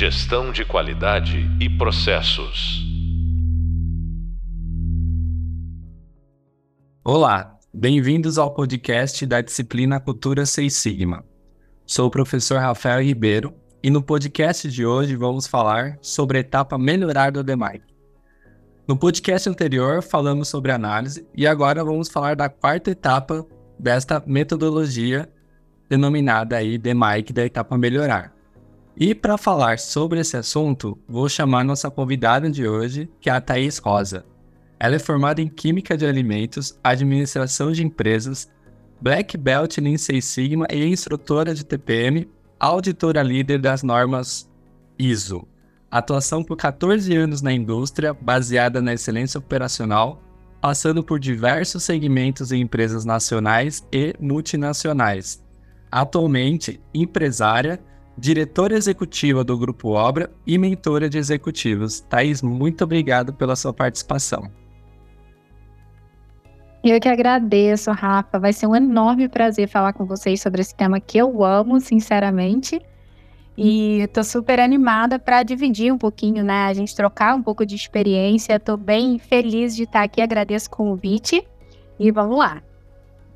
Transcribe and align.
Gestão 0.00 0.52
de 0.52 0.64
qualidade 0.64 1.50
e 1.60 1.68
processos. 1.68 2.86
Olá, 7.02 7.58
bem-vindos 7.74 8.38
ao 8.38 8.54
podcast 8.54 9.26
da 9.26 9.40
disciplina 9.40 9.98
Cultura 9.98 10.46
Seis 10.46 10.76
Sigma. 10.76 11.24
Sou 11.84 12.06
o 12.06 12.10
professor 12.12 12.60
Rafael 12.60 13.02
Ribeiro 13.02 13.52
e 13.82 13.90
no 13.90 14.00
podcast 14.00 14.70
de 14.70 14.86
hoje 14.86 15.16
vamos 15.16 15.48
falar 15.48 15.98
sobre 16.00 16.38
a 16.38 16.42
etapa 16.42 16.78
melhorar 16.78 17.32
do 17.32 17.42
DEMAIC. 17.42 17.82
No 18.86 18.96
podcast 18.96 19.48
anterior 19.48 20.00
falamos 20.00 20.46
sobre 20.46 20.70
análise 20.70 21.26
e 21.34 21.44
agora 21.44 21.82
vamos 21.82 22.08
falar 22.08 22.36
da 22.36 22.48
quarta 22.48 22.92
etapa 22.92 23.44
desta 23.76 24.22
metodologia 24.24 25.28
denominada 25.88 26.56
aí 26.56 26.78
DEMAIC 26.78 27.32
da 27.32 27.44
etapa 27.44 27.76
melhorar. 27.76 28.37
E 28.98 29.14
para 29.14 29.38
falar 29.38 29.78
sobre 29.78 30.20
esse 30.20 30.36
assunto, 30.36 30.98
vou 31.06 31.28
chamar 31.28 31.64
nossa 31.64 31.90
convidada 31.90 32.50
de 32.50 32.66
hoje, 32.66 33.08
que 33.20 33.30
é 33.30 33.32
a 33.32 33.40
Thaís 33.40 33.78
Rosa. 33.78 34.24
Ela 34.80 34.96
é 34.96 34.98
formada 34.98 35.40
em 35.40 35.48
Química 35.48 35.96
de 35.96 36.04
Alimentos, 36.04 36.78
Administração 36.82 37.70
de 37.70 37.84
Empresas, 37.84 38.50
Black 39.00 39.36
Belt 39.36 39.78
em 39.78 39.96
Six 39.96 40.24
Sigma 40.24 40.66
e 40.70 40.84
instrutora 40.84 41.54
de 41.54 41.64
TPM, 41.64 42.28
auditora 42.58 43.22
líder 43.22 43.60
das 43.60 43.82
normas 43.82 44.50
ISO 44.98 45.46
atuação 45.90 46.44
por 46.44 46.56
14 46.56 47.14
anos 47.16 47.42
na 47.42 47.52
indústria, 47.52 48.12
baseada 48.12 48.80
na 48.80 48.94
excelência 48.94 49.38
operacional, 49.38 50.22
passando 50.60 51.02
por 51.02 51.18
diversos 51.18 51.82
segmentos 51.82 52.52
em 52.52 52.60
empresas 52.60 53.04
nacionais 53.04 53.86
e 53.92 54.14
multinacionais. 54.20 55.42
Atualmente, 55.90 56.80
empresária, 56.92 57.80
diretora 58.18 58.74
executiva 58.74 59.44
do 59.44 59.56
Grupo 59.56 59.90
Obra 59.90 60.30
e 60.44 60.58
mentora 60.58 61.08
de 61.08 61.18
executivos. 61.18 62.00
Thaís, 62.00 62.42
muito 62.42 62.82
obrigado 62.82 63.32
pela 63.32 63.54
sua 63.54 63.72
participação. 63.72 64.50
Eu 66.82 67.00
que 67.00 67.08
agradeço, 67.08 67.90
Rafa. 67.92 68.38
Vai 68.38 68.52
ser 68.52 68.66
um 68.66 68.74
enorme 68.74 69.28
prazer 69.28 69.68
falar 69.68 69.92
com 69.92 70.04
vocês 70.04 70.40
sobre 70.40 70.60
esse 70.60 70.74
tema 70.74 71.00
que 71.00 71.18
eu 71.18 71.44
amo, 71.44 71.80
sinceramente. 71.80 72.80
E 73.56 74.08
tô 74.12 74.22
super 74.22 74.60
animada 74.60 75.18
para 75.18 75.42
dividir 75.42 75.92
um 75.92 75.98
pouquinho, 75.98 76.44
né? 76.44 76.66
A 76.66 76.74
gente 76.74 76.94
trocar 76.94 77.34
um 77.34 77.42
pouco 77.42 77.66
de 77.66 77.74
experiência. 77.74 78.58
Tô 78.58 78.76
bem 78.76 79.18
feliz 79.18 79.74
de 79.74 79.82
estar 79.84 80.02
aqui, 80.02 80.20
agradeço 80.20 80.68
o 80.68 80.70
convite. 80.70 81.46
E 81.98 82.10
vamos 82.12 82.38
lá. 82.38 82.62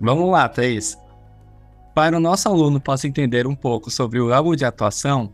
Vamos 0.01 0.31
lá, 0.31 0.49
Thaís. 0.49 0.97
Para 1.95 2.17
o 2.17 2.21
nosso 2.21 2.49
aluno 2.49 2.81
possa 2.81 3.07
entender 3.07 3.47
um 3.47 3.55
pouco 3.55 3.91
sobre 3.91 4.19
o 4.19 4.29
ramo 4.29 4.57
de 4.57 4.65
atuação, 4.65 5.33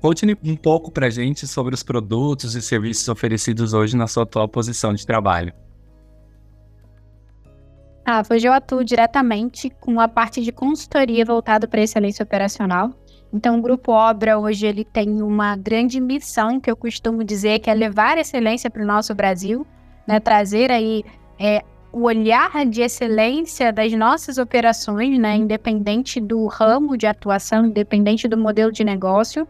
conte 0.00 0.26
um 0.44 0.56
pouco 0.56 0.90
para 0.90 1.06
a 1.06 1.10
gente 1.10 1.46
sobre 1.46 1.74
os 1.74 1.82
produtos 1.82 2.54
e 2.54 2.62
serviços 2.62 3.08
oferecidos 3.08 3.72
hoje 3.72 3.96
na 3.96 4.06
sua 4.06 4.24
atual 4.24 4.48
posição 4.48 4.92
de 4.92 5.06
trabalho. 5.06 5.52
Ah, 8.04 8.22
hoje 8.30 8.46
eu 8.46 8.52
atuo 8.52 8.84
diretamente 8.84 9.70
com 9.80 9.98
a 10.00 10.06
parte 10.06 10.42
de 10.42 10.52
consultoria 10.52 11.24
voltada 11.24 11.66
para 11.66 11.80
excelência 11.80 12.22
operacional 12.22 12.90
então, 13.32 13.58
o 13.58 13.62
Grupo 13.62 13.92
Obra 13.92 14.38
hoje 14.38 14.66
ele 14.66 14.84
tem 14.84 15.20
uma 15.20 15.56
grande 15.56 16.00
missão 16.00 16.60
que 16.60 16.70
eu 16.70 16.76
costumo 16.76 17.24
dizer 17.24 17.58
que 17.58 17.68
é 17.68 17.74
levar 17.74 18.18
excelência 18.18 18.70
para 18.70 18.82
o 18.82 18.86
nosso 18.86 19.14
Brasil, 19.14 19.66
né? 20.06 20.20
trazer 20.20 20.70
aí 20.70 21.04
é, 21.38 21.62
o 21.96 22.02
olhar 22.02 22.66
de 22.66 22.82
excelência 22.82 23.72
das 23.72 23.90
nossas 23.94 24.36
operações, 24.36 25.18
né? 25.18 25.34
independente 25.34 26.20
do 26.20 26.46
ramo 26.46 26.94
de 26.94 27.06
atuação, 27.06 27.64
independente 27.64 28.28
do 28.28 28.36
modelo 28.36 28.70
de 28.70 28.84
negócio. 28.84 29.48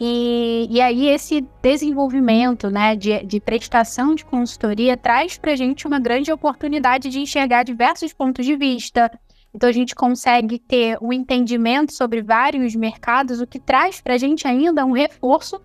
E, 0.00 0.66
e 0.70 0.80
aí 0.80 1.06
esse 1.08 1.46
desenvolvimento 1.60 2.70
né, 2.70 2.96
de, 2.96 3.22
de 3.24 3.38
prestação 3.40 4.14
de 4.14 4.24
consultoria 4.24 4.96
traz 4.96 5.36
para 5.36 5.52
a 5.52 5.56
gente 5.56 5.86
uma 5.86 6.00
grande 6.00 6.32
oportunidade 6.32 7.10
de 7.10 7.20
enxergar 7.20 7.62
diversos 7.62 8.10
pontos 8.10 8.46
de 8.46 8.56
vista, 8.56 9.10
então 9.54 9.68
a 9.68 9.72
gente 9.72 9.94
consegue 9.94 10.58
ter 10.58 10.96
o 10.98 11.08
um 11.08 11.12
entendimento 11.12 11.92
sobre 11.92 12.22
vários 12.22 12.74
mercados, 12.74 13.38
o 13.38 13.46
que 13.46 13.58
traz 13.58 14.00
para 14.00 14.14
a 14.14 14.18
gente 14.18 14.48
ainda 14.48 14.84
um 14.84 14.92
reforço 14.92 15.60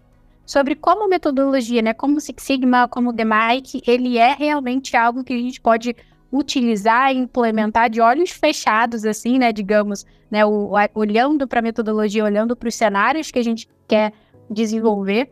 sobre 0.52 0.76
como 0.76 1.08
metodologia, 1.08 1.82
né, 1.82 1.94
como 1.94 2.20
Six 2.20 2.44
Sigma, 2.44 2.86
como 2.86 3.12
o 3.12 3.14
DMAIC, 3.14 3.82
ele 3.88 4.18
é 4.18 4.34
realmente 4.34 4.98
algo 4.98 5.24
que 5.24 5.32
a 5.32 5.38
gente 5.38 5.62
pode 5.62 5.96
utilizar 6.30 7.16
e 7.16 7.18
implementar 7.18 7.90
de 7.90 8.02
olhos 8.02 8.32
fechados, 8.32 9.06
assim, 9.06 9.40
né, 9.40 9.54
digamos, 9.54 10.06
né, 10.30 10.46
o, 10.46 10.74
olhando 10.94 11.48
para 11.48 11.60
a 11.60 11.62
metodologia, 11.62 12.26
olhando 12.26 12.54
para 12.54 12.68
os 12.68 12.76
cenários 12.76 13.32
que 13.32 13.40
a 13.40 13.44
gente 13.44 13.66
quer 13.88 14.12
desenvolver. 14.50 15.32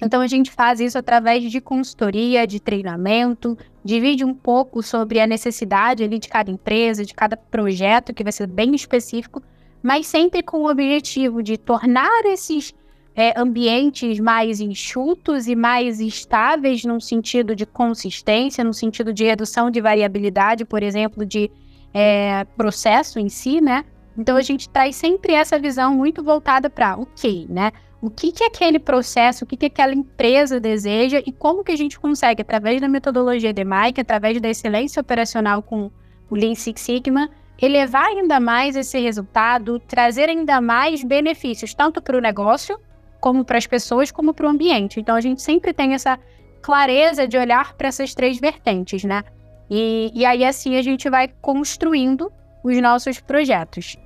Então 0.00 0.22
a 0.22 0.26
gente 0.26 0.50
faz 0.50 0.80
isso 0.80 0.96
através 0.96 1.50
de 1.50 1.60
consultoria, 1.60 2.46
de 2.46 2.58
treinamento, 2.58 3.58
divide 3.84 4.24
um 4.24 4.32
pouco 4.32 4.82
sobre 4.82 5.20
a 5.20 5.26
necessidade 5.26 6.02
ali 6.02 6.18
de 6.18 6.30
cada 6.30 6.50
empresa, 6.50 7.04
de 7.04 7.12
cada 7.12 7.36
projeto, 7.36 8.14
que 8.14 8.22
vai 8.22 8.32
ser 8.32 8.46
bem 8.46 8.74
específico, 8.74 9.42
mas 9.82 10.06
sempre 10.06 10.42
com 10.42 10.62
o 10.62 10.70
objetivo 10.70 11.42
de 11.42 11.58
tornar 11.58 12.24
esses 12.24 12.74
é, 13.16 13.32
ambientes 13.40 14.20
mais 14.20 14.60
enxutos 14.60 15.48
e 15.48 15.56
mais 15.56 15.98
estáveis 15.98 16.84
no 16.84 17.00
sentido 17.00 17.56
de 17.56 17.64
consistência, 17.64 18.62
no 18.62 18.74
sentido 18.74 19.12
de 19.12 19.24
redução 19.24 19.70
de 19.70 19.80
variabilidade, 19.80 20.64
por 20.64 20.82
exemplo, 20.82 21.24
de 21.24 21.50
é, 21.94 22.44
processo 22.56 23.18
em 23.18 23.28
si, 23.28 23.60
né? 23.60 23.84
Então 24.18 24.36
a 24.36 24.42
gente 24.42 24.68
traz 24.68 24.94
sempre 24.96 25.32
essa 25.32 25.58
visão 25.58 25.94
muito 25.94 26.22
voltada 26.22 26.68
para 26.68 26.98
o 26.98 27.06
que, 27.06 27.46
né? 27.48 27.72
o 28.00 28.10
que, 28.10 28.30
que 28.30 28.44
aquele 28.44 28.78
processo, 28.78 29.44
o 29.44 29.46
que, 29.46 29.56
que 29.56 29.66
aquela 29.66 29.94
empresa 29.94 30.60
deseja 30.60 31.22
e 31.26 31.32
como 31.32 31.64
que 31.64 31.72
a 31.72 31.76
gente 31.76 31.98
consegue, 31.98 32.42
através 32.42 32.80
da 32.80 32.88
metodologia 32.88 33.52
de 33.52 33.64
Mike, 33.64 34.00
através 34.00 34.40
da 34.40 34.48
excelência 34.48 35.00
operacional 35.00 35.62
com 35.62 35.90
o 36.30 36.34
Lean 36.34 36.54
Six 36.54 36.80
Sigma, 36.80 37.30
elevar 37.60 38.06
ainda 38.06 38.38
mais 38.38 38.76
esse 38.76 38.98
resultado, 39.00 39.80
trazer 39.80 40.28
ainda 40.28 40.60
mais 40.60 41.02
benefícios, 41.02 41.72
tanto 41.72 42.02
para 42.02 42.16
o 42.16 42.20
negócio, 42.20 42.78
como 43.20 43.44
para 43.44 43.58
as 43.58 43.66
pessoas, 43.66 44.10
como 44.10 44.34
para 44.34 44.46
o 44.46 44.48
ambiente. 44.48 45.00
Então, 45.00 45.14
a 45.14 45.20
gente 45.20 45.42
sempre 45.42 45.72
tem 45.72 45.94
essa 45.94 46.18
clareza 46.62 47.26
de 47.26 47.38
olhar 47.38 47.74
para 47.74 47.88
essas 47.88 48.14
três 48.14 48.38
vertentes, 48.38 49.04
né? 49.04 49.22
E, 49.70 50.10
e 50.14 50.24
aí, 50.24 50.44
assim, 50.44 50.76
a 50.76 50.82
gente 50.82 51.08
vai 51.08 51.28
construindo 51.40 52.30
os 52.62 52.76
nossos 52.80 53.20
projetos. 53.20 53.96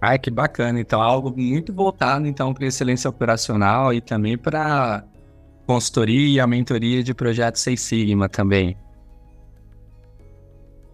Ai, 0.00 0.18
que 0.18 0.30
bacana. 0.30 0.80
Então, 0.80 1.00
algo 1.00 1.32
muito 1.36 1.72
voltado 1.72 2.26
então 2.26 2.52
para 2.52 2.66
excelência 2.66 3.08
operacional 3.08 3.92
e 3.92 4.00
também 4.00 4.36
para 4.36 5.04
consultoria 5.66 6.28
e 6.28 6.40
a 6.40 6.46
mentoria 6.46 7.02
de 7.02 7.12
projetos 7.12 7.62
Seis 7.62 7.80
Sigma 7.80 8.28
também. 8.28 8.76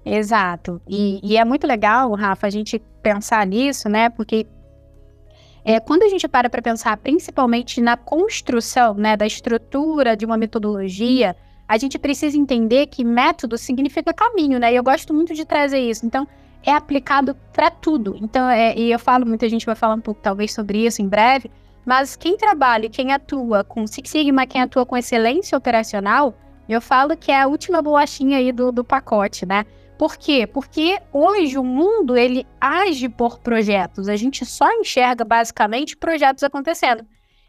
Exato. 0.05 0.81
E, 0.89 1.21
e, 1.23 1.37
é 1.37 1.45
muito 1.45 1.67
legal, 1.67 2.13
Rafa, 2.15 2.47
a 2.47 2.51
gente 2.51 2.81
pensar 3.03 3.47
nisso, 3.47 3.89
né? 3.89 4.09
Porque 4.09 4.47
é, 5.65 5.79
quando 5.79 6.03
a 6.03 6.09
gente 6.09 6.27
para 6.27 6.51
para 6.51 6.61
pensar 6.61 6.97
principalmente 6.97 7.81
na 7.81 7.97
construção 7.97 8.95
né, 8.95 9.17
da 9.17 9.27
estrutura 9.27 10.17
de 10.17 10.27
uma 10.27 10.37
metodologia, 10.37 11.37
a 11.69 11.79
gente 11.79 11.99
precisa 11.99 12.37
entender 12.37 12.87
que 12.87 13.05
método 13.05 13.57
significa 13.57 14.13
caminho, 14.13 14.59
né? 14.59 14.73
E 14.73 14.77
eu 14.77 14.83
gosto 14.83 15.15
muito 15.15 15.33
de 15.33 15.45
trazer 15.45 15.79
isso. 15.79 16.05
Então, 16.05 16.27
é 16.65 16.73
aplicado 16.73 17.35
para 17.53 17.71
tudo. 17.71 18.17
Então, 18.21 18.49
é, 18.49 18.77
e 18.77 18.91
eu 18.93 18.99
falo, 18.99 19.27
muita 19.27 19.49
gente 19.49 19.65
vai 19.65 19.75
falar 19.75 19.95
um 19.95 20.01
pouco 20.01 20.21
talvez 20.21 20.53
sobre 20.53 20.85
isso 20.85 21.01
em 21.01 21.09
breve, 21.09 21.51
mas 21.85 22.15
quem 22.15 22.37
trabalha, 22.37 22.89
quem 22.89 23.13
atua 23.13 23.65
com 23.65 23.87
Six 23.87 24.11
Sigma, 24.11 24.47
quem 24.47 24.61
atua 24.61 24.87
com 24.87 24.97
excelência 24.97 25.57
operacional, 25.57 26.35
eu 26.69 26.81
falo 26.81 27.17
que 27.17 27.33
é 27.33 27.41
a 27.41 27.47
última 27.47 27.83
bolachinha 27.83 28.39
aí 28.39 28.53
do, 28.53 28.71
do 28.71 28.85
pacote, 28.85 29.45
né? 29.45 29.65
Por 30.03 30.17
quê? 30.17 30.49
Porque 30.49 30.99
hoje 31.13 31.57
o 31.57 31.63
mundo 31.63 32.17
ele 32.17 32.45
age 32.61 33.09
por 33.09 33.39
projetos. 33.39 34.09
A 34.09 34.17
gente 34.17 34.45
só 34.45 34.69
enxerga 34.73 35.25
basicamente 35.25 35.97
projetos 35.97 36.43
acontecendo. 36.43 37.07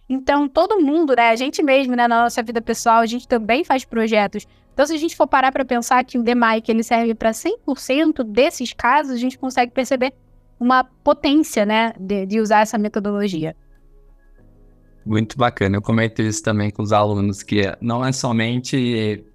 Então, 0.08 0.48
todo 0.48 0.80
mundo, 0.80 1.16
né, 1.16 1.32
a 1.32 1.36
gente 1.36 1.64
mesmo, 1.64 1.96
né, 1.96 2.08
na 2.08 2.22
nossa 2.26 2.44
vida 2.44 2.62
pessoal, 2.62 3.00
a 3.00 3.08
gente 3.08 3.28
também 3.28 3.64
faz 3.64 3.84
projetos. 3.86 4.46
Então, 4.72 4.86
se 4.86 4.94
a 4.94 4.98
gente 4.98 5.16
for 5.16 5.26
parar 5.26 5.52
para 5.52 5.66
pensar 5.66 6.04
que 6.04 6.16
o 6.16 6.22
DMAIC 6.22 6.70
ele 6.70 6.84
serve 6.84 7.16
para 7.16 7.32
100% 7.32 8.24
desses 8.24 8.72
casos, 8.72 9.14
a 9.14 9.18
gente 9.18 9.36
consegue 9.36 9.72
perceber 9.72 10.14
uma 10.60 10.84
potência, 10.84 11.66
né, 11.66 11.94
de, 12.00 12.28
de 12.28 12.40
usar 12.40 12.60
essa 12.60 12.78
metodologia. 12.78 13.56
Muito 15.04 15.40
bacana. 15.40 15.78
Eu 15.78 15.82
comento 15.82 16.22
isso 16.22 16.44
também 16.44 16.70
com 16.70 16.84
os 16.84 16.94
alunos, 16.94 17.42
que 17.42 17.64
não 17.82 18.06
é 18.06 18.12
somente 18.12 19.26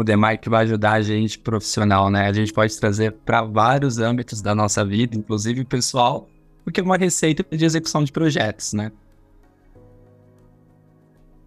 o 0.00 0.04
DMAIC 0.04 0.42
que 0.42 0.48
vai 0.48 0.64
ajudar 0.64 0.92
a 0.92 1.02
gente 1.02 1.38
profissional, 1.38 2.10
né? 2.10 2.26
A 2.26 2.32
gente 2.32 2.52
pode 2.52 2.78
trazer 2.78 3.12
para 3.24 3.42
vários 3.42 3.98
âmbitos 3.98 4.40
da 4.40 4.54
nossa 4.54 4.84
vida, 4.84 5.16
inclusive 5.16 5.64
pessoal, 5.64 6.28
porque 6.64 6.80
é 6.80 6.82
uma 6.82 6.96
receita 6.96 7.44
de 7.56 7.64
execução 7.64 8.02
de 8.02 8.12
projetos, 8.12 8.72
né? 8.72 8.90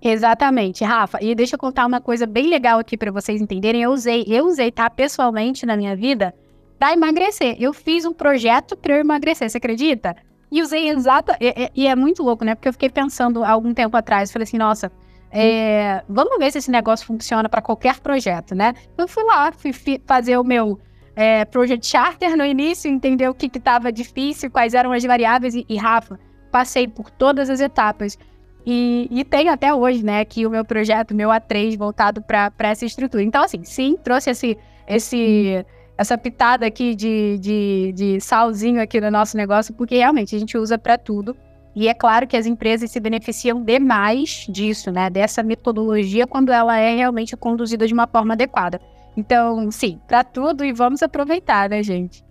Exatamente, 0.01 0.83
Rafa. 0.83 1.17
E 1.21 1.33
deixa 1.33 1.55
eu 1.55 1.59
contar 1.59 1.85
uma 1.85 1.99
coisa 1.99 2.25
bem 2.25 2.47
legal 2.47 2.79
aqui 2.79 2.95
para 2.95 3.11
vocês 3.11 3.41
entenderem. 3.41 3.81
Eu 3.81 3.91
usei, 3.91 4.23
eu 4.27 4.45
usei, 4.45 4.71
tá, 4.71 4.89
pessoalmente 4.89 5.65
na 5.65 5.75
minha 5.75 5.95
vida 5.95 6.33
para 6.77 6.94
emagrecer. 6.94 7.57
Eu 7.59 7.73
fiz 7.73 8.05
um 8.05 8.13
projeto 8.13 8.77
para 8.77 8.95
eu 8.95 8.99
emagrecer, 8.99 9.49
você 9.49 9.57
acredita? 9.57 10.15
E 10.51 10.61
usei 10.61 10.89
exata. 10.89 11.35
E, 11.41 11.71
e, 11.75 11.88
é 11.88 11.95
muito 11.95 12.23
louco, 12.23 12.45
né? 12.45 12.55
Porque 12.55 12.69
eu 12.69 12.73
fiquei 12.73 12.89
pensando 12.89 13.44
algum 13.44 13.73
tempo 13.73 13.97
atrás, 13.97 14.31
falei 14.31 14.44
assim, 14.44 14.57
nossa, 14.57 14.91
é, 15.31 16.03
vamos 16.07 16.38
ver 16.38 16.51
se 16.51 16.57
esse 16.59 16.71
negócio 16.71 17.06
funciona 17.06 17.50
para 17.50 17.62
qualquer 17.62 18.00
projeto, 18.00 18.56
né? 18.56 18.74
Eu 18.97 19.07
fui 19.07 19.24
lá, 19.24 19.51
fui 19.51 19.71
fazer 20.06 20.38
o 20.38 20.44
meu 20.44 20.79
é, 21.15 21.45
Project 21.45 21.85
Charter 21.85 22.38
no 22.38 22.45
início, 22.45 22.89
entender 22.89 23.27
o 23.27 23.33
que 23.33 23.47
estava 23.47 23.91
difícil, 23.91 24.51
quais 24.51 24.74
eram 24.74 24.91
as 24.91 25.03
variáveis, 25.03 25.56
e, 25.56 25.65
e, 25.68 25.75
Rafa, 25.75 26.19
passei 26.51 26.88
por 26.88 27.09
todas 27.09 27.50
as 27.50 27.59
etapas. 27.59 28.18
E, 28.65 29.07
e 29.09 29.24
tenho 29.24 29.51
até 29.51 29.74
hoje, 29.74 30.03
né, 30.03 30.19
aqui 30.19 30.45
o 30.45 30.50
meu 30.50 30.63
projeto, 30.63 31.15
meu 31.15 31.30
A3, 31.30 31.77
voltado 31.77 32.21
para 32.21 32.51
essa 32.59 32.85
estrutura. 32.85 33.23
Então, 33.23 33.44
assim, 33.44 33.63
sim, 33.63 33.97
trouxe 34.03 34.30
esse, 34.30 34.57
esse, 34.88 35.65
essa 35.97 36.18
pitada 36.18 36.65
aqui 36.65 36.94
de, 36.94 37.38
de, 37.39 37.94
de 37.95 38.21
salzinho 38.21 38.81
aqui 38.81 39.01
no 39.01 39.09
nosso 39.09 39.35
negócio, 39.38 39.73
porque 39.73 39.95
realmente 39.95 40.35
a 40.35 40.39
gente 40.39 40.57
usa 40.57 40.77
para 40.77 40.97
tudo. 40.97 41.35
E 41.79 41.88
é 41.88 41.94
claro 41.94 42.25
que 42.25 42.35
as 42.35 42.47
empresas 42.47 42.89
se 42.89 43.00
beneficiam 43.00 43.63
demais 43.63 44.47
disso, 44.50 44.89
né? 44.89 45.12
Dessa 45.12 45.44
metodologia 45.44 46.25
quando 46.25 46.51
ela 46.51 46.75
é 46.75 46.95
realmente 46.95 47.38
conduzida 47.38 47.85
de 47.85 47.94
uma 47.94 48.07
forma 48.07 48.33
adequada. 48.33 48.81
Então, 49.15 49.69
sim, 49.69 50.01
para 50.07 50.24
tudo 50.24 50.65
e 50.65 50.74
vamos 50.74 51.03
aproveitar, 51.03 51.69
né, 51.69 51.83
gente? 51.83 52.25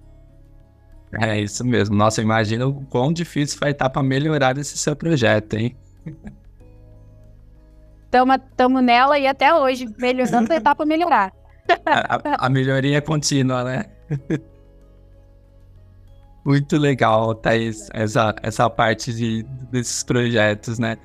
É 1.20 1.38
isso 1.38 1.64
mesmo. 1.64 1.94
Nossa, 1.94 2.20
imagina 2.20 2.66
o 2.66 2.84
quão 2.86 3.12
difícil 3.12 3.60
vai 3.60 3.70
estar 3.70 3.88
para 3.88 4.02
melhorar 4.02 4.58
esse 4.58 4.76
seu 4.76 4.96
projeto, 4.96 5.54
hein? 5.54 5.76
Estamos 8.06 8.82
nela 8.82 9.16
e 9.16 9.28
até 9.28 9.54
hoje, 9.54 9.86
melhorando 9.96 10.52
a 10.52 10.56
etapa 10.56 10.84
melhorar. 10.84 11.32
A, 11.86 12.46
a 12.46 12.48
melhoria 12.48 12.98
é 12.98 13.00
contínua, 13.00 13.62
né? 13.62 13.84
Muito 16.46 16.76
legal, 16.76 17.34
Thaís, 17.34 17.88
essa, 17.92 18.32
essa 18.40 18.70
parte 18.70 19.12
de, 19.12 19.42
desses 19.68 20.04
projetos, 20.04 20.78
né? 20.78 20.96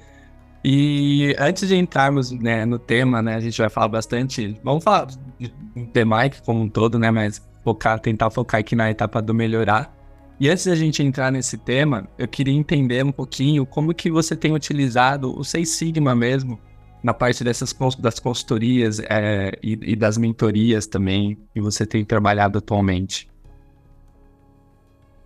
E 0.63 1.35
antes 1.39 1.67
de 1.67 1.75
entrarmos 1.75 2.29
né, 2.29 2.63
no 2.63 2.77
tema, 2.77 3.23
né, 3.23 3.33
a 3.33 3.39
gente 3.39 3.57
vai 3.59 3.67
falar 3.67 3.87
bastante. 3.87 4.55
Vamos 4.63 4.83
falar 4.83 5.07
do 5.07 5.15
Mike 5.39 6.43
como 6.45 6.61
um 6.61 6.69
todo, 6.69 6.99
né? 6.99 7.09
Mas 7.09 7.41
focar, 7.63 7.99
tentar 7.99 8.29
focar 8.29 8.59
aqui 8.59 8.75
na 8.75 8.91
etapa 8.91 9.19
do 9.19 9.33
melhorar. 9.33 9.91
E 10.39 10.47
antes 10.47 10.67
da 10.67 10.75
gente 10.75 11.01
entrar 11.01 11.31
nesse 11.31 11.57
tema, 11.57 12.07
eu 12.19 12.27
queria 12.27 12.53
entender 12.53 13.03
um 13.03 13.11
pouquinho 13.11 13.65
como 13.65 13.95
que 13.95 14.11
você 14.11 14.35
tem 14.35 14.53
utilizado 14.53 15.35
o 15.35 15.43
Seis 15.43 15.69
Sigma 15.69 16.13
mesmo 16.13 16.59
na 17.03 17.15
parte 17.15 17.43
dessas 17.43 17.75
das 17.97 18.19
consultorias 18.19 18.99
é, 18.99 19.57
e, 19.63 19.93
e 19.93 19.95
das 19.95 20.19
mentorias 20.19 20.85
também 20.85 21.35
que 21.51 21.59
você 21.59 21.83
tem 21.83 22.05
trabalhado 22.05 22.59
atualmente. 22.59 23.30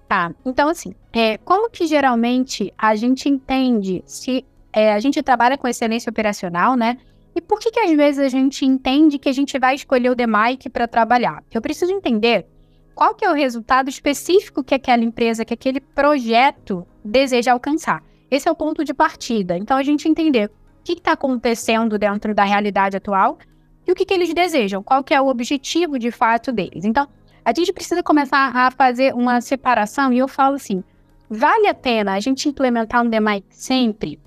Tá, 0.07 0.31
então 0.46 0.69
assim, 0.69 0.94
é, 1.12 1.38
como 1.40 1.69
que 1.69 1.88
geralmente 1.88 2.72
a 2.78 2.96
gente 2.96 3.28
entende 3.28 4.04
se 4.06 4.46
é, 4.72 4.94
a 4.94 5.00
gente 5.00 5.24
trabalha 5.24 5.57
com 5.57 5.68
excelência 5.68 6.10
operacional, 6.10 6.75
né? 6.75 6.98
E 7.36 7.42
por 7.42 7.60
que 7.60 7.72
que 7.72 7.80
às 7.80 7.92
vezes 7.92 8.24
a 8.24 8.30
gente 8.30 8.66
entende 8.66 9.18
que 9.18 9.28
a 9.28 9.34
gente 9.34 9.57
vai 9.57 9.75
escolher 9.75 10.10
o 10.10 10.16
DMAIC 10.16 10.69
para 10.69 10.88
trabalhar? 10.88 11.44
Eu 11.52 11.62
preciso 11.62 11.92
entender 11.92 12.46
qual 12.94 13.13
que 13.16 13.25
é 13.25 13.30
o 13.30 13.34
resultado 13.34 13.90
específico 13.90 14.63
que 14.63 14.75
aquela 14.75 15.04
empresa, 15.04 15.44
que 15.44 15.54
aquele 15.54 15.81
projeto 15.81 16.88
deseja 17.04 17.51
alcançar. 17.51 18.04
Esse 18.31 18.48
é 18.48 18.51
o 18.51 18.56
ponto 18.56 18.84
de 18.86 18.94
partida. 18.94 19.58
Então 19.58 19.75
a 19.75 19.84
gente 19.84 20.08
entender 20.08 20.50
o 20.50 20.84
que 20.84 20.94
está 20.94 21.12
acontecendo 21.12 21.98
dentro 21.98 22.34
da 22.34 22.44
realidade 22.44 22.96
atual 22.96 23.38
e 23.86 23.92
o 23.92 23.96
que, 23.96 24.06
que 24.06 24.13
eles 24.13 24.34
desejam, 24.34 24.81
qual 24.81 25.04
que 25.04 25.13
é 25.13 25.22
o 25.22 25.28
objetivo 25.28 26.00
de 26.00 26.12
fato 26.12 26.51
deles. 26.51 26.86
Então, 26.86 27.08
a 27.46 27.54
gente 27.54 27.72
precisa 27.72 28.02
começar 28.02 28.52
a 28.56 28.72
fazer 28.72 29.14
uma 29.14 29.40
separação, 29.40 30.12
e 30.12 30.18
eu 30.18 30.28
falo 30.28 30.56
assim: 30.56 30.84
vale 31.30 31.68
a 31.68 31.76
pena 31.76 32.14
a 32.14 32.20
gente 32.20 32.50
implementar 32.50 33.04
um 33.04 33.10
DMAIC 33.10 33.46
sempre? 33.52 34.20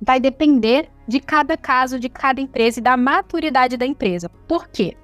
Vai 0.00 0.18
depender 0.18 0.88
de 1.06 1.20
cada 1.20 1.56
caso, 1.56 2.00
de 2.00 2.08
cada 2.08 2.40
empresa 2.40 2.78
e 2.78 2.82
da 2.82 2.96
maturidade 2.96 3.76
da 3.76 3.84
empresa. 3.84 4.30
Por 4.48 4.66
quê? 4.68 4.96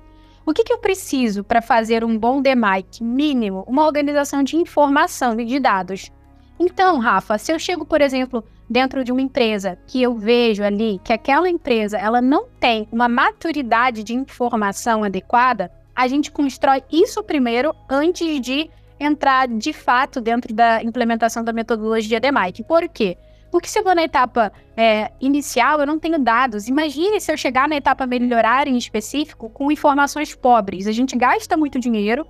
O 0.46 0.52
que, 0.52 0.64
que 0.64 0.72
eu 0.72 0.78
preciso 0.78 1.44
para 1.44 1.60
fazer 1.60 2.04
um 2.04 2.18
bom 2.18 2.40
DMAIC 2.40 3.02
mínimo? 3.02 3.64
Uma 3.66 3.84
organização 3.84 4.42
de 4.42 4.56
informação 4.56 5.38
e 5.38 5.44
de 5.44 5.58
dados. 5.58 6.10
Então, 6.58 6.98
Rafa, 6.98 7.36
se 7.36 7.52
eu 7.52 7.58
chego, 7.58 7.84
por 7.84 8.00
exemplo, 8.00 8.44
dentro 8.68 9.02
de 9.02 9.10
uma 9.10 9.20
empresa 9.20 9.78
que 9.86 10.02
eu 10.02 10.14
vejo 10.14 10.62
ali 10.62 11.00
que 11.02 11.12
aquela 11.12 11.48
empresa 11.48 11.98
ela 11.98 12.22
não 12.22 12.46
tem 12.60 12.88
uma 12.92 13.08
maturidade 13.08 14.04
de 14.04 14.14
informação 14.14 15.02
adequada, 15.02 15.70
a 15.94 16.08
gente 16.08 16.30
constrói 16.30 16.82
isso 16.90 17.22
primeiro 17.22 17.74
antes 17.88 18.40
de 18.40 18.70
entrar 18.98 19.48
de 19.48 19.72
fato 19.72 20.20
dentro 20.20 20.54
da 20.54 20.82
implementação 20.82 21.44
da 21.44 21.52
metodologia 21.52 22.20
DMAIC. 22.20 22.64
Por 22.64 22.88
quê? 22.88 23.16
Porque 23.50 23.68
se 23.68 23.78
eu 23.78 23.84
vou 23.84 23.94
na 23.94 24.02
etapa 24.02 24.52
é, 24.76 25.12
inicial, 25.20 25.78
eu 25.78 25.86
não 25.86 25.98
tenho 25.98 26.18
dados. 26.18 26.66
Imagine 26.66 27.20
se 27.20 27.30
eu 27.30 27.36
chegar 27.36 27.68
na 27.68 27.76
etapa 27.76 28.06
melhorar 28.06 28.66
em 28.66 28.76
específico 28.76 29.48
com 29.48 29.70
informações 29.70 30.34
pobres. 30.34 30.88
A 30.88 30.92
gente 30.92 31.16
gasta 31.16 31.56
muito 31.56 31.78
dinheiro, 31.78 32.26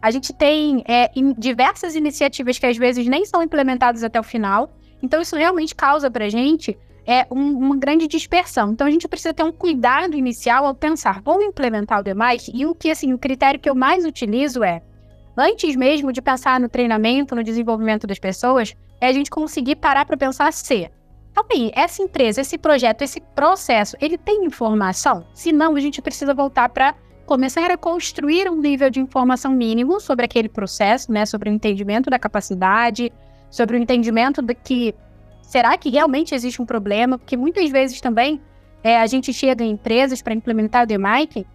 a 0.00 0.10
gente 0.10 0.32
tem 0.32 0.82
é, 0.88 1.10
diversas 1.36 1.94
iniciativas 1.94 2.58
que 2.58 2.66
às 2.66 2.76
vezes 2.76 3.06
nem 3.06 3.26
são 3.26 3.42
implementadas 3.42 4.02
até 4.02 4.18
o 4.18 4.22
final. 4.22 4.70
Então, 5.02 5.20
isso 5.20 5.36
realmente 5.36 5.74
causa 5.74 6.10
para 6.10 6.24
a 6.24 6.28
gente 6.28 6.78
é 7.06 7.26
um, 7.30 7.58
uma 7.58 7.76
grande 7.76 8.06
dispersão. 8.06 8.72
Então 8.72 8.86
a 8.86 8.90
gente 8.90 9.08
precisa 9.08 9.34
ter 9.34 9.42
um 9.42 9.52
cuidado 9.52 10.16
inicial 10.16 10.66
ao 10.66 10.74
pensar, 10.74 11.20
vou 11.22 11.42
implementar 11.42 12.00
o 12.00 12.04
demais? 12.04 12.50
E 12.52 12.64
o 12.66 12.74
que 12.74 12.90
assim, 12.90 13.12
o 13.12 13.18
critério 13.18 13.60
que 13.60 13.68
eu 13.68 13.74
mais 13.74 14.04
utilizo 14.04 14.62
é, 14.62 14.82
antes 15.36 15.74
mesmo 15.76 16.12
de 16.12 16.22
pensar 16.22 16.60
no 16.60 16.68
treinamento, 16.68 17.34
no 17.34 17.42
desenvolvimento 17.42 18.06
das 18.06 18.18
pessoas, 18.18 18.74
é 19.00 19.08
a 19.08 19.12
gente 19.12 19.30
conseguir 19.30 19.76
parar 19.76 20.04
para 20.04 20.16
pensar 20.16 20.52
se 20.52 20.90
aí, 21.50 21.70
essa 21.74 22.02
empresa, 22.02 22.40
esse 22.40 22.58
projeto, 22.58 23.02
esse 23.02 23.20
processo, 23.34 23.96
ele 24.00 24.18
tem 24.18 24.44
informação? 24.44 25.24
Se 25.34 25.52
não, 25.52 25.74
a 25.74 25.80
gente 25.80 26.02
precisa 26.02 26.34
voltar 26.34 26.68
para 26.68 26.94
começar 27.26 27.70
a 27.70 27.76
construir 27.76 28.50
um 28.50 28.56
nível 28.56 28.90
de 28.90 29.00
informação 29.00 29.52
mínimo 29.52 30.00
sobre 30.00 30.24
aquele 30.24 30.48
processo, 30.48 31.10
né? 31.10 31.24
Sobre 31.24 31.48
o 31.48 31.52
entendimento 31.52 32.10
da 32.10 32.18
capacidade, 32.18 33.12
sobre 33.50 33.76
o 33.76 33.80
entendimento 33.80 34.42
de 34.42 34.54
que 34.54 34.94
será 35.42 35.76
que 35.76 35.90
realmente 35.90 36.34
existe 36.34 36.62
um 36.62 36.66
problema? 36.66 37.18
Porque 37.18 37.36
muitas 37.36 37.68
vezes 37.70 38.00
também 38.00 38.40
é, 38.82 38.98
a 38.98 39.06
gente 39.06 39.32
chega 39.32 39.62
em 39.62 39.72
empresas 39.72 40.22
para 40.22 40.34
implementar 40.34 40.84
o 40.84 40.86
DMIC 40.86 41.46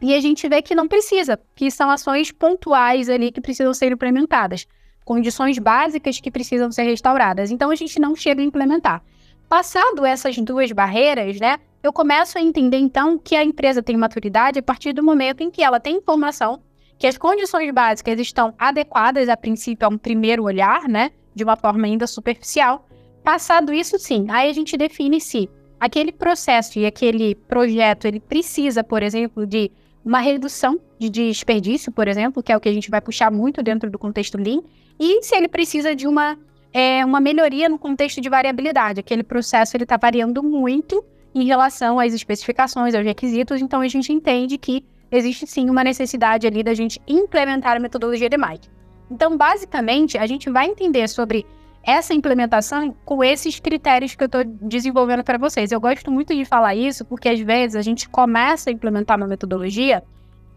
e 0.00 0.14
a 0.14 0.20
gente 0.20 0.48
vê 0.48 0.60
que 0.62 0.74
não 0.74 0.88
precisa, 0.88 1.38
que 1.54 1.70
são 1.70 1.90
ações 1.90 2.32
pontuais 2.32 3.08
ali 3.08 3.30
que 3.30 3.40
precisam 3.40 3.72
ser 3.72 3.92
implementadas, 3.92 4.66
condições 5.04 5.58
básicas 5.58 6.20
que 6.20 6.30
precisam 6.30 6.70
ser 6.70 6.82
restauradas. 6.82 7.50
Então 7.50 7.70
a 7.70 7.74
gente 7.74 7.98
não 8.00 8.14
chega 8.16 8.40
a 8.40 8.44
implementar. 8.44 9.02
Passado 9.48 10.04
essas 10.04 10.36
duas 10.38 10.72
barreiras, 10.72 11.40
né, 11.40 11.58
eu 11.82 11.92
começo 11.92 12.36
a 12.36 12.40
entender 12.42 12.78
então 12.78 13.16
que 13.16 13.34
a 13.34 13.44
empresa 13.44 13.82
tem 13.82 13.96
maturidade 13.96 14.58
a 14.58 14.62
partir 14.62 14.92
do 14.92 15.02
momento 15.02 15.42
em 15.42 15.50
que 15.50 15.62
ela 15.62 15.80
tem 15.80 15.96
informação 15.96 16.60
que 16.98 17.06
as 17.06 17.16
condições 17.16 17.72
básicas 17.72 18.18
estão 18.18 18.52
adequadas 18.58 19.28
a 19.28 19.36
princípio 19.36 19.86
a 19.86 19.90
um 19.90 19.96
primeiro 19.96 20.42
olhar, 20.42 20.88
né, 20.88 21.12
de 21.34 21.44
uma 21.44 21.54
forma 21.54 21.86
ainda 21.86 22.06
superficial, 22.06 22.87
Passado 23.28 23.74
isso, 23.74 23.98
sim, 23.98 24.24
aí 24.30 24.48
a 24.48 24.52
gente 24.54 24.74
define 24.74 25.20
se 25.20 25.50
aquele 25.78 26.10
processo 26.10 26.78
e 26.78 26.86
aquele 26.86 27.34
projeto 27.34 28.06
ele 28.06 28.20
precisa, 28.20 28.82
por 28.82 29.02
exemplo, 29.02 29.46
de 29.46 29.70
uma 30.02 30.18
redução 30.18 30.80
de 30.98 31.10
desperdício, 31.10 31.92
por 31.92 32.08
exemplo, 32.08 32.42
que 32.42 32.50
é 32.50 32.56
o 32.56 32.60
que 32.60 32.70
a 32.70 32.72
gente 32.72 32.88
vai 32.88 33.02
puxar 33.02 33.30
muito 33.30 33.62
dentro 33.62 33.90
do 33.90 33.98
contexto 33.98 34.38
Lean, 34.38 34.62
e 34.98 35.22
se 35.22 35.36
ele 35.36 35.46
precisa 35.46 35.94
de 35.94 36.08
uma, 36.08 36.38
é, 36.72 37.04
uma 37.04 37.20
melhoria 37.20 37.68
no 37.68 37.78
contexto 37.78 38.18
de 38.18 38.30
variabilidade. 38.30 39.00
Aquele 39.00 39.22
processo 39.22 39.76
ele 39.76 39.84
está 39.84 39.98
variando 39.98 40.42
muito 40.42 41.04
em 41.34 41.44
relação 41.44 42.00
às 42.00 42.14
especificações, 42.14 42.94
aos 42.94 43.04
requisitos, 43.04 43.60
então 43.60 43.82
a 43.82 43.88
gente 43.88 44.10
entende 44.10 44.56
que 44.56 44.82
existe 45.12 45.46
sim 45.46 45.68
uma 45.68 45.84
necessidade 45.84 46.46
ali 46.46 46.62
da 46.62 46.72
gente 46.72 46.98
implementar 47.06 47.76
a 47.76 47.78
metodologia 47.78 48.30
de 48.30 48.38
Mike. 48.38 48.70
Então, 49.10 49.36
basicamente, 49.36 50.16
a 50.16 50.26
gente 50.26 50.48
vai 50.48 50.66
entender 50.66 51.06
sobre 51.08 51.44
essa 51.82 52.12
implementação 52.12 52.94
com 53.04 53.24
esses 53.24 53.58
critérios 53.58 54.14
que 54.14 54.22
eu 54.22 54.26
estou 54.26 54.44
desenvolvendo 54.44 55.24
para 55.24 55.38
vocês. 55.38 55.72
Eu 55.72 55.80
gosto 55.80 56.10
muito 56.10 56.34
de 56.34 56.44
falar 56.44 56.74
isso 56.74 57.04
porque 57.04 57.28
às 57.28 57.40
vezes 57.40 57.76
a 57.76 57.82
gente 57.82 58.08
começa 58.08 58.70
a 58.70 58.72
implementar 58.72 59.16
uma 59.16 59.26
metodologia 59.26 60.02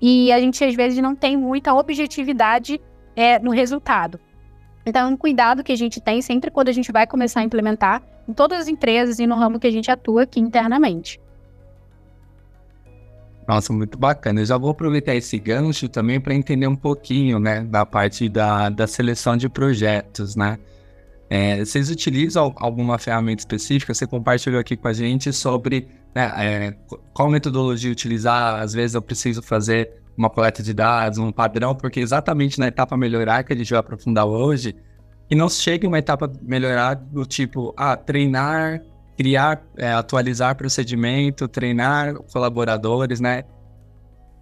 e 0.01 0.31
a 0.31 0.39
gente 0.39 0.63
às 0.63 0.75
vezes 0.75 0.99
não 0.99 1.15
tem 1.15 1.37
muita 1.37 1.73
objetividade 1.73 2.81
é, 3.15 3.39
no 3.39 3.51
resultado. 3.51 4.19
Então, 4.85 5.11
um 5.11 5.17
cuidado 5.17 5.63
que 5.63 5.71
a 5.71 5.77
gente 5.77 6.01
tem 6.01 6.21
sempre 6.21 6.49
quando 6.49 6.69
a 6.69 6.71
gente 6.71 6.91
vai 6.91 7.05
começar 7.05 7.41
a 7.41 7.43
implementar 7.43 8.01
em 8.27 8.33
todas 8.33 8.61
as 8.61 8.67
empresas 8.67 9.19
e 9.19 9.27
no 9.27 9.35
ramo 9.35 9.59
que 9.59 9.67
a 9.67 9.71
gente 9.71 9.91
atua 9.91 10.23
aqui 10.23 10.39
internamente. 10.39 11.19
Nossa, 13.47 13.73
muito 13.73 13.97
bacana. 13.97 14.41
Eu 14.41 14.45
já 14.45 14.57
vou 14.57 14.71
aproveitar 14.71 15.15
esse 15.15 15.37
gancho 15.37 15.89
também 15.89 16.19
para 16.19 16.33
entender 16.33 16.67
um 16.67 16.75
pouquinho, 16.75 17.39
né, 17.39 17.61
da 17.61 17.85
parte 17.85 18.29
da, 18.29 18.69
da 18.69 18.87
seleção 18.87 19.35
de 19.35 19.49
projetos, 19.49 20.35
né? 20.35 20.57
É, 21.33 21.63
vocês 21.63 21.89
utilizam 21.89 22.53
alguma 22.57 22.97
ferramenta 22.97 23.39
específica? 23.39 23.93
Você 23.93 24.05
compartilhou 24.05 24.59
aqui 24.59 24.75
com 24.75 24.89
a 24.89 24.91
gente 24.91 25.31
sobre 25.31 25.87
né, 26.13 26.29
é, 26.35 26.75
qual 27.13 27.29
metodologia 27.29 27.89
utilizar. 27.89 28.59
Às 28.59 28.73
vezes 28.73 28.95
eu 28.95 29.01
preciso 29.01 29.41
fazer 29.41 29.93
uma 30.17 30.29
coleta 30.29 30.61
de 30.61 30.73
dados, 30.73 31.17
um 31.19 31.31
padrão, 31.31 31.73
porque 31.73 32.01
exatamente 32.01 32.59
na 32.59 32.67
etapa 32.67 32.97
melhorar 32.97 33.45
que 33.45 33.53
a 33.53 33.55
gente 33.55 33.69
vai 33.69 33.79
aprofundar 33.79 34.25
hoje, 34.25 34.75
e 35.29 35.35
não 35.35 35.47
chegue 35.47 35.87
uma 35.87 35.97
etapa 35.97 36.29
melhorar 36.41 36.95
do 36.95 37.25
tipo, 37.25 37.73
ah, 37.77 37.95
treinar, 37.95 38.81
criar, 39.17 39.63
é, 39.77 39.93
atualizar 39.93 40.57
procedimento, 40.57 41.47
treinar 41.47 42.13
colaboradores, 42.33 43.21
né? 43.21 43.45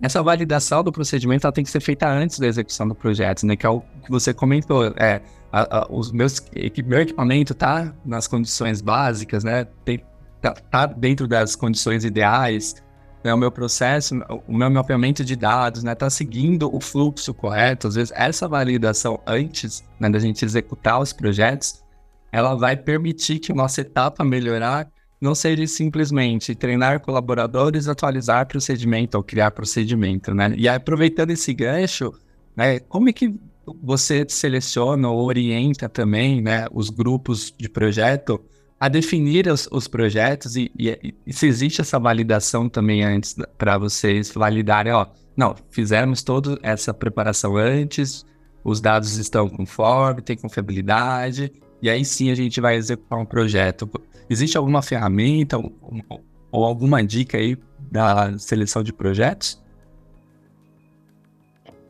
Essa 0.02 0.24
validação 0.24 0.82
do 0.84 0.92
procedimento 0.92 1.46
ela 1.46 1.52
tem 1.52 1.64
que 1.64 1.70
ser 1.70 1.82
feita 1.82 2.08
antes 2.08 2.40
da 2.40 2.48
execução 2.48 2.88
do 2.88 2.96
projeto, 2.96 3.46
né? 3.46 3.56
Que 3.56 3.66
é 3.66 3.70
o 3.70 3.82
que 3.82 4.10
você 4.10 4.34
comentou. 4.34 4.86
É, 4.98 5.22
a, 5.52 5.80
a, 5.80 5.88
os 5.90 6.12
meus, 6.12 6.42
meu 6.86 7.02
equipamento 7.02 7.52
está 7.52 7.94
nas 8.06 8.26
condições 8.26 8.80
básicas, 8.82 9.44
né? 9.44 9.66
Tem, 9.84 10.02
tá, 10.42 10.54
tá, 10.54 10.86
dentro 10.86 11.28
das 11.28 11.56
condições 11.56 12.06
ideais. 12.06 12.76
Né? 13.24 13.34
O 13.34 13.38
meu 13.38 13.52
processo, 13.52 14.16
o 14.48 14.56
meu 14.56 14.70
mapeamento 14.70 15.26
de 15.26 15.36
dados, 15.36 15.84
né? 15.84 15.94
Tá 15.96 16.10
seguindo 16.10 16.74
o 16.74 16.80
fluxo 16.80 17.34
correto. 17.34 17.90
Às 17.90 17.96
vezes 17.96 18.14
essa 18.16 18.48
validação 18.48 19.20
antes 19.28 19.84
né, 20.00 20.10
da 20.10 20.20
gente 20.20 20.46
executar 20.46 21.02
os 21.02 21.12
projetos, 21.12 21.84
ela 22.32 22.56
vai 22.56 22.78
permitir 22.78 23.40
que 23.40 23.52
nossa 23.52 23.82
etapa 23.82 24.24
melhorar 24.24 24.88
não 25.20 25.36
seja 25.36 25.66
simplesmente 25.68 26.56
treinar 26.56 27.02
colaboradores, 27.02 27.88
atualizar 27.88 28.48
procedimento 28.48 29.18
ou 29.18 29.24
criar 29.24 29.52
procedimento, 29.52 30.34
né? 30.34 30.54
E 30.58 30.68
aproveitando 30.68 31.32
esse 31.32 31.54
gancho, 31.54 32.14
né, 32.56 32.80
como 32.80 33.10
é 33.10 33.14
que 33.14 33.36
você 33.82 34.26
seleciona 34.28 35.10
ou 35.10 35.26
orienta 35.26 35.88
também, 35.88 36.42
né, 36.42 36.66
os 36.72 36.90
grupos 36.90 37.54
de 37.58 37.70
projeto 37.70 38.42
a 38.80 38.88
definir 38.88 39.48
os, 39.48 39.68
os 39.72 39.88
projetos 39.88 40.56
e, 40.56 40.72
e, 40.80 41.14
e, 41.28 41.34
se 41.34 41.48
existe 41.48 41.82
essa 41.82 42.00
validação 42.00 42.70
também 42.70 43.04
antes 43.04 43.36
para 43.58 43.78
vocês 43.78 44.32
validarem, 44.32 44.94
ó, 44.94 45.06
não, 45.36 45.56
fizemos 45.70 46.24
toda 46.24 46.58
essa 46.64 46.94
preparação 46.94 47.58
antes, 47.58 48.26
os 48.64 48.80
dados 48.80 49.18
estão 49.18 49.50
conforme, 49.50 50.22
tem 50.22 50.38
confiabilidade, 50.38 51.52
e 51.82 51.90
aí 51.90 52.06
sim 52.06 52.32
a 52.32 52.36
gente 52.36 52.62
vai 52.62 52.76
executar 52.76 53.20
um 53.20 53.26
projeto. 53.26 53.90
Existe 54.30 54.58
alguma 54.58 54.82
ferramenta 54.82 55.58
ou, 55.58 55.74
ou 56.52 56.66
alguma 56.66 57.04
dica 57.04 57.38
aí 57.38 57.58
da 57.92 58.38
seleção 58.38 58.84
de 58.84 58.94
projetos? 58.94 59.62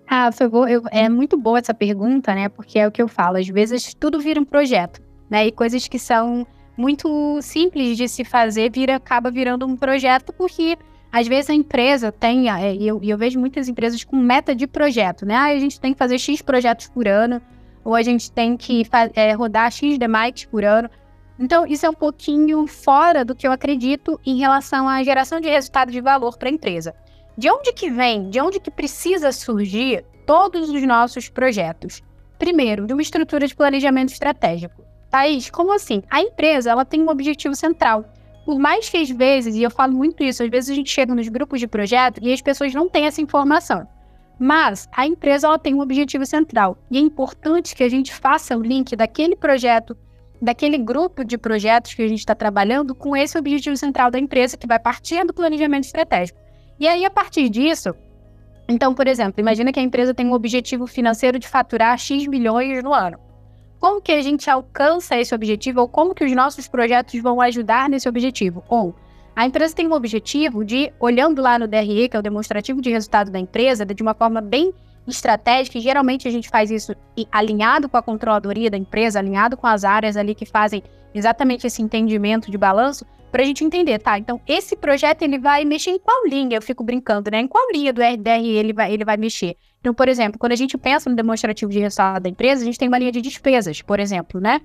Ah, 0.08 0.32
favor, 0.32 0.68
eu, 0.68 0.82
é 0.90 1.08
muito 1.08 1.38
boa 1.38 1.60
essa 1.60 1.74
pergunta, 1.74 2.34
né? 2.34 2.50
Porque 2.50 2.80
é 2.80 2.88
o 2.88 2.92
que 2.92 3.02
eu 3.02 3.08
falo, 3.08 3.38
às 3.38 3.48
vezes 3.48 3.94
tudo 3.94 4.20
vira 4.20 4.42
um 4.42 4.46
projeto, 4.46 5.02
né? 5.30 5.46
E 5.46 5.52
coisas 5.52 5.88
que 5.88 6.00
são 6.00 6.48
muito 6.76 7.40
simples 7.42 7.96
de 7.96 8.08
se 8.08 8.24
fazer 8.24 8.72
vira, 8.72 8.96
acaba 8.96 9.30
virando 9.30 9.68
um 9.68 9.76
projeto, 9.76 10.34
porque 10.34 10.78
às 11.12 11.28
vezes 11.28 11.50
a 11.50 11.54
empresa 11.54 12.12
tem, 12.12 12.50
é, 12.50 12.74
e 12.74 12.88
eu, 12.88 13.00
eu 13.04 13.18
vejo 13.18 13.40
muitas 13.40 13.68
empresas 13.68 14.04
com 14.04 14.16
meta 14.16 14.56
de 14.56 14.66
projeto, 14.66 15.26
né? 15.26 15.36
Ah, 15.36 15.46
a 15.46 15.60
gente 15.60 15.80
tem 15.80 15.94
que 15.94 16.00
fazer 16.00 16.18
X 16.18 16.42
projetos 16.42 16.88
por 16.88 17.08
ano, 17.08 17.40
ou 17.84 17.94
a 17.94 18.02
gente 18.02 18.32
tem 18.32 18.58
que 18.58 18.84
é, 19.14 19.34
rodar 19.34 19.72
X 19.72 19.98
demites 19.98 20.46
por 20.46 20.64
ano. 20.64 20.90
Então, 21.40 21.66
isso 21.66 21.86
é 21.86 21.90
um 21.90 21.94
pouquinho 21.94 22.68
fora 22.68 23.24
do 23.24 23.34
que 23.34 23.48
eu 23.48 23.52
acredito 23.54 24.20
em 24.26 24.38
relação 24.38 24.90
à 24.90 25.02
geração 25.02 25.40
de 25.40 25.48
resultado 25.48 25.90
de 25.90 26.02
valor 26.02 26.38
para 26.38 26.50
a 26.50 26.52
empresa. 26.52 26.94
De 27.38 27.50
onde 27.50 27.72
que 27.72 27.90
vem, 27.90 28.30
de 28.30 28.42
onde 28.42 28.60
que 28.60 28.70
precisa 28.70 29.32
surgir 29.32 30.04
todos 30.26 30.70
os 30.70 30.84
nossos 30.84 31.30
projetos? 31.30 32.02
Primeiro, 32.38 32.86
de 32.86 32.92
uma 32.92 33.02
estrutura 33.02 33.48
de 33.48 33.56
planejamento 33.56 34.10
estratégico. 34.10 34.84
Thaís, 35.10 35.50
como 35.50 35.74
assim? 35.74 36.04
A 36.10 36.22
empresa 36.22 36.72
ela 36.72 36.84
tem 36.84 37.02
um 37.02 37.10
objetivo 37.10 37.56
central. 37.56 38.04
Por 38.46 38.60
mais 38.60 38.90
que 38.90 38.98
às 38.98 39.10
vezes, 39.10 39.56
e 39.56 39.64
eu 39.64 39.72
falo 39.72 39.94
muito 39.94 40.22
isso, 40.22 40.44
às 40.44 40.50
vezes 40.50 40.70
a 40.70 40.76
gente 40.76 40.92
chega 40.92 41.16
nos 41.16 41.30
grupos 41.30 41.62
de 41.62 41.68
projeto 41.68 42.20
e 42.22 42.34
as 42.34 42.42
pessoas 42.42 42.74
não 42.74 42.90
têm 42.90 43.06
essa 43.06 43.22
informação. 43.22 43.88
Mas 44.38 44.90
a 44.92 45.08
empresa 45.08 45.48
ela 45.48 45.60
tem 45.60 45.74
um 45.74 45.82
objetivo 45.82 46.26
central 46.26 46.78
e 46.92 46.98
é 46.98 47.02
importante 47.02 47.76
que 47.76 47.84
a 47.84 47.90
gente 47.90 48.14
faça 48.14 48.58
o 48.58 48.62
link 48.62 48.96
daquele 48.96 49.36
projeto, 49.36 49.96
daquele 50.42 50.78
grupo 50.78 51.24
de 51.24 51.38
projetos 51.38 51.94
que 51.94 52.02
a 52.02 52.08
gente 52.08 52.20
está 52.20 52.34
trabalhando 52.34 52.96
com 52.96 53.16
esse 53.16 53.38
objetivo 53.38 53.76
central 53.76 54.10
da 54.10 54.20
empresa 54.20 54.58
que 54.58 54.68
vai 54.68 54.80
partir 54.80 55.26
do 55.26 55.34
planejamento 55.34 55.86
estratégico. 55.86 56.40
E 56.80 56.88
aí, 56.88 57.04
a 57.04 57.10
partir 57.10 57.50
disso, 57.50 57.94
então, 58.68 58.94
por 58.94 59.08
exemplo, 59.08 59.42
imagina 59.42 59.72
que 59.72 59.80
a 59.80 59.84
empresa 59.84 60.14
tem 60.14 60.28
um 60.28 60.34
objetivo 60.34 60.88
financeiro 60.88 61.40
de 61.40 61.48
faturar 61.48 61.98
X 61.98 62.28
milhões 62.28 62.84
no 62.84 62.94
ano. 62.94 63.20
Como 63.80 64.02
que 64.02 64.12
a 64.12 64.22
gente 64.22 64.50
alcança 64.50 65.18
esse 65.18 65.34
objetivo 65.34 65.82
ou 65.82 65.88
como 65.88 66.14
que 66.14 66.24
os 66.24 66.32
nossos 66.34 66.68
projetos 66.68 67.20
vão 67.22 67.42
ajudar 67.42 67.90
nesse 67.90 68.08
objetivo? 68.08 68.64
Ou 68.70 68.94
a 69.36 69.46
empresa 69.46 69.74
tem 69.74 69.88
um 69.88 69.94
objetivo 69.94 70.66
de, 70.66 70.92
olhando 71.00 71.42
lá 71.42 71.58
no 71.58 71.68
DRE, 71.68 72.10
que 72.10 72.16
é 72.16 72.20
o 72.20 72.22
demonstrativo 72.22 72.82
de 72.82 72.90
resultado 72.90 73.32
da 73.32 73.40
empresa, 73.40 73.86
de 73.86 74.04
uma 74.04 74.14
forma 74.14 74.42
bem 74.42 74.74
estratégica, 75.12 75.78
e 75.78 75.82
geralmente 75.82 76.28
a 76.28 76.32
gente 76.32 76.50
faz 76.50 76.72
isso 76.72 76.96
alinhado 77.32 77.90
com 77.90 77.98
a 77.98 78.02
controladoria 78.02 78.70
da 78.70 78.78
empresa, 78.78 79.20
alinhado 79.20 79.58
com 79.58 79.68
as 79.68 79.84
áreas 79.84 80.18
ali 80.18 80.34
que 80.36 80.46
fazem 80.46 80.84
exatamente 81.14 81.66
esse 81.66 81.82
entendimento 81.82 82.52
de 82.52 82.58
balanço, 82.58 83.06
para 83.32 83.44
a 83.44 83.46
gente 83.46 83.64
entender, 83.64 84.00
tá? 84.00 84.18
Então, 84.18 84.42
esse 84.48 84.76
projeto 84.76 85.22
ele 85.22 85.38
vai 85.38 85.64
mexer 85.64 85.92
em 85.92 86.00
qual 86.00 86.26
linha? 86.26 86.58
Eu 86.58 86.62
fico 86.62 86.84
brincando, 86.84 87.30
né? 87.30 87.40
Em 87.42 87.48
qual 87.48 87.72
linha 87.72 87.94
do 87.94 88.02
RDRE 88.02 88.50
ele 88.50 88.74
vai, 88.74 88.92
ele 88.92 89.06
vai 89.06 89.18
mexer? 89.18 89.56
Então, 89.80 89.94
por 89.94 90.10
exemplo, 90.10 90.40
quando 90.40 90.54
a 90.54 90.56
gente 90.56 90.78
pensa 90.78 91.10
no 91.10 91.16
demonstrativo 91.16 91.72
de 91.72 91.80
resultado 91.80 92.24
da 92.24 92.30
empresa, 92.30 92.64
a 92.64 92.66
gente 92.66 92.80
tem 92.80 92.88
uma 92.88 92.98
linha 92.98 93.12
de 93.12 93.22
despesas, 93.22 93.82
por 93.82 94.00
exemplo, 94.00 94.42
né? 94.42 94.62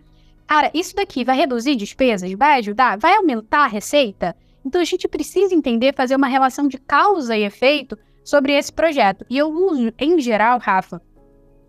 Cara, 0.47 0.71
isso 0.75 0.95
daqui 0.97 1.25
vai 1.25 1.37
reduzir 1.37 1.77
despesas? 1.77 2.33
Vai 2.33 2.59
ajudar? 2.59 2.99
Vai 2.99 3.17
aumentar 3.17 3.65
a 3.65 3.67
receita? 3.67 4.35
Então 4.65 4.81
a 4.81 4.85
gente 4.85 5.07
precisa 5.09 5.55
entender, 5.55 5.95
fazer 5.95 6.17
uma 6.17 6.27
relação 6.27 6.67
de 6.67 6.79
causa 6.79 7.37
e 7.37 7.45
efeito 7.45 7.99
sobre 8.25 8.55
esse 8.55 8.73
projeto. 8.73 9.25
E 9.29 9.37
eu 9.37 9.49
uso, 9.49 9.93
em 9.99 10.19
geral, 10.19 10.59
Rafa, 10.59 11.01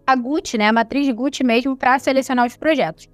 a 0.07 0.15
GUT, 0.15 0.57
né, 0.57 0.69
a 0.69 0.73
matriz 0.73 1.05
de 1.05 1.11
GUT 1.11 1.43
mesmo, 1.43 1.75
para 1.75 1.99
selecionar 1.99 2.45
os 2.45 2.55
projetos. 2.55 3.09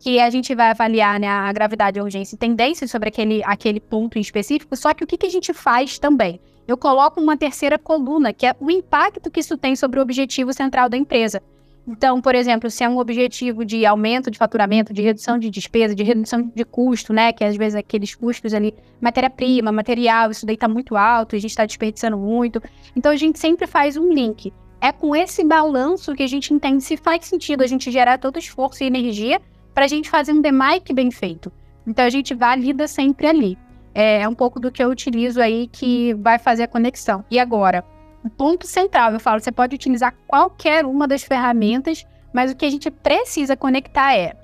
Que 0.00 0.20
a 0.20 0.30
gente 0.30 0.54
vai 0.54 0.70
avaliar 0.70 1.18
né, 1.18 1.28
a 1.28 1.52
gravidade, 1.52 1.98
a 1.98 2.02
urgência 2.02 2.34
e 2.34 2.38
tendência 2.38 2.86
sobre 2.86 3.08
aquele, 3.08 3.42
aquele 3.44 3.80
ponto 3.80 4.16
em 4.16 4.20
específico, 4.20 4.74
só 4.76 4.94
que 4.94 5.04
o 5.04 5.06
que, 5.06 5.18
que 5.18 5.26
a 5.26 5.30
gente 5.30 5.52
faz 5.52 5.98
também? 5.98 6.40
Eu 6.66 6.76
coloco 6.76 7.20
uma 7.20 7.36
terceira 7.36 7.78
coluna, 7.78 8.32
que 8.32 8.46
é 8.46 8.54
o 8.60 8.70
impacto 8.70 9.30
que 9.30 9.40
isso 9.40 9.56
tem 9.56 9.74
sobre 9.74 9.98
o 9.98 10.02
objetivo 10.02 10.52
central 10.52 10.88
da 10.88 10.96
empresa. 10.96 11.42
Então, 11.88 12.20
por 12.20 12.34
exemplo, 12.34 12.70
se 12.70 12.84
é 12.84 12.88
um 12.88 12.98
objetivo 12.98 13.64
de 13.64 13.86
aumento 13.86 14.30
de 14.30 14.36
faturamento, 14.36 14.92
de 14.92 15.00
redução 15.00 15.38
de 15.38 15.48
despesa, 15.48 15.94
de 15.94 16.02
redução 16.02 16.52
de 16.54 16.62
custo, 16.62 17.14
né? 17.14 17.32
Que 17.32 17.42
às 17.42 17.56
vezes 17.56 17.76
aqueles 17.76 18.14
custos 18.14 18.52
ali, 18.52 18.74
matéria-prima, 19.00 19.72
material, 19.72 20.30
isso 20.30 20.44
daí 20.44 20.54
está 20.54 20.68
muito 20.68 20.96
alto, 20.96 21.34
a 21.34 21.38
gente 21.38 21.50
está 21.50 21.64
desperdiçando 21.64 22.18
muito. 22.18 22.62
Então 22.94 23.10
a 23.10 23.16
gente 23.16 23.38
sempre 23.38 23.66
faz 23.66 23.96
um 23.96 24.12
link. 24.12 24.52
É 24.82 24.92
com 24.92 25.16
esse 25.16 25.42
balanço 25.42 26.14
que 26.14 26.22
a 26.22 26.26
gente 26.26 26.52
entende 26.52 26.84
se 26.84 26.98
faz 26.98 27.24
sentido 27.24 27.62
a 27.62 27.66
gente 27.66 27.90
gerar 27.90 28.18
todo 28.18 28.38
esforço 28.38 28.84
e 28.84 28.86
energia 28.86 29.40
para 29.72 29.86
a 29.86 29.88
gente 29.88 30.10
fazer 30.10 30.32
um 30.32 30.42
DMAIC 30.42 30.92
bem 30.92 31.10
feito. 31.10 31.50
Então 31.86 32.04
a 32.04 32.10
gente 32.10 32.34
valida 32.34 32.86
sempre 32.86 33.26
ali. 33.26 33.58
É, 33.94 34.20
é 34.20 34.28
um 34.28 34.34
pouco 34.34 34.60
do 34.60 34.70
que 34.70 34.84
eu 34.84 34.90
utilizo 34.90 35.40
aí 35.40 35.68
que 35.68 36.12
vai 36.14 36.38
fazer 36.38 36.64
a 36.64 36.68
conexão. 36.68 37.24
E 37.30 37.38
agora, 37.38 37.82
o 38.24 38.30
ponto 38.30 38.66
central. 38.66 39.12
Eu 39.12 39.20
falo, 39.20 39.40
você 39.40 39.52
pode 39.52 39.74
utilizar 39.74 40.14
qualquer 40.26 40.84
uma 40.84 41.06
das 41.06 41.22
ferramentas, 41.22 42.06
mas 42.32 42.50
o 42.50 42.56
que 42.56 42.64
a 42.64 42.70
gente 42.70 42.90
precisa 42.90 43.56
conectar 43.56 44.14
é 44.14 44.34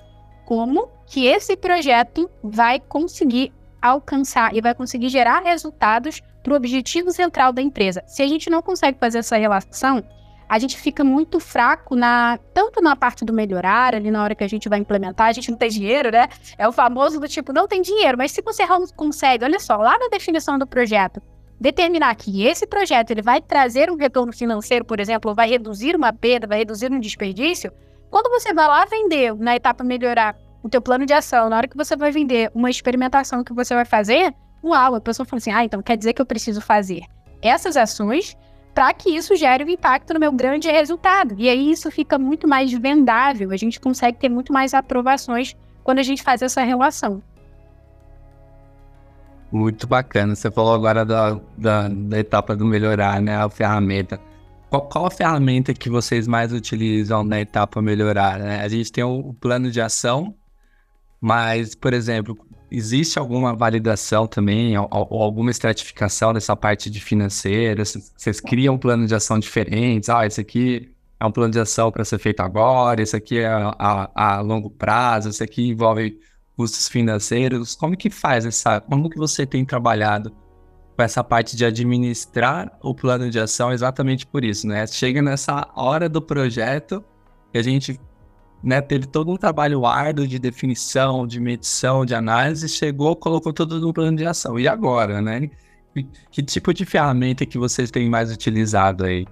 como 0.45 0.89
que 1.07 1.25
esse 1.25 1.55
projeto 1.55 2.29
vai 2.43 2.79
conseguir 2.79 3.53
alcançar 3.81 4.55
e 4.55 4.61
vai 4.61 4.73
conseguir 4.73 5.09
gerar 5.09 5.41
resultados 5.41 6.21
para 6.41 6.53
o 6.53 6.55
objetivo 6.55 7.11
central 7.11 7.51
da 7.51 7.61
empresa. 7.61 8.03
Se 8.07 8.21
a 8.21 8.27
gente 8.27 8.49
não 8.49 8.61
consegue 8.61 8.97
fazer 8.99 9.19
essa 9.19 9.37
relação, 9.37 10.03
a 10.47 10.59
gente 10.59 10.77
fica 10.77 11.03
muito 11.03 11.39
fraco 11.39 11.95
na 11.95 12.39
tanto 12.53 12.81
na 12.81 12.95
parte 12.95 13.25
do 13.25 13.33
melhorar, 13.33 13.95
ali 13.95 14.11
na 14.11 14.23
hora 14.23 14.35
que 14.35 14.43
a 14.43 14.47
gente 14.47 14.69
vai 14.69 14.79
implementar, 14.79 15.27
a 15.27 15.33
gente 15.33 15.49
não 15.49 15.57
tem 15.57 15.69
dinheiro, 15.69 16.11
né? 16.11 16.27
É 16.57 16.67
o 16.67 16.71
famoso 16.71 17.19
do 17.19 17.27
tipo, 17.27 17.51
não 17.51 17.67
tem 17.67 17.81
dinheiro, 17.81 18.17
mas 18.17 18.31
se 18.31 18.41
você 18.41 18.63
consegue, 18.95 19.43
olha 19.43 19.59
só, 19.59 19.77
lá 19.77 19.97
na 19.97 20.07
definição 20.07 20.57
do 20.57 20.67
projeto, 20.67 21.21
determinar 21.59 22.15
que 22.15 22.45
esse 22.45 22.67
projeto 22.67 23.11
ele 23.11 23.21
vai 23.21 23.41
trazer 23.41 23.89
um 23.89 23.95
retorno 23.95 24.33
financeiro, 24.33 24.85
por 24.85 24.99
exemplo, 24.99 25.33
vai 25.33 25.49
reduzir 25.49 25.95
uma 25.95 26.11
perda, 26.11 26.47
vai 26.47 26.59
reduzir 26.59 26.91
um 26.91 26.99
desperdício, 26.99 27.71
quando 28.09 28.29
você 28.29 28.53
vai 28.53 28.67
lá 28.67 28.85
vender 28.85 29.35
na 29.35 29.55
etapa 29.55 29.83
melhorar 29.83 30.37
o 30.63 30.69
teu 30.69 30.81
plano 30.81 31.05
de 31.05 31.13
ação, 31.13 31.49
na 31.49 31.57
hora 31.57 31.67
que 31.67 31.77
você 31.77 31.95
vai 31.95 32.11
vender 32.11 32.51
uma 32.53 32.69
experimentação 32.69 33.43
que 33.43 33.53
você 33.53 33.75
vai 33.75 33.85
fazer, 33.85 34.33
uau, 34.63 34.95
a 34.95 35.01
pessoa 35.01 35.25
fala 35.25 35.37
assim, 35.37 35.51
ah, 35.51 35.63
então 35.63 35.81
quer 35.81 35.97
dizer 35.97 36.13
que 36.13 36.21
eu 36.21 36.25
preciso 36.25 36.59
fazer 36.59 37.03
essas 37.41 37.77
ações 37.77 38.35
para 38.73 38.93
que 38.93 39.09
isso 39.09 39.35
gere 39.35 39.63
um 39.63 39.69
impacto 39.69 40.13
no 40.13 40.19
meu 40.19 40.31
grande 40.31 40.69
resultado. 40.69 41.35
E 41.37 41.47
aí 41.47 41.71
isso 41.71 41.89
fica 41.89 42.17
muito 42.17 42.47
mais 42.47 42.71
vendável, 42.73 43.51
a 43.51 43.57
gente 43.57 43.79
consegue 43.79 44.17
ter 44.17 44.27
muito 44.27 44.51
mais 44.51 44.73
aprovações 44.73 45.55
quando 45.83 45.99
a 45.99 46.03
gente 46.03 46.23
faz 46.23 46.41
essa 46.41 46.61
relação. 46.63 47.21
Muito 49.55 49.87
bacana. 49.87 50.35
Você 50.35 50.51
falou 50.51 50.73
agora 50.73 51.05
da, 51.05 51.39
da, 51.57 51.87
da 51.87 52.19
etapa 52.19 52.57
do 52.57 52.65
melhorar, 52.65 53.21
né? 53.21 53.37
A 53.37 53.49
ferramenta. 53.49 54.19
Qual, 54.69 54.81
qual, 54.81 55.05
a 55.05 55.09
ferramenta 55.09 55.73
que 55.73 55.89
vocês 55.89 56.27
mais 56.27 56.51
utilizam 56.51 57.23
na 57.23 57.39
etapa 57.39 57.81
melhorar? 57.81 58.37
Né? 58.37 58.59
A 58.59 58.67
gente 58.67 58.91
tem 58.91 59.01
o, 59.05 59.29
o 59.29 59.33
plano 59.33 59.71
de 59.71 59.79
ação, 59.79 60.35
mas, 61.21 61.73
por 61.73 61.93
exemplo, 61.93 62.37
existe 62.69 63.17
alguma 63.17 63.55
validação 63.55 64.27
também, 64.27 64.77
ou, 64.77 64.89
ou, 64.91 65.23
alguma 65.23 65.51
estratificação 65.51 66.33
dessa 66.33 66.53
parte 66.53 66.89
de 66.89 66.99
financeira? 66.99 67.85
Vocês 67.85 68.41
criam 68.41 68.75
um 68.75 68.77
plano 68.77 69.07
de 69.07 69.15
ação 69.15 69.39
diferentes? 69.39 70.09
Ah, 70.09 70.25
esse 70.25 70.41
aqui 70.41 70.93
é 71.17 71.25
um 71.25 71.31
plano 71.31 71.53
de 71.53 71.61
ação 71.61 71.93
para 71.93 72.03
ser 72.03 72.19
feito 72.19 72.41
agora, 72.41 73.01
esse 73.01 73.15
aqui 73.15 73.39
é 73.39 73.47
a, 73.47 73.73
a, 73.79 74.35
a, 74.35 74.41
longo 74.41 74.69
prazo, 74.69 75.29
esse 75.29 75.41
aqui 75.41 75.69
envolve 75.69 76.19
custos 76.55 76.87
financeiros. 76.87 77.75
Como 77.75 77.95
que 77.95 78.09
faz 78.09 78.45
essa? 78.45 78.81
Como 78.81 79.09
que 79.09 79.17
você 79.17 79.45
tem 79.45 79.65
trabalhado 79.65 80.31
com 80.95 81.03
essa 81.03 81.23
parte 81.23 81.55
de 81.55 81.65
administrar 81.65 82.77
o 82.81 82.95
plano 82.95 83.29
de 83.29 83.39
ação 83.39 83.71
exatamente 83.71 84.25
por 84.25 84.43
isso, 84.43 84.67
né? 84.67 84.87
Chega 84.87 85.21
nessa 85.21 85.69
hora 85.75 86.07
do 86.07 86.21
projeto 86.21 87.03
que 87.51 87.57
a 87.57 87.61
gente 87.61 87.99
né, 88.63 88.81
teve 88.81 89.05
todo 89.05 89.31
um 89.31 89.37
trabalho 89.37 89.85
árduo 89.85 90.27
de 90.27 90.39
definição, 90.39 91.27
de 91.27 91.39
medição, 91.39 92.05
de 92.05 92.15
análise, 92.15 92.67
chegou, 92.67 93.15
colocou 93.15 93.53
tudo 93.53 93.79
no 93.79 93.93
plano 93.93 94.17
de 94.17 94.25
ação. 94.25 94.59
E 94.59 94.67
agora, 94.67 95.21
né? 95.21 95.49
Que, 96.29 96.43
tipo 96.43 96.73
de 96.73 96.85
ferramenta 96.85 97.45
que 97.45 97.57
vocês 97.57 97.89
têm 97.89 98.09
mais 98.09 98.31
utilizado 98.31 99.05
aí? 99.05 99.25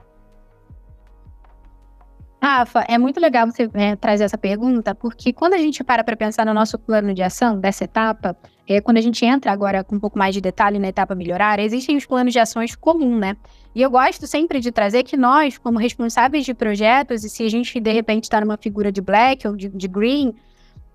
Rafa, 2.43 2.83
é 2.89 2.97
muito 2.97 3.21
legal 3.21 3.49
você 3.49 3.69
é, 3.73 3.95
trazer 3.95 4.25
essa 4.25 4.37
pergunta, 4.37 4.93
porque 4.93 5.31
quando 5.31 5.53
a 5.53 5.57
gente 5.57 5.81
para 5.81 6.03
para 6.03 6.17
pensar 6.17 6.45
no 6.45 6.53
nosso 6.53 6.77
plano 6.77 7.13
de 7.13 7.23
ação 7.23 7.57
dessa 7.57 7.85
etapa, 7.85 8.35
é, 8.67 8.81
quando 8.81 8.97
a 8.97 9.01
gente 9.01 9.25
entra 9.25 9.49
agora 9.49 9.81
com 9.81 9.95
um 9.95 9.99
pouco 9.99 10.19
mais 10.19 10.35
de 10.35 10.41
detalhe 10.41 10.77
na 10.77 10.89
etapa 10.89 11.15
melhorar, 11.15 11.57
existem 11.57 11.95
os 11.95 12.05
planos 12.05 12.33
de 12.33 12.39
ações 12.39 12.75
comuns, 12.75 13.17
né? 13.17 13.37
E 13.73 13.81
eu 13.81 13.89
gosto 13.89 14.27
sempre 14.27 14.59
de 14.59 14.73
trazer 14.73 15.03
que 15.03 15.15
nós, 15.15 15.57
como 15.57 15.79
responsáveis 15.79 16.43
de 16.43 16.53
projetos, 16.53 17.23
e 17.23 17.29
se 17.29 17.45
a 17.45 17.49
gente 17.49 17.79
de 17.79 17.93
repente 17.93 18.25
está 18.25 18.41
numa 18.41 18.57
figura 18.57 18.91
de 18.91 18.99
black 18.99 19.47
ou 19.47 19.55
de, 19.55 19.69
de 19.69 19.87
green, 19.87 20.35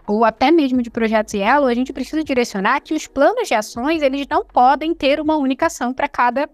ou 0.06 0.26
até 0.26 0.50
mesmo 0.50 0.82
de 0.82 0.90
projetos 0.90 1.32
yellow, 1.32 1.66
a 1.66 1.74
gente 1.74 1.94
precisa 1.94 2.22
direcionar 2.22 2.82
que 2.82 2.92
os 2.92 3.06
planos 3.06 3.48
de 3.48 3.54
ações, 3.54 4.02
eles 4.02 4.26
não 4.28 4.44
podem 4.44 4.94
ter 4.94 5.18
uma 5.18 5.38
única 5.38 5.64
ação 5.68 5.94
para 5.94 6.08
cada 6.08 6.46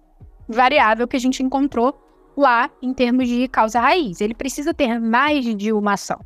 variável 0.49 1.09
que 1.09 1.17
a 1.17 1.21
gente 1.21 1.43
encontrou 1.43 2.04
lá 2.37 2.71
em 2.83 2.93
termos 2.93 3.29
de 3.29 3.49
causa 3.49 3.81
raiz. 3.81 4.21
Ele 4.21 4.35
precisa 4.35 4.75
ter 4.75 4.99
mais 4.99 5.45
de 5.45 5.73
uma 5.73 5.95
ação. 5.95 6.21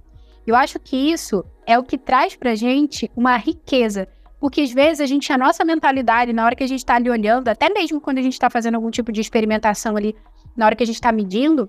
Eu 0.46 0.56
acho 0.56 0.78
que 0.78 0.96
isso 0.96 1.44
é 1.66 1.78
o 1.78 1.82
que 1.82 1.98
traz 1.98 2.34
para 2.34 2.54
gente 2.54 3.10
uma 3.14 3.36
riqueza. 3.36 4.08
Porque 4.40 4.60
às 4.60 4.72
vezes 4.72 5.00
a 5.00 5.06
gente, 5.06 5.32
a 5.32 5.38
nossa 5.38 5.64
mentalidade, 5.64 6.32
na 6.32 6.44
hora 6.44 6.54
que 6.54 6.62
a 6.62 6.66
gente 6.66 6.78
está 6.78 6.94
ali 6.94 7.10
olhando, 7.10 7.48
até 7.48 7.68
mesmo 7.68 8.00
quando 8.00 8.18
a 8.18 8.22
gente 8.22 8.34
está 8.34 8.48
fazendo 8.48 8.76
algum 8.76 8.90
tipo 8.90 9.12
de 9.12 9.20
experimentação 9.20 9.96
ali, 9.96 10.14
na 10.56 10.66
hora 10.66 10.76
que 10.76 10.82
a 10.82 10.86
gente 10.86 10.96
está 10.96 11.12
medindo, 11.12 11.68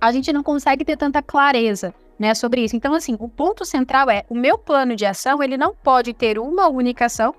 a 0.00 0.10
gente 0.10 0.32
não 0.32 0.42
consegue 0.42 0.84
ter 0.84 0.96
tanta 0.96 1.22
clareza 1.22 1.94
né, 2.18 2.34
sobre 2.34 2.62
isso. 2.62 2.74
Então, 2.74 2.94
assim, 2.94 3.16
o 3.20 3.28
ponto 3.28 3.64
central 3.64 4.10
é: 4.10 4.24
o 4.28 4.34
meu 4.34 4.58
plano 4.58 4.96
de 4.96 5.06
ação 5.06 5.42
ele 5.42 5.56
não 5.56 5.74
pode 5.74 6.12
ter 6.12 6.38
uma 6.38 6.68
única 6.68 7.06
ação 7.06 7.34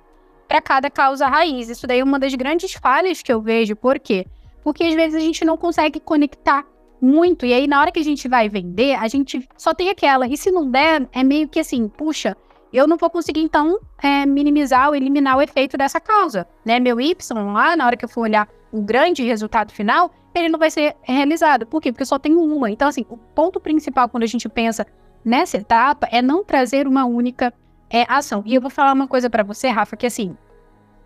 para 0.48 0.62
cada 0.62 0.90
causa 0.90 1.28
raiz. 1.28 1.70
Isso 1.70 1.86
daí 1.86 2.00
é 2.00 2.04
uma 2.04 2.20
das 2.20 2.34
grandes 2.36 2.74
falhas 2.74 3.22
que 3.22 3.32
eu 3.32 3.42
vejo. 3.42 3.76
Por 3.76 4.00
quê? 4.00 4.26
Porque 4.70 4.84
às 4.84 4.94
vezes 4.94 5.16
a 5.16 5.20
gente 5.20 5.44
não 5.44 5.58
consegue 5.58 6.00
conectar 6.00 6.64
muito. 7.02 7.44
E 7.44 7.52
aí, 7.52 7.66
na 7.66 7.82
hora 7.82 7.92
que 7.92 8.00
a 8.00 8.04
gente 8.04 8.28
vai 8.28 8.48
vender, 8.48 8.94
a 8.94 9.08
gente 9.08 9.50
só 9.58 9.74
tem 9.74 9.90
aquela. 9.90 10.28
E 10.28 10.38
se 10.38 10.52
não 10.52 10.70
der, 10.70 11.10
é 11.12 11.24
meio 11.24 11.48
que 11.48 11.60
assim, 11.60 11.88
puxa, 11.88 12.38
eu 12.72 12.86
não 12.88 12.96
vou 12.96 13.10
conseguir, 13.10 13.42
então, 13.42 13.80
é, 14.00 14.28
minimizar 14.28 14.90
ou 14.90 14.96
eliminar 14.96 15.38
o 15.38 15.42
efeito 15.42 15.76
dessa 15.76 16.00
causa. 16.00 16.48
Né? 16.64 16.80
Meu 16.80 17.02
Y 17.02 17.52
lá, 17.52 17.76
na 17.76 17.88
hora 17.88 17.98
que 17.98 18.06
eu 18.06 18.10
for 18.10 18.22
olhar 18.22 18.48
o 18.72 18.80
grande 18.80 19.24
resultado 19.24 19.72
final, 19.72 20.12
ele 20.36 20.50
não 20.50 20.60
vai 20.60 20.70
ser 20.70 20.96
realizado. 21.02 21.66
Por 21.66 21.82
quê? 21.82 21.92
Porque 21.92 22.04
eu 22.04 22.08
só 22.08 22.20
tenho 22.20 22.40
uma. 22.40 22.70
Então, 22.70 22.88
assim, 22.88 23.08
o 23.10 23.18
ponto 23.18 23.60
principal 23.60 24.08
quando 24.08 24.22
a 24.22 24.28
gente 24.28 24.48
pensa 24.48 24.86
nessa 25.26 25.58
etapa 25.58 26.08
é 26.12 26.22
não 26.22 26.44
trazer 26.44 26.88
uma 26.88 27.06
única 27.06 27.52
é, 27.90 28.06
ação. 28.08 28.44
E 28.46 28.54
eu 28.54 28.62
vou 28.62 28.70
falar 28.70 28.94
uma 28.94 29.08
coisa 29.08 29.32
para 29.32 29.42
você, 29.42 29.68
Rafa, 29.70 29.98
que 29.98 30.06
assim, 30.06 30.38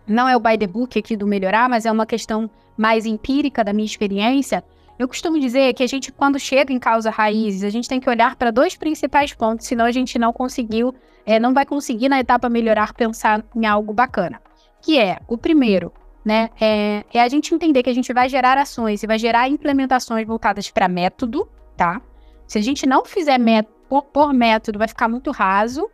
não 0.06 0.28
é 0.28 0.36
o 0.36 0.40
by 0.40 0.58
the 0.58 0.66
book 0.66 0.98
aqui 0.98 1.16
do 1.16 1.26
melhorar, 1.26 1.68
mas 1.68 1.86
é 1.86 1.92
uma 1.92 2.06
questão 2.06 2.50
mais 2.76 3.06
empírica 3.06 3.64
da 3.64 3.72
minha 3.72 3.86
experiência. 3.86 4.64
Eu 4.98 5.08
costumo 5.08 5.40
dizer 5.40 5.74
que 5.74 5.82
a 5.82 5.86
gente, 5.86 6.12
quando 6.12 6.38
chega 6.38 6.72
em 6.72 6.78
causa 6.78 7.10
raízes, 7.10 7.64
a 7.64 7.70
gente 7.70 7.88
tem 7.88 7.98
que 7.98 8.08
olhar 8.08 8.36
para 8.36 8.50
dois 8.50 8.76
principais 8.76 9.32
pontos, 9.32 9.66
senão 9.66 9.84
a 9.84 9.90
gente 9.90 10.18
não 10.18 10.32
conseguiu, 10.32 10.94
é, 11.26 11.40
não 11.40 11.52
vai 11.52 11.66
conseguir 11.66 12.08
na 12.08 12.20
etapa 12.20 12.48
melhorar 12.48 12.92
pensar 12.92 13.44
em 13.56 13.66
algo 13.66 13.92
bacana. 13.92 14.40
Que 14.80 14.98
é 14.98 15.18
o 15.26 15.36
primeiro, 15.36 15.92
né? 16.24 16.50
É, 16.60 17.04
é 17.12 17.20
a 17.20 17.28
gente 17.28 17.54
entender 17.54 17.82
que 17.82 17.90
a 17.90 17.94
gente 17.94 18.12
vai 18.12 18.28
gerar 18.28 18.56
ações 18.56 19.02
e 19.02 19.06
vai 19.06 19.18
gerar 19.18 19.48
implementações 19.48 20.26
voltadas 20.26 20.70
para 20.70 20.86
método, 20.86 21.48
tá? 21.76 22.00
Se 22.46 22.58
a 22.58 22.62
gente 22.62 22.86
não 22.86 23.04
fizer 23.04 23.38
método, 23.38 23.74
por, 23.88 24.02
por 24.02 24.32
método, 24.32 24.78
vai 24.78 24.88
ficar 24.88 25.08
muito 25.08 25.30
raso 25.30 25.88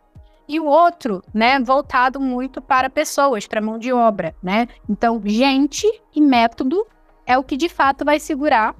e 0.51 0.59
o 0.59 0.65
outro, 0.65 1.23
né, 1.33 1.57
voltado 1.59 2.19
muito 2.19 2.61
para 2.61 2.89
pessoas, 2.89 3.47
para 3.47 3.61
mão 3.61 3.79
de 3.79 3.93
obra, 3.93 4.35
né? 4.43 4.67
Então, 4.89 5.21
gente 5.23 5.87
e 6.13 6.19
método 6.19 6.85
é 7.25 7.37
o 7.37 7.43
que 7.43 7.55
de 7.55 7.69
fato 7.69 8.03
vai 8.03 8.19
segurar 8.19 8.75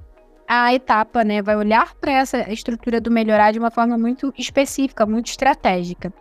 a 0.46 0.74
etapa, 0.74 1.24
né? 1.24 1.40
Vai 1.40 1.56
olhar 1.56 1.94
para 1.94 2.12
essa 2.12 2.52
estrutura 2.52 3.00
do 3.00 3.10
melhorar 3.10 3.52
de 3.52 3.58
uma 3.58 3.70
forma 3.70 3.96
muito 3.96 4.34
específica, 4.36 5.06
muito 5.06 5.28
estratégica. 5.28 6.12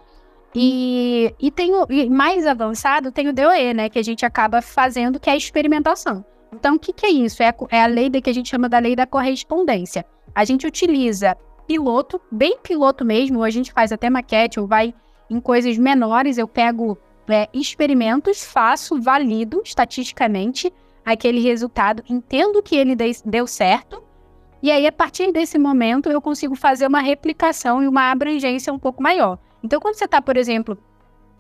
E, 0.56 1.36
e 1.38 1.52
tem 1.52 1.74
o, 1.74 1.86
e 1.90 2.10
mais 2.10 2.46
avançado 2.48 3.12
tem 3.12 3.28
o 3.28 3.34
DOE, 3.34 3.74
né? 3.74 3.90
Que 3.90 4.00
a 4.00 4.04
gente 4.04 4.26
acaba 4.26 4.62
fazendo, 4.62 5.20
que 5.20 5.30
é 5.30 5.34
a 5.34 5.38
experimentação. 5.38 6.24
Então, 6.54 6.76
o 6.76 6.80
que, 6.80 6.94
que 6.94 7.06
é 7.06 7.10
isso? 7.10 7.44
É 7.44 7.50
a, 7.50 7.56
é 7.70 7.84
a 7.84 7.88
lei 7.88 8.10
da, 8.10 8.22
que 8.22 8.30
a 8.30 8.34
gente 8.34 8.48
chama 8.48 8.70
da 8.70 8.80
lei 8.80 8.96
da 8.96 9.06
correspondência. 9.06 10.06
A 10.34 10.46
gente 10.46 10.66
utiliza 10.66 11.36
piloto, 11.68 12.22
bem 12.32 12.58
piloto 12.64 13.04
mesmo, 13.04 13.40
ou 13.40 13.44
a 13.44 13.50
gente 13.50 13.74
faz 13.74 13.92
até 13.92 14.10
maquete, 14.10 14.62
ou 14.62 14.68
vai 14.68 14.94
em 15.32 15.40
coisas 15.40 15.78
menores, 15.78 16.38
eu 16.38 16.48
pego 16.48 16.98
é, 17.30 17.48
experimentos, 17.54 18.44
faço, 18.44 19.02
valido 19.02 19.62
estatisticamente 19.64 20.72
aquele 21.06 21.40
resultado, 21.40 22.04
entendo 22.10 22.62
que 22.62 22.76
ele 22.76 22.96
deu 23.26 23.48
certo, 23.48 24.04
e 24.62 24.70
aí 24.70 24.86
a 24.86 24.92
partir 24.92 25.32
desse 25.32 25.58
momento 25.58 26.12
eu 26.12 26.22
consigo 26.22 26.54
fazer 26.54 26.86
uma 26.86 27.00
replicação 27.00 27.82
e 27.82 27.88
uma 27.88 28.12
abrangência 28.12 28.74
um 28.74 28.78
pouco 28.78 29.02
maior. 29.02 29.40
Então, 29.64 29.80
quando 29.80 29.96
você 29.96 30.06
está, 30.06 30.22
por 30.22 30.36
exemplo, 30.36 30.78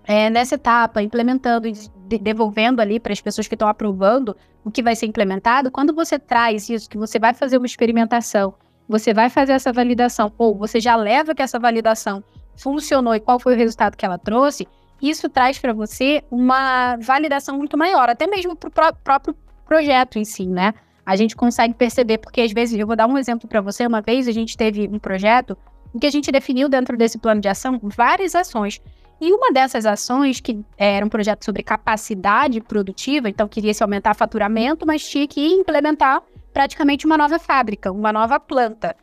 é, 0.05 0.29
nessa 0.29 0.55
etapa, 0.55 1.01
implementando 1.01 1.67
e 1.67 1.73
de 1.73 2.17
devolvendo 2.17 2.81
ali 2.81 2.99
para 2.99 3.13
as 3.13 3.21
pessoas 3.21 3.47
que 3.47 3.55
estão 3.55 3.67
aprovando 3.67 4.35
o 4.63 4.71
que 4.71 4.81
vai 4.81 4.95
ser 4.95 5.05
implementado, 5.05 5.69
quando 5.69 5.93
você 5.93 6.17
traz 6.17 6.69
isso, 6.69 6.89
que 6.89 6.97
você 6.97 7.19
vai 7.19 7.33
fazer 7.33 7.57
uma 7.57 7.65
experimentação, 7.65 8.53
você 8.87 9.13
vai 9.13 9.29
fazer 9.29 9.53
essa 9.53 9.71
validação, 9.71 10.31
ou 10.37 10.57
você 10.57 10.79
já 10.79 10.95
leva 10.95 11.35
que 11.35 11.41
essa 11.41 11.59
validação 11.59 12.23
funcionou 12.61 13.15
e 13.15 13.19
qual 13.19 13.39
foi 13.39 13.53
o 13.53 13.57
resultado 13.57 13.97
que 13.97 14.05
ela 14.05 14.17
trouxe, 14.17 14.67
isso 15.01 15.27
traz 15.27 15.57
para 15.57 15.73
você 15.73 16.23
uma 16.29 16.95
validação 16.97 17.57
muito 17.57 17.77
maior, 17.77 18.09
até 18.09 18.27
mesmo 18.27 18.55
para 18.55 18.67
o 18.67 18.71
pró 18.71 18.93
próprio 19.03 19.35
projeto 19.65 20.19
em 20.19 20.25
si, 20.25 20.45
né? 20.45 20.73
A 21.05 21.15
gente 21.15 21.35
consegue 21.35 21.73
perceber, 21.73 22.19
porque 22.19 22.41
às 22.41 22.51
vezes, 22.51 22.77
eu 22.77 22.85
vou 22.85 22.95
dar 22.95 23.07
um 23.07 23.17
exemplo 23.17 23.47
para 23.47 23.61
você, 23.61 23.87
uma 23.87 24.01
vez 24.01 24.27
a 24.27 24.31
gente 24.31 24.55
teve 24.55 24.87
um 24.87 24.99
projeto 24.99 25.57
em 25.95 25.99
que 25.99 26.05
a 26.05 26.11
gente 26.11 26.31
definiu 26.31 26.69
dentro 26.69 26.95
desse 26.95 27.17
plano 27.17 27.41
de 27.41 27.47
ação 27.47 27.79
várias 27.83 28.35
ações. 28.35 28.79
E 29.19 29.31
uma 29.31 29.51
dessas 29.51 29.85
ações, 29.85 30.39
que 30.39 30.59
era 30.77 31.05
um 31.05 31.09
projeto 31.09 31.43
sobre 31.45 31.63
capacidade 31.63 32.59
produtiva, 32.61 33.29
então 33.29 33.47
queria 33.47 33.73
se 33.73 33.83
aumentar 33.83 34.15
faturamento, 34.15 34.85
mas 34.85 35.07
tinha 35.07 35.27
que 35.27 35.45
implementar 35.45 36.21
praticamente 36.53 37.05
uma 37.05 37.17
nova 37.17 37.39
fábrica, 37.39 37.91
uma 37.91 38.11
nova 38.11 38.39
planta. 38.39 38.95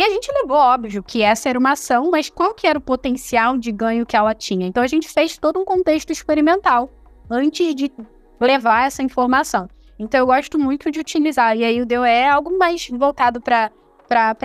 E 0.00 0.02
a 0.02 0.08
gente 0.08 0.32
levou, 0.32 0.56
óbvio, 0.56 1.02
que 1.02 1.20
essa 1.20 1.50
era 1.50 1.58
uma 1.58 1.72
ação, 1.72 2.10
mas 2.10 2.30
qual 2.30 2.54
que 2.54 2.66
era 2.66 2.78
o 2.78 2.80
potencial 2.80 3.58
de 3.58 3.70
ganho 3.70 4.06
que 4.06 4.16
ela 4.16 4.34
tinha? 4.34 4.66
Então 4.66 4.82
a 4.82 4.86
gente 4.86 5.06
fez 5.06 5.36
todo 5.36 5.60
um 5.60 5.64
contexto 5.66 6.10
experimental 6.10 6.88
antes 7.28 7.74
de 7.74 7.92
levar 8.40 8.86
essa 8.86 9.02
informação. 9.02 9.68
Então 9.98 10.18
eu 10.18 10.24
gosto 10.24 10.58
muito 10.58 10.90
de 10.90 11.00
utilizar. 11.00 11.54
E 11.54 11.64
aí 11.64 11.82
o 11.82 11.84
DOE 11.84 12.08
é 12.08 12.30
algo 12.30 12.56
mais 12.56 12.88
voltado 12.88 13.42
para 13.42 13.70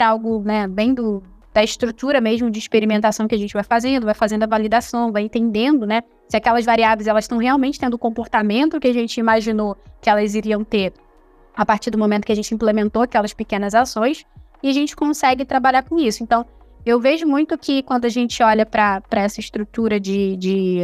algo 0.05 0.41
né, 0.41 0.67
bem 0.67 0.93
do, 0.93 1.23
da 1.53 1.63
estrutura 1.63 2.19
mesmo 2.19 2.51
de 2.51 2.59
experimentação 2.59 3.25
que 3.25 3.35
a 3.35 3.39
gente 3.39 3.53
vai 3.53 3.63
fazendo, 3.63 4.03
vai 4.03 4.13
fazendo 4.13 4.43
a 4.43 4.47
validação, 4.47 5.09
vai 5.09 5.21
entendendo, 5.21 5.85
né? 5.85 6.01
Se 6.27 6.35
aquelas 6.35 6.65
variáveis 6.65 7.07
elas 7.07 7.23
estão 7.23 7.37
realmente 7.37 7.79
tendo 7.79 7.93
o 7.93 7.97
comportamento 7.97 8.77
que 8.77 8.89
a 8.89 8.93
gente 8.93 9.17
imaginou 9.21 9.77
que 10.01 10.09
elas 10.09 10.35
iriam 10.35 10.65
ter 10.65 10.91
a 11.55 11.65
partir 11.65 11.91
do 11.91 11.97
momento 11.97 12.25
que 12.25 12.33
a 12.33 12.35
gente 12.35 12.53
implementou 12.53 13.03
aquelas 13.03 13.33
pequenas 13.33 13.73
ações 13.73 14.25
e 14.61 14.69
a 14.69 14.73
gente 14.73 14.95
consegue 14.95 15.45
trabalhar 15.45 15.83
com 15.83 15.99
isso. 15.99 16.23
Então, 16.23 16.45
eu 16.85 16.99
vejo 16.99 17.25
muito 17.25 17.57
que 17.57 17.81
quando 17.83 18.05
a 18.05 18.09
gente 18.09 18.41
olha 18.43 18.65
para 18.65 19.01
essa 19.11 19.39
estrutura 19.39 19.99
de, 19.99 20.37
de 20.37 20.79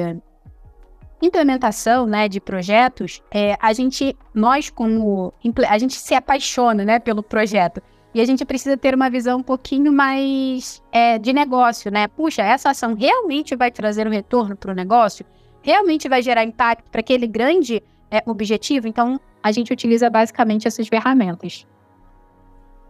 implementação, 1.22 2.08
né, 2.08 2.28
de 2.28 2.42
projetos, 2.42 3.22
é, 3.32 3.56
a 3.62 3.72
gente, 3.74 4.18
nós 4.34 4.70
como, 4.70 5.34
a 5.70 5.78
gente 5.78 5.94
se 5.94 6.16
apaixona, 6.16 6.84
né, 6.84 7.00
pelo 7.00 7.22
projeto. 7.22 7.82
E 8.14 8.20
a 8.20 8.26
gente 8.26 8.44
precisa 8.44 8.76
ter 8.76 8.94
uma 8.94 9.10
visão 9.10 9.40
um 9.40 9.44
pouquinho 9.44 9.92
mais 9.92 10.82
é, 10.92 11.18
de 11.18 11.32
negócio, 11.32 11.90
né? 11.90 12.10
Puxa, 12.10 12.42
essa 12.42 12.70
ação 12.70 12.94
realmente 12.94 13.56
vai 13.56 13.72
trazer 13.72 14.06
um 14.06 14.12
retorno 14.12 14.54
para 14.54 14.72
o 14.72 14.76
negócio? 14.76 15.26
Realmente 15.62 16.10
vai 16.10 16.22
gerar 16.22 16.44
impacto 16.44 16.90
para 16.92 17.00
aquele 17.00 17.26
grande 17.26 17.82
é, 18.10 18.22
objetivo? 18.26 18.86
Então, 18.86 19.18
a 19.42 19.52
gente 19.54 19.72
utiliza 19.72 20.10
basicamente 20.10 20.68
essas 20.68 20.90
ferramentas. 20.90 21.66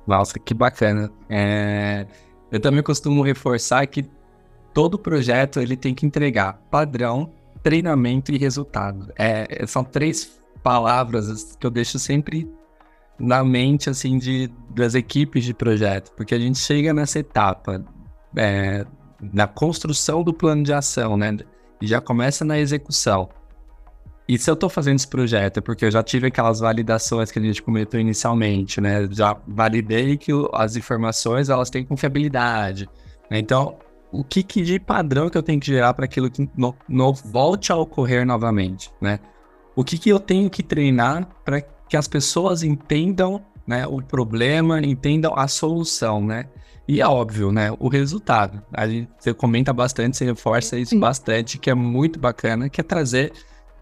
Nossa, 0.08 0.40
que 0.40 0.54
bacana. 0.54 1.12
É... 1.30 2.06
Eu 2.52 2.60
também 2.60 2.84
costumo 2.84 3.22
reforçar 3.22 3.86
que 3.88 4.06
todo 4.74 5.00
projeto 5.00 5.60
ele 5.60 5.78
tem 5.78 5.94
que 5.94 6.06
entregar 6.06 6.62
padrão, 6.70 7.32
treinamento 7.64 8.32
e 8.32 8.38
resultado. 8.38 9.12
É, 9.18 9.66
são 9.66 9.84
três 9.84 10.42
palavras 10.62 11.56
que 11.60 11.66
eu 11.66 11.72
deixo 11.72 11.98
sempre 11.98 12.50
na 13.18 13.44
mente, 13.44 13.90
assim, 13.90 14.18
de, 14.18 14.52
das 14.70 14.96
equipes 14.96 15.44
de 15.44 15.54
projeto, 15.54 16.12
porque 16.16 16.34
a 16.34 16.40
gente 16.40 16.58
chega 16.58 16.94
nessa 16.94 17.20
etapa 17.20 17.84
é, 18.36 18.86
na 19.22 19.48
construção 19.48 20.24
do 20.24 20.34
plano 20.34 20.64
de 20.64 20.74
ação, 20.74 21.16
né? 21.16 21.38
E 21.82 21.88
já 21.88 22.02
começa 22.02 22.44
na 22.44 22.60
execução. 22.60 23.30
E 24.32 24.38
se 24.38 24.50
eu 24.50 24.54
estou 24.54 24.70
fazendo 24.70 24.96
esse 24.96 25.08
projeto 25.10 25.58
é 25.58 25.62
porque 25.62 25.84
eu 25.84 25.92
já 25.92 26.02
tive 26.02 26.28
aquelas 26.28 26.62
validações 26.62 27.30
que 27.30 27.38
a 27.38 27.42
gente 27.42 27.62
comentou 27.62 28.00
inicialmente, 28.00 28.80
né? 28.80 29.06
Já 29.12 29.36
validei 29.46 30.16
que 30.16 30.32
as 30.54 30.78
informações 30.78 31.50
elas 31.50 31.70
têm 31.70 31.84
confiabilidade. 31.84 32.88
Né? 33.30 33.40
Então, 33.40 33.78
o 34.10 34.24
que, 34.24 34.42
que, 34.42 34.62
de 34.62 34.80
padrão 34.80 35.30
que 35.30 35.38
eu 35.38 35.44
tenho 35.44 35.60
que 35.60 35.68
gerar 35.68 35.94
para 35.94 36.06
aquilo 36.06 36.32
que 36.32 36.50
não, 36.56 36.74
não, 36.88 37.12
volte 37.12 37.74
a 37.74 37.76
ocorrer 37.76 38.26
novamente, 38.26 38.90
né? 39.02 39.20
O 39.76 39.84
que, 39.84 39.98
que 39.98 40.10
eu 40.10 40.18
tenho 40.18 40.50
que 40.50 40.64
treinar 40.64 41.28
para 41.44 41.60
que 41.60 41.98
as 41.98 42.08
pessoas 42.08 42.64
entendam 42.64 43.44
né, 43.68 43.86
o 43.86 44.02
problema, 44.02 44.80
entendam 44.80 45.34
a 45.36 45.46
solução, 45.50 46.26
né? 46.26 46.46
E 46.88 47.02
é 47.02 47.06
óbvio, 47.06 47.52
né? 47.52 47.70
O 47.78 47.90
resultado. 47.90 48.64
A 48.72 48.88
gente, 48.88 49.10
você 49.20 49.34
comenta 49.34 49.74
bastante, 49.74 50.16
você 50.16 50.24
reforça 50.24 50.80
isso 50.80 50.92
Sim. 50.92 51.02
bastante, 51.02 51.58
que 51.58 51.70
é 51.70 51.76
muito 51.76 52.18
bacana, 52.18 52.70
que 52.70 52.80
é 52.80 52.84
trazer. 52.84 53.34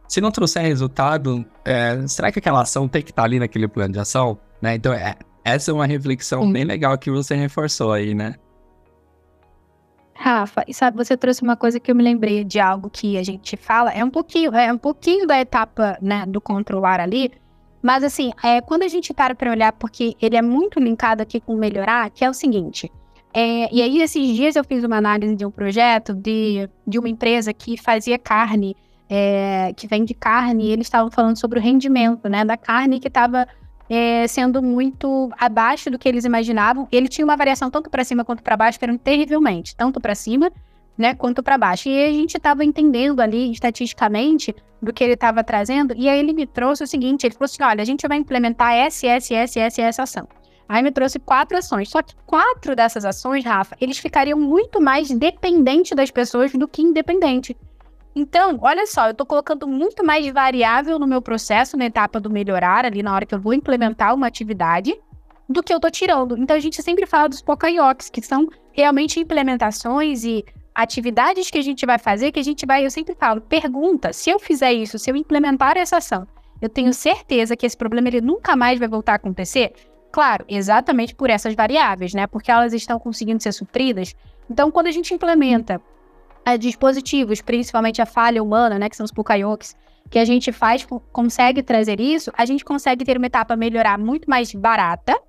Se 0.10 0.19
não 0.19 0.32
trouxer 0.32 0.63
resultado, 0.63 1.45
é, 1.63 2.06
será 2.08 2.32
que 2.32 2.39
aquela 2.39 2.63
ação 2.63 2.88
tem 2.88 3.04
que 3.04 3.12
estar 3.12 3.24
ali 3.24 3.39
naquele 3.39 3.67
plano 3.67 3.93
de 3.93 4.00
ação? 4.00 4.39
Né? 4.60 4.74
Então, 4.74 4.91
é, 4.91 5.15
essa 5.45 5.69
é 5.69 5.74
uma 5.74 5.86
reflexão 5.86 6.41
Sim. 6.41 6.52
bem 6.52 6.63
legal 6.63 6.98
que 6.98 7.12
você 7.12 7.36
reforçou 7.36 7.93
aí, 7.93 8.15
né? 8.15 8.34
Rafa, 10.15 10.65
e 10.67 10.74
sabe, 10.74 10.98
você 10.98 11.15
trouxe 11.15 11.43
uma 11.43 11.56
coisa 11.56 11.80
que 11.80 11.91
eu 11.91 11.95
me 11.95 12.04
lembrei 12.04 12.43
de 12.43 12.60
algo 12.60 12.89
que 12.89 13.17
a 13.17 13.24
gente 13.24 13.56
fala, 13.56 13.91
é 13.91 14.04
um 14.04 14.10
pouquinho, 14.10 14.54
é 14.54 14.74
um 14.74 14.78
pouquinho 14.78 15.26
da 15.26 15.39
etapa, 15.39 15.98
né, 16.02 16.26
do 16.26 16.41
controlar 16.41 17.00
ali, 17.00 17.32
mas 17.82 18.04
assim, 18.04 18.34
é, 18.43 18.60
quando 18.60 18.84
a 18.84 18.89
gente 18.89 19.13
para 19.13 19.34
para 19.34 19.50
olhar, 19.50 19.72
porque 19.72 20.17
ele 20.22 20.36
é 20.36 20.41
muito 20.41 20.78
linkado 20.78 21.22
aqui 21.22 21.39
com 21.39 21.56
melhorar, 21.56 22.10
que 22.10 22.26
é 22.26 22.30
o 22.30 22.34
seguinte, 22.34 22.91
é, 23.34 23.74
e 23.74 23.82
aí 23.82 24.02
esses 24.02 24.36
dias 24.36 24.58
eu 24.58 24.63
fiz 24.65 24.84
uma 24.84 24.98
análise 24.98 25.36
de 25.36 25.45
um 25.45 25.52
projeto 25.52 26.13
de, 26.13 26.69
de 26.86 27.00
uma 27.00 27.08
empresa 27.08 27.54
que 27.54 27.82
fazia 27.82 28.19
carne, 28.19 28.76
é, 29.10 29.74
que 29.76 29.88
vende 29.88 30.13
carne, 30.13 30.65
e 30.65 30.72
eles 30.72 30.86
estavam 30.86 31.10
falando 31.10 31.38
sobre 31.38 31.60
o 31.60 31.62
rendimento, 31.62 32.30
né, 32.30 32.45
da 32.45 32.56
carne 32.56 33.00
que 33.00 33.08
estava 33.08 33.48
é, 33.89 34.28
sendo 34.28 34.62
muito 34.62 35.32
abaixo 35.38 35.89
do 35.89 35.98
que 35.98 36.08
eles 36.08 36.24
imaginavam. 36.24 36.88
Ele 36.91 37.08
tinha 37.08 37.26
uma 37.26 37.36
variação 37.36 37.72
tanto 37.72 37.89
para 37.89 38.04
cima 38.04 38.24
quanto 38.24 38.43
para 38.43 38.56
baixo, 38.56 38.78
eram 38.80 38.98
terrivelmente, 38.98 39.76
tanto 39.76 40.00
para 40.00 40.13
cima, 40.13 40.52
né, 40.95 41.15
quanto 41.15 41.41
para 41.41 41.58
baixo. 41.58 41.89
E 41.89 42.06
a 42.06 42.12
gente 42.12 42.38
estava 42.38 42.63
entendendo 42.63 43.19
ali 43.19 43.52
estatisticamente 43.52 44.56
do 44.82 44.93
que 44.93 45.04
ele 45.04 45.13
estava 45.13 45.43
trazendo, 45.43 45.93
e 45.98 46.08
aí 46.08 46.19
ele 46.19 46.32
me 46.32 46.45
trouxe 46.45 46.84
o 46.84 46.88
seguinte, 46.88 47.26
ele 47.26 47.34
falou 47.34 47.45
assim, 47.45 47.63
olha, 47.63 47.82
a 47.82 47.86
gente 47.86 48.08
vai 48.08 48.17
implementar 48.17 48.74
essa, 48.74 49.08
essa, 49.08 50.04
ação. 50.04 50.28
Aí 50.69 50.84
me 50.84 50.91
trouxe 50.91 51.17
quatro 51.17 51.58
ações. 51.58 51.89
Só 51.89 52.02
que 52.04 52.15
quatro 52.28 52.76
dessas 52.76 53.04
ações, 53.04 53.43
Rafa, 53.43 53.76
eles 53.82 53.98
ficariam 53.98 54.39
muito 54.39 54.80
mais 54.80 55.10
dependentes 55.10 55.95
das 55.95 56.12
pessoas 56.12 56.52
do 56.52 56.67
que 56.67 56.84
independente. 56.84 57.58
Então, 58.15 58.58
olha 58.62 58.86
só, 58.88 59.06
eu 59.08 59.12
estou 59.12 59.26
colocando 59.26 59.67
muito 59.67 60.04
mais 60.06 60.28
variável 60.32 60.98
no 60.98 61.08
meu 61.08 61.22
processo, 61.22 61.78
na 61.78 61.86
etapa 61.86 62.19
do 62.19 62.30
melhorar, 62.30 62.86
ali 62.86 63.04
na 63.04 63.13
hora 63.13 63.26
que 63.26 63.36
eu 63.36 63.39
vou 63.39 63.54
implementar 63.54 64.13
uma 64.13 64.28
atividade, 64.28 65.00
do 65.48 65.63
que 65.63 65.74
eu 65.74 65.78
estou 65.78 65.89
tirando. 65.89 66.38
Então, 66.38 66.56
a 66.56 66.60
gente 66.60 66.82
sempre 66.82 67.06
fala 67.06 67.30
dos 67.30 67.41
Pokayoks, 67.41 68.10
que 68.10 68.22
são 68.22 68.48
realmente 68.72 69.19
implementações 69.19 70.24
e 70.24 70.45
atividades 70.74 71.50
que 71.50 71.58
a 71.58 71.62
gente 71.62 71.86
vai 71.86 71.98
fazer, 71.98 72.32
que 72.32 72.39
a 72.39 72.43
gente 72.43 72.65
vai, 72.65 72.86
eu 72.86 72.91
sempre 72.91 73.15
falo, 73.15 73.41
pergunta, 73.41 74.13
se 74.13 74.30
eu 74.30 74.39
fizer 74.39 74.72
isso, 74.72 75.00
se 75.00 75.10
eu 75.10 75.15
implementar 75.15 75.78
essa 75.78 75.98
ação, 75.98 76.28
eu 76.62 76.69
tenho 76.69 76.93
certeza 76.93 77.56
que 77.56 77.65
esse 77.65 77.76
problema 77.76 78.08
ele 78.08 78.22
nunca 78.22 78.56
mais 78.56 78.80
vai 78.80 78.88
voltar 78.88 79.13
a 79.13 79.15
acontecer? 79.15 79.74
Claro, 80.12 80.45
exatamente 80.48 81.15
por 81.15 81.30
essas 81.30 81.54
variáveis, 81.54 82.13
né? 82.13 82.28
Porque 82.28 82.52
elas 82.52 82.74
estão 82.74 83.00
conseguindo 83.00 83.41
ser 83.41 83.52
supridas. 83.52 84.15
Então, 84.50 84.72
quando 84.72 84.88
a 84.88 84.91
gente 84.91 85.13
implementa 85.13 85.82
é, 86.54 86.58
dispositivos, 86.58 87.42
principalmente 87.42 88.02
a 88.02 88.06
falha 88.06 88.42
humana, 88.44 88.78
né, 88.78 88.90
que 88.90 88.96
são 88.96 89.04
os 89.04 89.12
Pukayoks, 89.12 89.76
que 90.10 90.18
a 90.18 90.26
gente 90.26 90.52
faz, 90.52 90.88
consegue 91.12 91.62
trazer 91.62 92.00
isso, 92.00 92.32
a 92.36 92.46
gente 92.46 92.66
consegue 92.66 93.06
ter 93.06 93.18
uma 93.18 93.28
etapa 93.28 93.56
melhorar 93.56 93.98
muito 93.98 94.30
mais 94.30 94.54
barata, 94.54 95.20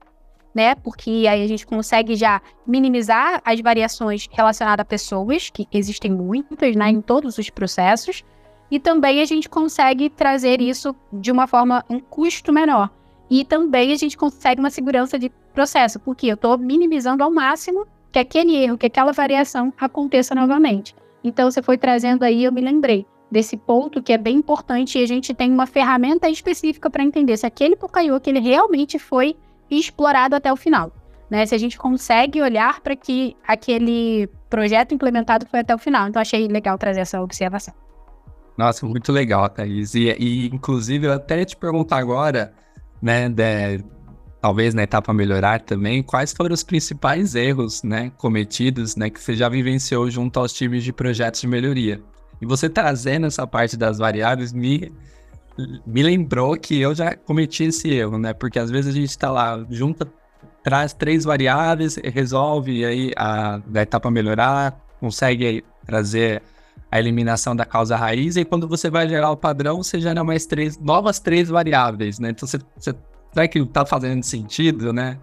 né? 0.54 0.74
Porque 0.74 1.26
aí 1.28 1.42
a 1.42 1.46
gente 1.46 1.66
consegue 1.66 2.16
já 2.16 2.40
minimizar 2.66 3.40
as 3.44 3.60
variações 3.60 4.26
relacionadas 4.32 4.82
a 4.82 4.84
pessoas, 4.84 5.50
que 5.50 5.68
existem 5.72 6.10
muitas, 6.10 6.74
né, 6.74 6.88
em 6.88 7.00
todos 7.00 7.38
os 7.38 7.50
processos, 7.50 8.24
e 8.70 8.78
também 8.78 9.20
a 9.20 9.24
gente 9.24 9.48
consegue 9.48 10.08
trazer 10.08 10.60
isso 10.60 10.94
de 11.12 11.30
uma 11.30 11.46
forma, 11.46 11.84
um 11.90 12.00
custo 12.00 12.52
menor. 12.52 12.88
E 13.28 13.44
também 13.44 13.92
a 13.92 13.96
gente 13.96 14.16
consegue 14.16 14.60
uma 14.60 14.70
segurança 14.70 15.18
de 15.18 15.30
processo, 15.52 16.00
porque 16.00 16.26
eu 16.26 16.34
estou 16.34 16.56
minimizando 16.56 17.22
ao 17.22 17.30
máximo 17.30 17.86
que 18.10 18.18
aquele 18.18 18.56
erro, 18.56 18.78
que 18.78 18.86
aquela 18.86 19.12
variação 19.12 19.72
aconteça 19.78 20.34
novamente. 20.34 20.94
Então, 21.22 21.50
você 21.50 21.62
foi 21.62 21.76
trazendo 21.76 22.22
aí, 22.22 22.44
eu 22.44 22.52
me 22.52 22.60
lembrei 22.60 23.06
desse 23.30 23.56
ponto 23.56 24.02
que 24.02 24.12
é 24.12 24.18
bem 24.18 24.36
importante 24.38 24.98
e 24.98 25.02
a 25.02 25.06
gente 25.06 25.32
tem 25.32 25.52
uma 25.52 25.66
ferramenta 25.66 26.28
específica 26.28 26.90
para 26.90 27.04
entender 27.04 27.36
se 27.36 27.46
aquele 27.46 27.76
Pukayoke 27.76 28.28
ele 28.28 28.40
realmente 28.40 28.98
foi 28.98 29.36
explorado 29.70 30.34
até 30.34 30.52
o 30.52 30.56
final. 30.56 30.92
Né? 31.30 31.46
Se 31.46 31.54
a 31.54 31.58
gente 31.58 31.78
consegue 31.78 32.42
olhar 32.42 32.80
para 32.80 32.96
que 32.96 33.36
aquele 33.46 34.28
projeto 34.48 34.92
implementado 34.92 35.46
foi 35.46 35.60
até 35.60 35.74
o 35.74 35.78
final. 35.78 36.08
Então, 36.08 36.20
achei 36.20 36.48
legal 36.48 36.76
trazer 36.76 37.00
essa 37.00 37.22
observação. 37.22 37.72
Nossa, 38.56 38.84
muito 38.84 39.12
legal, 39.12 39.48
Thaís. 39.48 39.94
E, 39.94 40.14
e 40.18 40.46
inclusive, 40.48 41.06
eu 41.06 41.12
até 41.12 41.38
ia 41.38 41.46
te 41.46 41.56
perguntar 41.56 41.98
agora, 41.98 42.52
né, 43.00 43.28
de, 43.28 43.78
talvez 44.40 44.74
na 44.74 44.82
etapa 44.82 45.12
melhorar 45.12 45.60
também, 45.60 46.02
quais 46.02 46.32
foram 46.32 46.54
os 46.54 46.62
principais 46.62 47.34
erros, 47.34 47.82
né, 47.82 48.10
cometidos, 48.16 48.96
né, 48.96 49.10
que 49.10 49.20
você 49.20 49.34
já 49.34 49.48
vivenciou 49.48 50.10
junto 50.10 50.38
aos 50.40 50.52
times 50.52 50.82
de 50.82 50.92
projetos 50.92 51.40
de 51.40 51.46
melhoria. 51.46 52.00
E 52.40 52.46
você 52.46 52.68
trazendo 52.68 53.26
essa 53.26 53.46
parte 53.46 53.76
das 53.76 53.98
variáveis 53.98 54.52
me 54.52 54.92
me 55.86 56.02
lembrou 56.02 56.56
que 56.56 56.80
eu 56.80 56.94
já 56.94 57.14
cometi 57.14 57.64
esse 57.64 57.90
erro, 57.90 58.16
né? 58.16 58.32
Porque 58.32 58.58
às 58.58 58.70
vezes 58.70 58.94
a 58.94 58.98
gente 58.98 59.10
está 59.10 59.30
lá, 59.30 59.62
junta, 59.68 60.08
traz 60.62 60.94
três 60.94 61.24
variáveis, 61.24 61.96
resolve 61.96 62.84
aí 62.84 63.12
a 63.16 63.58
da 63.66 63.82
etapa 63.82 64.10
melhorar, 64.10 64.80
consegue 64.98 65.62
trazer 65.84 66.42
a 66.90 66.98
eliminação 66.98 67.54
da 67.54 67.64
causa 67.64 67.94
raiz, 67.96 68.36
e 68.36 68.44
quando 68.44 68.66
você 68.66 68.90
vai 68.90 69.08
gerar 69.08 69.30
o 69.30 69.36
padrão, 69.36 69.82
você 69.82 70.00
gera 70.00 70.24
mais 70.24 70.44
três, 70.44 70.78
novas 70.78 71.20
três 71.20 71.48
variáveis, 71.48 72.18
né? 72.18 72.30
Então 72.30 72.48
você, 72.48 72.58
você 72.76 72.94
será 73.32 73.48
que 73.48 73.64
tá 73.66 73.84
fazendo 73.86 74.22
sentido, 74.22 74.92
né? 74.92 75.18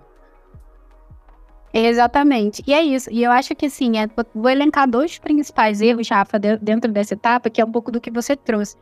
Exatamente. 1.74 2.63
E 2.65 2.74
é 2.74 2.82
isso. 2.82 3.10
E 3.12 3.24
eu 3.24 3.32
acho 3.32 3.54
que 3.54 3.65
assim, 3.65 3.98
é, 3.98 4.08
vou 4.34 4.50
elencar 4.50 4.89
dois 4.89 5.17
principais 5.20 5.82
erros, 5.82 6.10
Rafa, 6.10 6.39
dentro 6.39 6.91
dessa 6.91 7.13
etapa, 7.13 7.50
que 7.50 7.62
é 7.62 7.65
um 7.65 7.72
pouco 7.72 7.91
do 7.91 8.02
que 8.02 8.10
você 8.10 8.36
trouxe. 8.36 8.76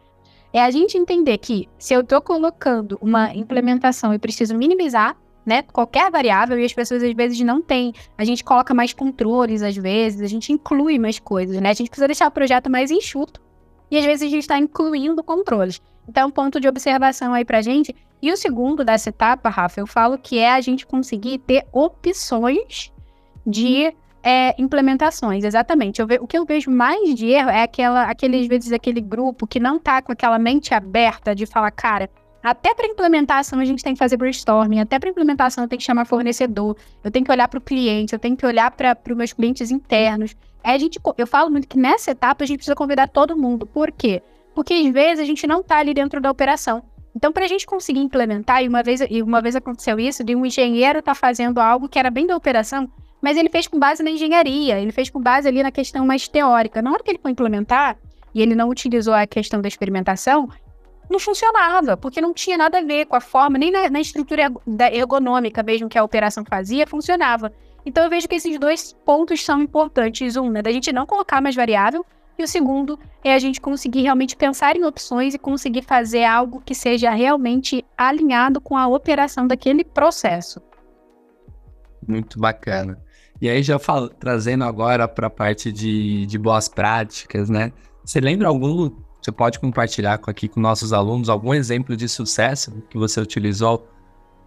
É 0.53 0.61
a 0.61 0.71
gente 0.71 0.97
entender 0.97 1.38
que 1.38 1.67
se 1.77 1.93
eu 1.93 2.01
estou 2.01 2.21
colocando 2.21 2.97
uma 3.01 3.33
implementação 3.33 4.13
e 4.13 4.19
preciso 4.19 4.55
minimizar, 4.55 5.17
né, 5.45 5.61
qualquer 5.61 6.09
variável, 6.09 6.57
e 6.57 6.65
as 6.65 6.73
pessoas 6.73 7.03
às 7.03 7.13
vezes 7.13 7.39
não 7.41 7.61
têm, 7.61 7.93
a 8.17 8.23
gente 8.23 8.43
coloca 8.43 8.73
mais 8.73 8.93
controles 8.93 9.61
às 9.61 9.75
vezes, 9.75 10.21
a 10.21 10.27
gente 10.27 10.51
inclui 10.51 10.97
mais 10.97 11.19
coisas, 11.19 11.59
né? 11.61 11.69
A 11.69 11.73
gente 11.73 11.89
precisa 11.89 12.07
deixar 12.07 12.27
o 12.27 12.31
projeto 12.31 12.69
mais 12.69 12.89
enxuto 12.89 13.41
e 13.91 13.97
às 13.97 14.05
vezes 14.05 14.27
a 14.27 14.29
gente 14.29 14.41
está 14.41 14.57
incluindo 14.57 15.23
controles. 15.23 15.81
Então, 16.07 16.27
um 16.27 16.31
ponto 16.31 16.59
de 16.59 16.67
observação 16.67 17.33
aí 17.33 17.43
pra 17.43 17.61
gente 17.61 17.95
e 18.21 18.31
o 18.31 18.37
segundo 18.37 18.83
dessa 18.83 19.09
etapa, 19.09 19.49
Rafa, 19.49 19.79
eu 19.79 19.87
falo 19.87 20.17
que 20.17 20.39
é 20.39 20.51
a 20.51 20.61
gente 20.61 20.85
conseguir 20.85 21.39
ter 21.39 21.65
opções 21.71 22.91
de 23.45 23.93
é, 24.23 24.59
implementações, 24.59 25.43
exatamente. 25.43 26.03
Ve, 26.03 26.17
o 26.19 26.25
que 26.25 26.37
eu 26.37 26.45
vejo 26.45 26.71
mais 26.71 27.13
de 27.13 27.27
erro 27.27 27.49
é 27.49 27.61
aquela, 27.61 28.03
aqueles 28.03 28.47
vezes 28.47 28.71
aquele 28.71 28.99
grupo 28.99 29.45
que 29.45 29.59
não 29.59 29.77
tá 29.77 30.01
com 30.01 30.11
aquela 30.11 30.39
mente 30.39 30.73
aberta 30.73 31.35
de 31.35 31.45
falar, 31.45 31.69
cara, 31.69 32.09
até 32.41 32.73
para 32.73 32.87
implementação 32.87 33.59
a 33.59 33.65
gente 33.65 33.83
tem 33.83 33.93
que 33.93 33.99
fazer 33.99 34.17
brainstorming, 34.17 34.79
até 34.79 34.97
para 34.97 35.09
implementação 35.09 35.63
eu 35.63 35.67
tenho 35.67 35.79
que 35.79 35.85
chamar 35.85 36.05
fornecedor, 36.05 36.75
eu 37.03 37.11
tenho 37.11 37.23
que 37.23 37.31
olhar 37.31 37.47
para 37.47 37.59
o 37.59 37.61
cliente, 37.61 38.13
eu 38.13 38.19
tenho 38.19 38.35
que 38.35 38.45
olhar 38.45 38.71
para 38.71 38.97
os 39.07 39.17
meus 39.17 39.33
clientes 39.33 39.69
internos. 39.69 40.35
É, 40.63 40.71
a 40.71 40.77
gente, 40.79 40.99
eu 41.17 41.27
falo 41.27 41.51
muito 41.51 41.67
que 41.67 41.77
nessa 41.77 42.09
etapa 42.09 42.43
a 42.43 42.47
gente 42.47 42.57
precisa 42.57 42.75
convidar 42.75 43.07
todo 43.07 43.37
mundo. 43.37 43.67
Por 43.67 43.91
quê? 43.91 44.23
Porque 44.55 44.73
às 44.73 44.91
vezes 44.91 45.19
a 45.19 45.25
gente 45.25 45.45
não 45.45 45.59
está 45.59 45.77
ali 45.77 45.93
dentro 45.93 46.19
da 46.21 46.31
operação. 46.31 46.81
Então, 47.15 47.31
para 47.31 47.45
a 47.45 47.47
gente 47.47 47.65
conseguir 47.65 47.99
implementar, 47.99 48.63
e 48.63 48.67
uma 48.67 48.81
vez, 48.81 49.01
e 49.09 49.21
uma 49.21 49.41
vez 49.41 49.55
aconteceu 49.55 49.99
isso, 49.99 50.23
de 50.23 50.35
um 50.35 50.45
engenheiro 50.45 50.99
estar 50.99 51.13
tá 51.13 51.15
fazendo 51.15 51.59
algo 51.59 51.87
que 51.87 51.99
era 51.99 52.09
bem 52.09 52.25
da 52.25 52.35
operação, 52.35 52.89
mas 53.21 53.37
ele 53.37 53.49
fez 53.49 53.67
com 53.67 53.79
base 53.79 54.03
na 54.03 54.09
engenharia, 54.09 54.79
ele 54.79 54.91
fez 54.91 55.09
com 55.09 55.21
base 55.21 55.47
ali 55.47 55.61
na 55.61 55.71
questão 55.71 56.05
mais 56.05 56.27
teórica. 56.27 56.81
Na 56.81 56.91
hora 56.91 57.03
que 57.03 57.11
ele 57.11 57.19
foi 57.21 57.31
implementar, 57.31 57.97
e 58.33 58.41
ele 58.41 58.53
não 58.53 58.69
utilizou 58.69 59.13
a 59.13 59.25
questão 59.25 59.61
da 59.61 59.67
experimentação, 59.67 60.49
não 61.09 61.19
funcionava, 61.19 61.95
porque 61.95 62.19
não 62.19 62.33
tinha 62.33 62.57
nada 62.57 62.79
a 62.79 62.81
ver 62.81 63.05
com 63.05 63.15
a 63.15 63.21
forma, 63.21 63.57
nem 63.57 63.71
na, 63.71 63.89
na 63.89 64.01
estrutura 64.01 64.51
ergonômica 64.91 65.63
mesmo 65.63 65.87
que 65.87 65.97
a 65.97 66.03
operação 66.03 66.43
fazia, 66.43 66.85
funcionava. 66.85 67.53
Então 67.85 68.03
eu 68.03 68.09
vejo 68.09 68.27
que 68.27 68.35
esses 68.35 68.59
dois 68.59 68.93
pontos 69.05 69.43
são 69.43 69.61
importantes. 69.61 70.35
Um, 70.35 70.49
né, 70.49 70.61
da 70.61 70.71
gente 70.71 70.91
não 70.91 71.05
colocar 71.05 71.39
mais 71.41 71.55
variável, 71.55 72.05
E 72.38 72.43
o 72.43 72.48
segundo 72.48 73.00
é 73.24 73.34
a 73.34 73.39
gente 73.39 73.62
conseguir 73.62 74.02
realmente 74.02 74.36
pensar 74.36 74.76
em 74.76 74.84
opções 74.84 75.34
e 75.34 75.39
conseguir 75.39 75.84
fazer 75.84 76.26
algo 76.26 76.62
que 76.62 76.76
seja 76.76 77.12
realmente 77.12 77.86
alinhado 77.98 78.60
com 78.60 78.78
a 78.78 78.88
operação 78.88 79.48
daquele 79.48 79.84
processo. 79.84 80.62
Muito 82.08 82.39
bacana. 82.39 83.00
E 83.41 83.50
aí, 83.50 83.63
já 83.63 83.78
falo, 83.80 84.10
trazendo 84.10 84.63
agora 84.63 85.08
para 85.08 85.28
a 85.28 85.30
parte 85.30 85.71
de, 85.71 86.26
de 86.26 86.38
boas 86.38 86.67
práticas, 86.67 87.50
né? 87.50 87.71
Você 88.04 88.19
lembra 88.19 88.48
algum, 88.48 88.91
você 89.21 89.32
pode 89.32 89.60
compartilhar 89.60 90.19
aqui 90.26 90.48
com 90.48 90.60
nossos 90.60 90.93
alunos 90.93 91.30
algum 91.30 91.54
exemplo 91.54 91.98
de 91.98 92.08
sucesso 92.08 92.71
que 92.89 92.98
você 92.98 93.19
utilizou? 93.19 93.88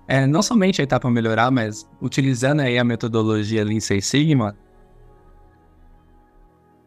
É, 0.07 0.27
não 0.27 0.41
somente 0.41 0.81
a 0.81 0.85
etapa 0.85 1.11
melhorar, 1.11 1.51
mas 1.51 1.87
utilizando 2.01 2.61
aí 2.61 2.79
a 2.79 2.85
metodologia 2.85 3.65
Lean 3.65 3.81
Six 3.81 4.07
Sigma? 4.07 4.57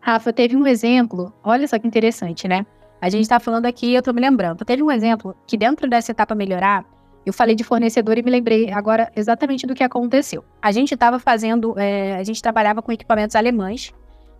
Rafa, 0.01 0.33
teve 0.33 0.55
um 0.57 0.65
exemplo, 0.65 1.31
olha 1.43 1.67
só 1.67 1.77
que 1.77 1.87
interessante, 1.87 2.47
né? 2.47 2.65
A 2.99 3.09
gente 3.09 3.21
está 3.21 3.39
falando 3.39 3.67
aqui, 3.67 3.93
eu 3.93 3.99
estou 3.99 4.13
me 4.13 4.19
lembrando, 4.19 4.65
teve 4.65 4.81
um 4.81 4.91
exemplo 4.91 5.35
que 5.47 5.55
dentro 5.55 5.87
dessa 5.87 6.11
etapa 6.11 6.35
melhorar, 6.35 6.83
eu 7.23 7.31
falei 7.31 7.55
de 7.55 7.63
fornecedor 7.63 8.17
e 8.17 8.23
me 8.23 8.31
lembrei 8.31 8.71
agora 8.71 9.11
exatamente 9.15 9.67
do 9.67 9.75
que 9.75 9.83
aconteceu. 9.83 10.43
A 10.59 10.71
gente 10.71 10.95
estava 10.95 11.19
fazendo, 11.19 11.79
é, 11.79 12.15
a 12.15 12.23
gente 12.23 12.41
trabalhava 12.41 12.81
com 12.81 12.91
equipamentos 12.91 13.35
alemães 13.35 13.93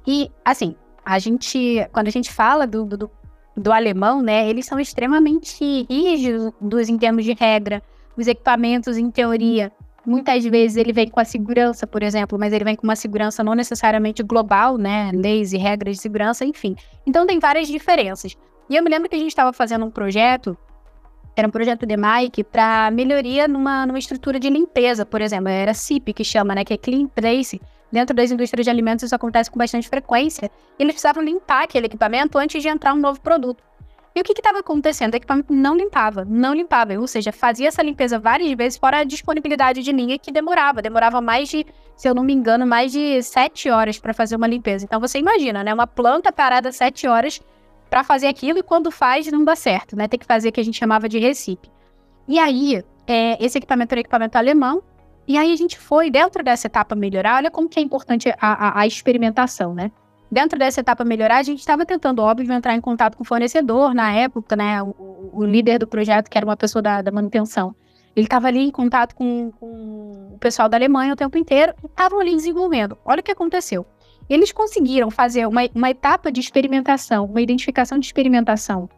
e, 0.06 0.32
assim, 0.44 0.76
a 1.06 1.20
gente, 1.20 1.88
quando 1.92 2.08
a 2.08 2.12
gente 2.12 2.32
fala 2.32 2.66
do, 2.66 2.86
do, 2.86 3.12
do 3.56 3.72
alemão, 3.72 4.22
né, 4.22 4.50
eles 4.50 4.66
são 4.66 4.80
extremamente 4.80 5.86
rígidos 5.88 6.90
em 6.90 6.98
termos 6.98 7.24
de 7.24 7.34
regra. 7.34 7.84
Os 8.18 8.28
equipamentos, 8.28 8.98
em 8.98 9.10
teoria, 9.10 9.72
muitas 10.06 10.44
vezes 10.46 10.78
ele 10.78 10.94
vem 10.94 11.08
com 11.08 11.20
a 11.20 11.26
segurança, 11.26 11.86
por 11.86 12.04
exemplo, 12.04 12.38
mas 12.40 12.54
ele 12.54 12.64
vem 12.64 12.76
com 12.76 12.84
uma 12.84 12.96
segurança 12.96 13.44
não 13.44 13.54
necessariamente 13.54 14.24
global, 14.24 14.78
né, 14.78 15.12
leis 15.14 15.54
e 15.54 15.58
regras 15.58 15.98
de 15.98 16.02
segurança, 16.02 16.46
enfim. 16.46 16.76
Então 17.06 17.26
tem 17.26 17.40
várias 17.40 17.68
diferenças. 17.68 18.36
E 18.70 18.76
eu 18.76 18.84
me 18.84 18.90
lembro 18.90 19.10
que 19.10 19.16
a 19.16 19.20
gente 19.20 19.30
estava 19.30 19.52
fazendo 19.54 19.86
um 19.86 19.92
projeto 19.92 20.58
era 21.36 21.48
um 21.48 21.52
projeto 21.52 21.86
de 21.86 21.96
Mike 21.96 22.44
para 22.44 22.92
melhoria 22.92 23.48
numa, 23.48 23.86
numa 23.86 24.00
estrutura 24.00 24.40
de 24.40 24.50
limpeza, 24.50 25.06
por 25.06 25.22
exemplo. 25.22 25.48
Era 25.48 25.74
CIP 25.74 26.14
que 26.14 26.24
chama, 26.24 26.54
né? 26.54 26.66
Que 26.66 26.74
é 26.74 26.78
Clean 26.78 27.08
Place. 27.08 27.62
Dentro 27.92 28.16
das 28.16 28.32
indústrias 28.32 28.66
de 28.66 28.70
alimentos 28.70 29.04
isso 29.04 29.16
acontece 29.16 29.50
com 29.50 29.58
bastante 29.58 29.88
frequência. 29.88 30.52
E 30.78 30.84
eles 30.84 30.94
precisavam 30.94 31.24
limpar 31.24 31.64
aquele 31.64 31.86
equipamento 31.86 32.38
antes 32.38 32.62
de 32.62 32.68
entrar 32.68 32.94
um 32.94 32.98
novo 32.98 33.20
produto. 33.22 33.64
E 34.14 34.20
o 34.20 34.24
que 34.24 34.34
estava 34.34 34.60
acontecendo? 34.60 35.14
O 35.14 35.18
equipamento 35.18 35.54
não 35.54 35.76
limpava, 35.76 36.26
não 36.26 36.54
limpava. 36.54 36.94
Ou 37.00 37.08
seja, 37.08 37.32
fazia 37.32 37.70
essa 37.70 37.82
limpeza 37.82 38.20
várias 38.20 38.52
vezes 38.54 38.78
fora 38.78 39.00
a 39.00 39.04
disponibilidade 39.04 39.82
de 39.82 39.92
linha 39.92 40.20
que 40.20 40.32
demorava. 40.32 40.82
Demorava 40.82 41.22
mais 41.22 41.48
de, 41.48 41.66
se 41.96 42.10
eu 42.10 42.14
não 42.14 42.24
me 42.24 42.34
engano, 42.34 42.68
mais 42.68 42.92
de 42.92 43.24
sete 43.24 43.70
horas 43.70 43.98
para 43.98 44.14
fazer 44.14 44.36
uma 44.36 44.48
limpeza. 44.48 44.84
Então 44.84 45.00
você 45.00 45.18
imagina, 45.18 45.64
né? 45.64 45.74
Uma 45.74 45.88
planta 45.88 46.32
parada 46.32 46.72
sete 46.72 47.08
horas 47.08 47.42
para 47.90 48.04
fazer 48.04 48.28
aquilo 48.28 48.60
e 48.60 48.64
quando 48.64 48.92
faz 48.92 49.32
não 49.32 49.44
dá 49.46 49.56
certo, 49.56 49.96
né? 49.96 50.08
Tem 50.08 50.20
que 50.20 50.26
fazer 50.26 50.50
o 50.50 50.52
que 50.52 50.60
a 50.60 50.64
gente 50.64 50.78
chamava 50.78 51.08
de 51.08 51.18
recipe. 51.18 51.70
E 52.28 52.38
aí, 52.38 52.84
é, 53.08 53.44
esse 53.44 53.58
equipamento 53.58 53.94
era 53.94 54.02
equipamento 54.02 54.38
alemão, 54.38 54.84
e 55.28 55.38
aí 55.38 55.52
a 55.52 55.56
gente 55.56 55.78
foi, 55.78 56.10
dentro 56.10 56.44
dessa 56.44 56.68
etapa 56.68 56.96
melhorar, 56.96 57.38
olha 57.38 57.52
como 57.52 57.70
que 57.70 57.80
é 57.80 57.84
importante 57.84 58.30
a, 58.30 58.36
a, 58.40 58.82
a 58.82 58.88
experimentação, 58.88 59.74
né? 59.74 59.92
Dentro 60.32 60.58
dessa 60.58 60.80
etapa 60.80 61.04
melhorar, 61.04 61.38
a 61.38 61.44
gente 61.44 61.60
estava 61.60 61.86
tentando, 61.86 62.22
óbvio, 62.22 62.52
entrar 62.54 62.74
em 62.74 62.80
contato 62.80 63.18
com 63.18 63.24
o 63.24 63.26
fornecedor 63.26 63.94
na 63.94 64.14
época, 64.14 64.56
né? 64.56 64.82
O, 64.82 65.30
o 65.34 65.44
líder 65.44 65.80
do 65.80 65.88
projeto, 65.88 66.30
que 66.30 66.38
era 66.38 66.46
uma 66.46 66.56
pessoa 66.56 66.82
da, 66.82 67.02
da 67.02 67.12
manutenção. 67.12 67.76
Ele 68.16 68.26
estava 68.26 68.48
ali 68.48 68.60
em 68.60 68.72
contato 68.72 69.14
com, 69.14 69.52
com, 69.60 70.32
o 70.34 70.38
pessoal 70.40 70.70
da 70.70 70.78
Alemanha 70.78 71.14
o 71.14 71.16
tempo 71.18 71.38
inteiro 71.38 71.74
e 71.84 71.86
estavam 71.86 72.20
ali 72.20 72.34
desenvolvendo. 72.34 72.98
Olha 73.04 73.20
o 73.20 73.24
que 73.24 73.32
aconteceu. 73.32 73.86
Eles 74.30 74.54
conseguiram 74.54 75.12
fazer 75.12 75.46
uma, 75.46 75.62
uma 75.76 75.90
etapa 75.90 76.32
de 76.32 76.40
experimentação, 76.40 77.26
uma 77.26 77.42
identificação 77.42 78.00
de 78.00 78.06
experimentação 78.06 78.90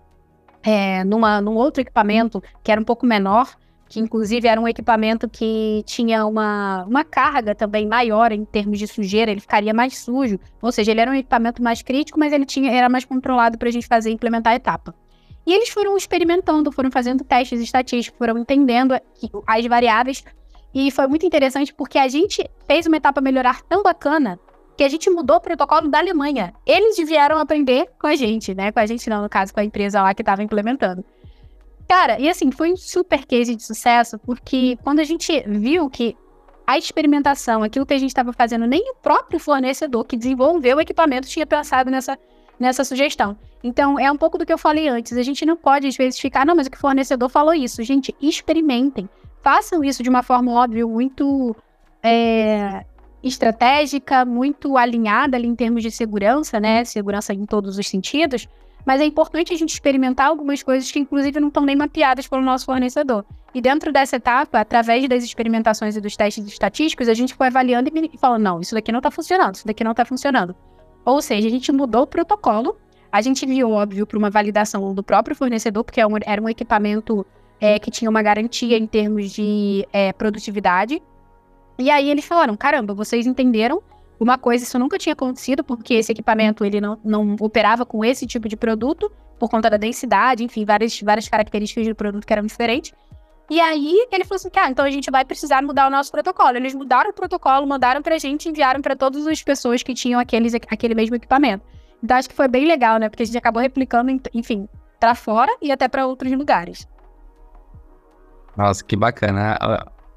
é, 0.63 1.03
numa, 1.03 1.41
num 1.41 1.55
outro 1.55 1.81
equipamento 1.81 2.41
que 2.63 2.71
era 2.71 2.79
um 2.79 2.83
pouco 2.83 3.05
menor, 3.05 3.55
que 3.87 3.99
inclusive 3.99 4.47
era 4.47 4.59
um 4.59 4.67
equipamento 4.67 5.29
que 5.29 5.83
tinha 5.85 6.25
uma, 6.25 6.83
uma 6.85 7.03
carga 7.03 7.53
também 7.53 7.87
maior 7.87 8.31
em 8.31 8.43
termos 8.43 8.79
de 8.79 8.87
sujeira, 8.87 9.31
ele 9.31 9.39
ficaria 9.39 9.73
mais 9.73 9.97
sujo. 9.97 10.39
Ou 10.61 10.71
seja, 10.71 10.91
ele 10.91 11.01
era 11.01 11.11
um 11.11 11.15
equipamento 11.15 11.61
mais 11.61 11.81
crítico, 11.81 12.19
mas 12.19 12.33
ele 12.33 12.45
tinha, 12.45 12.71
era 12.71 12.89
mais 12.89 13.05
controlado 13.05 13.57
para 13.57 13.69
a 13.69 13.71
gente 13.71 13.87
fazer 13.87 14.09
implementar 14.09 14.53
a 14.53 14.55
etapa. 14.55 14.95
E 15.45 15.53
eles 15.53 15.69
foram 15.69 15.97
experimentando, 15.97 16.71
foram 16.71 16.89
fazendo 16.89 17.23
testes 17.23 17.59
estatísticos, 17.59 18.17
foram 18.17 18.37
entendendo 18.37 18.93
as 19.45 19.65
variáveis. 19.65 20.23
E 20.73 20.89
foi 20.89 21.05
muito 21.07 21.25
interessante 21.25 21.73
porque 21.73 21.99
a 21.99 22.07
gente 22.07 22.49
fez 22.65 22.87
uma 22.87 22.97
etapa 22.97 23.21
melhorar 23.21 23.61
tão 23.63 23.83
bacana 23.83 24.39
que 24.75 24.83
a 24.83 24.89
gente 24.89 25.09
mudou 25.09 25.37
o 25.37 25.41
protocolo 25.41 25.87
da 25.87 25.99
Alemanha. 25.99 26.53
Eles 26.65 26.97
vieram 26.97 27.37
aprender 27.37 27.89
com 27.99 28.07
a 28.07 28.15
gente, 28.15 28.55
né? 28.55 28.71
Com 28.71 28.79
a 28.79 28.85
gente 28.85 29.07
não, 29.09 29.21
no 29.21 29.29
caso, 29.29 29.53
com 29.53 29.59
a 29.59 29.63
empresa 29.63 30.01
lá 30.01 30.13
que 30.13 30.21
estava 30.21 30.41
implementando. 30.41 31.03
Cara, 31.87 32.19
e 32.19 32.29
assim, 32.29 32.51
foi 32.51 32.71
um 32.71 32.77
super 32.77 33.25
case 33.25 33.55
de 33.55 33.63
sucesso, 33.63 34.17
porque 34.19 34.77
quando 34.83 34.99
a 34.99 35.03
gente 35.03 35.43
viu 35.47 35.89
que 35.89 36.15
a 36.65 36.77
experimentação, 36.77 37.61
aquilo 37.61 37.85
que 37.85 37.93
a 37.93 37.97
gente 37.97 38.09
estava 38.09 38.31
fazendo, 38.31 38.65
nem 38.65 38.91
o 38.91 38.95
próprio 38.95 39.39
fornecedor 39.39 40.05
que 40.05 40.17
desenvolveu 40.17 40.77
o 40.77 40.81
equipamento 40.81 41.27
tinha 41.27 41.45
pensado 41.45 41.91
nessa, 41.91 42.17
nessa 42.59 42.83
sugestão. 42.83 43.37
Então, 43.63 43.99
é 43.99 44.11
um 44.11 44.17
pouco 44.17 44.37
do 44.37 44.45
que 44.45 44.53
eu 44.53 44.57
falei 44.57 44.87
antes. 44.87 45.17
A 45.17 45.23
gente 45.23 45.45
não 45.45 45.55
pode, 45.55 45.87
às 45.87 45.95
vezes, 45.95 46.19
ficar, 46.19 46.45
não, 46.45 46.55
mas 46.55 46.67
o 46.67 46.71
que 46.71 46.77
o 46.77 46.79
fornecedor 46.79 47.29
falou 47.29 47.53
isso. 47.53 47.83
Gente, 47.83 48.15
experimentem. 48.21 49.09
Façam 49.41 49.83
isso 49.83 50.01
de 50.01 50.09
uma 50.09 50.23
forma, 50.23 50.51
óbvio, 50.53 50.87
muito 50.89 51.55
é, 52.01 52.85
estratégica, 53.21 54.25
muito 54.25 54.77
alinhada 54.77 55.37
ali 55.37 55.47
em 55.47 55.55
termos 55.55 55.81
de 55.81 55.91
segurança, 55.91 56.59
né? 56.59 56.83
Segurança 56.83 57.33
em 57.33 57.45
todos 57.45 57.77
os 57.77 57.87
sentidos. 57.87 58.47
Mas 58.85 58.99
é 58.99 59.05
importante 59.05 59.53
a 59.53 59.57
gente 59.57 59.73
experimentar 59.73 60.27
algumas 60.27 60.61
coisas 60.61 60.91
que, 60.91 60.99
inclusive, 60.99 61.39
não 61.39 61.47
estão 61.47 61.63
nem 61.63 61.75
mapeadas 61.75 62.27
pelo 62.27 62.41
nosso 62.41 62.65
fornecedor. 62.65 63.25
E 63.53 63.61
dentro 63.61 63.93
dessa 63.93 64.15
etapa, 64.15 64.59
através 64.59 65.07
das 65.07 65.23
experimentações 65.23 65.95
e 65.95 66.01
dos 66.01 66.15
testes 66.15 66.45
estatísticos, 66.45 67.07
a 67.07 67.13
gente 67.13 67.33
foi 67.33 67.47
avaliando 67.47 67.89
e 67.93 68.17
falando: 68.17 68.41
não, 68.41 68.59
isso 68.59 68.73
daqui 68.73 68.91
não 68.91 68.99
está 68.99 69.11
funcionando, 69.11 69.55
isso 69.55 69.67
daqui 69.67 69.83
não 69.83 69.91
está 69.91 70.03
funcionando. 70.03 70.55
Ou 71.05 71.21
seja, 71.21 71.47
a 71.47 71.51
gente 71.51 71.71
mudou 71.71 72.03
o 72.03 72.07
protocolo, 72.07 72.75
a 73.11 73.21
gente 73.21 73.45
viu, 73.45 73.71
óbvio, 73.71 74.07
para 74.07 74.17
uma 74.17 74.29
validação 74.29 74.93
do 74.93 75.03
próprio 75.03 75.35
fornecedor, 75.35 75.83
porque 75.83 76.01
é 76.01 76.05
era 76.25 76.41
um 76.41 76.49
equipamento 76.49 77.25
é, 77.61 77.77
que 77.77 77.91
tinha 77.91 78.09
uma 78.09 78.21
garantia 78.21 78.77
em 78.77 78.87
termos 78.87 79.31
de 79.31 79.87
é, 79.93 80.11
produtividade. 80.11 81.01
E 81.77 81.89
aí 81.89 82.09
eles 82.09 82.25
falaram: 82.25 82.57
caramba, 82.57 82.93
vocês 82.93 83.27
entenderam 83.27 83.81
uma 84.23 84.37
coisa, 84.37 84.63
isso 84.63 84.79
nunca 84.79 84.97
tinha 84.97 85.13
acontecido, 85.13 85.63
porque 85.63 85.95
esse 85.95 86.11
equipamento 86.11 86.63
ele 86.65 86.79
não, 86.79 86.99
não 87.03 87.35
operava 87.39 87.85
com 87.85 88.03
esse 88.03 88.25
tipo 88.25 88.47
de 88.47 88.55
produto, 88.55 89.11
por 89.39 89.49
conta 89.49 89.69
da 89.69 89.77
densidade, 89.77 90.43
enfim, 90.43 90.63
várias, 90.65 90.99
várias 91.01 91.27
características 91.27 91.87
do 91.87 91.95
produto 91.95 92.25
que 92.25 92.33
eram 92.33 92.45
diferentes. 92.45 92.93
E 93.49 93.59
aí 93.59 94.07
ele 94.11 94.23
falou 94.23 94.37
assim: 94.37 94.49
cara, 94.49 94.69
então 94.69 94.85
a 94.85 94.89
gente 94.89 95.11
vai 95.11 95.25
precisar 95.25 95.61
mudar 95.61 95.87
o 95.87 95.89
nosso 95.89 96.11
protocolo. 96.11 96.55
Eles 96.55 96.73
mudaram 96.73 97.09
o 97.09 97.13
protocolo, 97.13 97.67
mandaram 97.67 98.01
pra 98.01 98.17
gente, 98.17 98.47
enviaram 98.47 98.81
para 98.81 98.95
todas 98.95 99.27
as 99.27 99.43
pessoas 99.43 99.83
que 99.83 99.93
tinham 99.93 100.19
aqueles, 100.19 100.53
aquele 100.53 100.95
mesmo 100.95 101.15
equipamento. 101.15 101.65
Então 102.01 102.17
acho 102.17 102.29
que 102.29 102.35
foi 102.35 102.47
bem 102.47 102.65
legal, 102.65 102.97
né? 102.97 103.09
Porque 103.09 103.23
a 103.23 103.25
gente 103.25 103.37
acabou 103.37 103.61
replicando, 103.61 104.11
enfim, 104.33 104.67
para 104.99 105.13
fora 105.13 105.53
e 105.61 105.71
até 105.71 105.87
para 105.87 106.07
outros 106.07 106.31
lugares. 106.31 106.87
Nossa, 108.55 108.83
que 108.83 108.95
bacana 108.95 109.57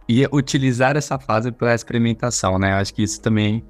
e 0.09 0.27
utilizar 0.33 0.97
essa 0.97 1.19
fase 1.19 1.51
para 1.51 1.75
experimentação, 1.75 2.59
né? 2.59 2.75
Acho 2.75 2.95
que 2.95 3.03
isso 3.03 3.21
também 3.21 3.65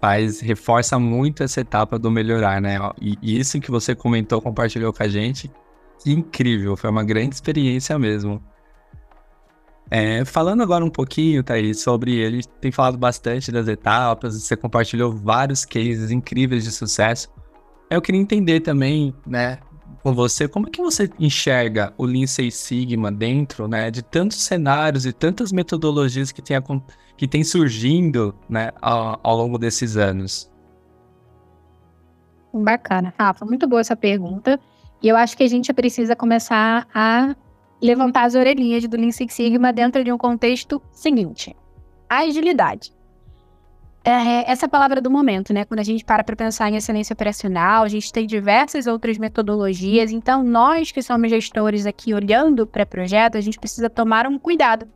faz, 0.00 0.40
reforça 0.40 0.98
muito 0.98 1.42
essa 1.42 1.60
etapa 1.60 1.98
do 1.98 2.10
melhorar, 2.10 2.60
né? 2.60 2.78
E, 3.00 3.16
isso 3.22 3.60
que 3.60 3.70
você 3.70 3.94
comentou, 3.94 4.40
compartilhou 4.40 4.92
com 4.92 5.02
a 5.02 5.08
gente, 5.08 5.50
que 6.02 6.12
incrível, 6.12 6.76
foi 6.76 6.90
uma 6.90 7.04
grande 7.04 7.34
experiência 7.34 7.98
mesmo. 7.98 8.42
É, 9.90 10.24
falando 10.24 10.62
agora 10.62 10.84
um 10.84 10.90
pouquinho, 10.90 11.44
Thaís, 11.44 11.80
sobre 11.80 12.14
ele 12.14 12.42
tem 12.60 12.72
falado 12.72 12.98
bastante 12.98 13.52
das 13.52 13.68
etapas, 13.68 14.34
você 14.34 14.56
compartilhou 14.56 15.12
vários 15.12 15.64
cases 15.64 16.10
incríveis 16.10 16.64
de 16.64 16.72
sucesso. 16.72 17.28
Eu 17.88 18.02
queria 18.02 18.20
entender 18.20 18.60
também, 18.60 19.14
né, 19.24 19.58
com 20.06 20.14
você, 20.14 20.46
como 20.46 20.68
é 20.68 20.70
que 20.70 20.80
você 20.80 21.10
enxerga 21.18 21.92
o 21.98 22.04
Lean 22.04 22.28
Six 22.28 22.54
Sigma 22.54 23.10
dentro, 23.10 23.66
né, 23.66 23.90
de 23.90 24.04
tantos 24.04 24.40
cenários 24.40 25.04
e 25.04 25.12
tantas 25.12 25.50
metodologias 25.50 26.30
que 26.30 26.40
tem, 26.40 26.56
que 27.16 27.26
tem 27.26 27.42
surgindo, 27.42 28.32
né, 28.48 28.70
ao, 28.80 29.18
ao 29.20 29.36
longo 29.36 29.58
desses 29.58 29.96
anos? 29.96 30.48
Bacana, 32.54 33.12
Rafa, 33.18 33.44
muito 33.44 33.66
boa 33.66 33.80
essa 33.80 33.96
pergunta. 33.96 34.60
E 35.02 35.08
eu 35.08 35.16
acho 35.16 35.36
que 35.36 35.42
a 35.42 35.48
gente 35.48 35.72
precisa 35.72 36.14
começar 36.14 36.86
a 36.94 37.34
levantar 37.82 38.26
as 38.26 38.36
orelhinhas 38.36 38.86
do 38.86 38.96
Lean 38.96 39.10
Six 39.10 39.34
Sigma 39.34 39.72
dentro 39.72 40.04
de 40.04 40.12
um 40.12 40.16
contexto 40.16 40.80
seguinte: 40.92 41.56
agilidade 42.08 42.95
é, 44.10 44.50
essa 44.50 44.66
é 44.66 44.68
palavra 44.68 45.00
do 45.00 45.10
momento, 45.10 45.52
né? 45.52 45.64
Quando 45.64 45.80
a 45.80 45.82
gente 45.82 46.04
para 46.04 46.22
para 46.22 46.36
pensar 46.36 46.70
em 46.70 46.76
excelência 46.76 47.12
operacional, 47.12 47.82
a 47.82 47.88
gente 47.88 48.12
tem 48.12 48.24
diversas 48.24 48.86
outras 48.86 49.18
metodologias. 49.18 50.12
Então, 50.12 50.44
nós 50.44 50.92
que 50.92 51.02
somos 51.02 51.28
gestores 51.28 51.86
aqui 51.86 52.14
olhando 52.14 52.68
para 52.68 52.86
projeto, 52.86 53.36
a 53.36 53.40
gente 53.40 53.58
precisa 53.58 53.90
tomar 53.90 54.26
um 54.28 54.38
cuidado 54.38 54.86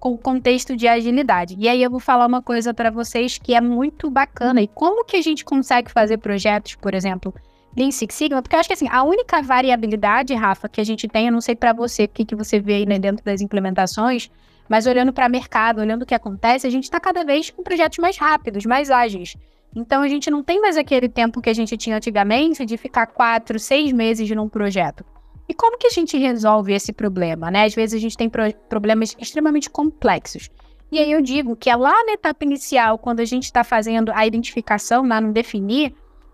com 0.00 0.12
o 0.12 0.18
contexto 0.18 0.74
de 0.74 0.88
agilidade. 0.88 1.56
E 1.58 1.68
aí 1.68 1.82
eu 1.82 1.90
vou 1.90 2.00
falar 2.00 2.26
uma 2.26 2.40
coisa 2.40 2.72
para 2.72 2.90
vocês 2.90 3.36
que 3.36 3.54
é 3.54 3.60
muito 3.60 4.10
bacana. 4.10 4.62
E 4.62 4.66
como 4.66 5.04
que 5.04 5.18
a 5.18 5.22
gente 5.22 5.44
consegue 5.44 5.90
fazer 5.90 6.16
projetos, 6.16 6.74
por 6.74 6.94
exemplo, 6.94 7.34
Lean 7.76 7.90
Six 7.90 8.14
Sigma, 8.14 8.40
porque 8.40 8.56
eu 8.56 8.60
acho 8.60 8.68
que 8.68 8.74
assim, 8.74 8.88
a 8.90 9.02
única 9.02 9.42
variabilidade, 9.42 10.32
Rafa, 10.32 10.70
que 10.70 10.80
a 10.80 10.84
gente 10.84 11.06
tem, 11.06 11.26
eu 11.26 11.32
não 11.32 11.40
sei 11.40 11.54
para 11.54 11.74
você 11.74 12.04
o 12.04 12.08
que, 12.08 12.24
que 12.24 12.34
você 12.34 12.58
vê 12.58 12.76
aí 12.76 12.86
né, 12.86 12.98
dentro 12.98 13.22
das 13.22 13.42
implementações, 13.42 14.30
mas 14.68 14.86
olhando 14.86 15.12
para 15.12 15.28
o 15.28 15.30
mercado, 15.30 15.80
olhando 15.80 16.02
o 16.02 16.06
que 16.06 16.14
acontece, 16.14 16.66
a 16.66 16.70
gente 16.70 16.84
está 16.84 16.98
cada 16.98 17.24
vez 17.24 17.50
com 17.50 17.62
projetos 17.62 17.98
mais 17.98 18.16
rápidos, 18.16 18.64
mais 18.64 18.90
ágeis. 18.90 19.36
Então 19.74 20.02
a 20.02 20.08
gente 20.08 20.30
não 20.30 20.42
tem 20.42 20.60
mais 20.60 20.76
aquele 20.76 21.08
tempo 21.08 21.40
que 21.40 21.50
a 21.50 21.54
gente 21.54 21.76
tinha 21.76 21.96
antigamente 21.96 22.64
de 22.64 22.76
ficar 22.76 23.06
quatro, 23.06 23.58
seis 23.58 23.92
meses 23.92 24.30
num 24.30 24.48
projeto. 24.48 25.04
E 25.48 25.52
como 25.52 25.76
que 25.76 25.86
a 25.86 25.90
gente 25.90 26.16
resolve 26.16 26.72
esse 26.72 26.92
problema, 26.92 27.50
né? 27.50 27.64
Às 27.64 27.74
vezes 27.74 27.98
a 27.98 28.00
gente 28.00 28.16
tem 28.16 28.30
pro 28.30 28.42
problemas 28.68 29.14
extremamente 29.18 29.68
complexos. 29.68 30.48
E 30.90 30.98
aí 30.98 31.10
eu 31.10 31.20
digo 31.20 31.56
que 31.56 31.68
é 31.68 31.76
lá 31.76 32.04
na 32.04 32.12
etapa 32.12 32.44
inicial, 32.44 32.98
quando 32.98 33.20
a 33.20 33.24
gente 33.24 33.44
está 33.44 33.64
fazendo 33.64 34.12
a 34.14 34.26
identificação, 34.26 35.06
lá 35.06 35.20
no 35.20 35.32
definir, 35.32 35.92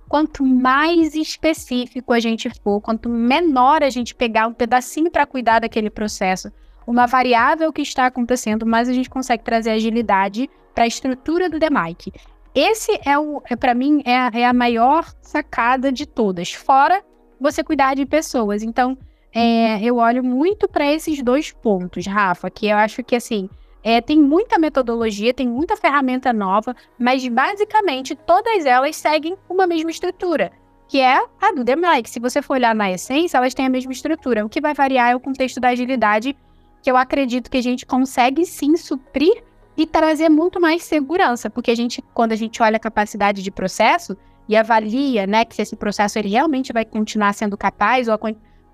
quanto 0.09 0.45
mais 0.45 1.15
específico 1.15 2.13
a 2.13 2.21
gente 2.21 2.51
for, 2.63 2.81
quanto 2.81 3.09
menor 3.09 3.83
a 3.83 3.91
gente 3.91 4.15
pegar 4.15 4.47
um 4.47 4.53
pedacinho 4.53 5.11
para 5.11 5.25
cuidar 5.25 5.61
daquele 5.61 5.89
processo, 5.89 6.53
uma 6.91 7.07
variável 7.07 7.73
que 7.73 7.83
está 7.83 8.07
acontecendo, 8.07 8.67
mais 8.67 8.89
a 8.89 8.93
gente 8.93 9.09
consegue 9.09 9.45
trazer 9.45 9.71
agilidade 9.71 10.51
para 10.75 10.83
a 10.83 10.87
estrutura 10.89 11.49
do 11.49 11.57
DMIC. 11.57 12.13
Esse 12.53 12.99
é 13.07 13.17
o, 13.17 13.41
é, 13.49 13.55
para 13.55 13.75
mim, 13.75 14.03
é 14.05 14.19
a, 14.19 14.31
é 14.35 14.45
a 14.45 14.53
maior 14.53 15.07
sacada 15.23 15.93
de 15.93 16.05
todas. 16.05 16.53
Fora 16.53 17.01
você 17.41 17.63
cuidar 17.63 17.95
de 17.95 18.05
pessoas. 18.05 18.65
Então, 18.65 18.99
é, 19.33 19.81
eu 19.81 19.99
olho 19.99 20.25
muito 20.25 20.69
para 20.69 20.93
esses 20.93 21.23
dois 21.23 21.53
pontos, 21.53 22.09
Rafa, 22.09 22.51
que 22.51 22.67
eu 22.67 22.77
acho 22.77 23.05
que 23.05 23.15
assim. 23.15 23.49
É, 23.83 23.99
tem 24.03 24.21
muita 24.21 24.59
metodologia, 24.59 25.33
tem 25.33 25.49
muita 25.49 25.75
ferramenta 25.75 26.35
nova, 26.35 26.77
mas 26.99 27.27
basicamente 27.27 28.15
todas 28.15 28.67
elas 28.67 28.95
seguem 28.95 29.39
uma 29.49 29.67
mesma 29.67 29.91
estrutura, 29.91 30.53
que 30.87 31.01
é 31.01 31.17
a 31.17 31.53
do 31.55 31.65
DMLike. 31.65 32.11
Se 32.11 32.21
você 32.21 32.43
for 32.43 32.55
olhar 32.55 32.75
na 32.75 32.91
essência, 32.91 33.39
elas 33.39 33.55
têm 33.55 33.65
a 33.65 33.71
mesma 33.71 33.91
estrutura. 33.91 34.45
O 34.45 34.51
que 34.51 34.61
vai 34.61 34.75
variar 34.75 35.13
é 35.13 35.17
o 35.17 35.21
contexto 35.21 35.59
da 35.59 35.69
agilidade, 35.69 36.37
que 36.83 36.91
eu 36.91 36.97
acredito 36.97 37.51
que 37.51 37.59
a 37.59 37.63
gente 37.63 37.85
consegue 37.85 38.45
sim 38.45 38.77
suprir 38.77 39.43
e 39.77 39.87
trazer 39.87 40.29
muito 40.29 40.61
mais 40.61 40.83
segurança, 40.83 41.49
porque 41.49 41.71
a 41.71 41.75
gente, 41.75 42.03
quando 42.13 42.33
a 42.33 42.37
gente 42.37 42.63
olha 42.63 42.77
a 42.77 42.81
capacidade 42.81 43.43
de 43.43 43.51
processo, 43.51 44.17
e 44.51 44.57
avalia, 44.57 45.29
né, 45.29 45.45
que 45.45 45.55
se 45.55 45.63
esse 45.63 45.77
processo 45.77 46.19
ele 46.19 46.29
realmente 46.29 46.73
vai 46.73 46.85
continuar 46.85 47.33
sendo 47.35 47.57
capaz 47.57 48.09
ou, 48.09 48.15
a, 48.15 48.19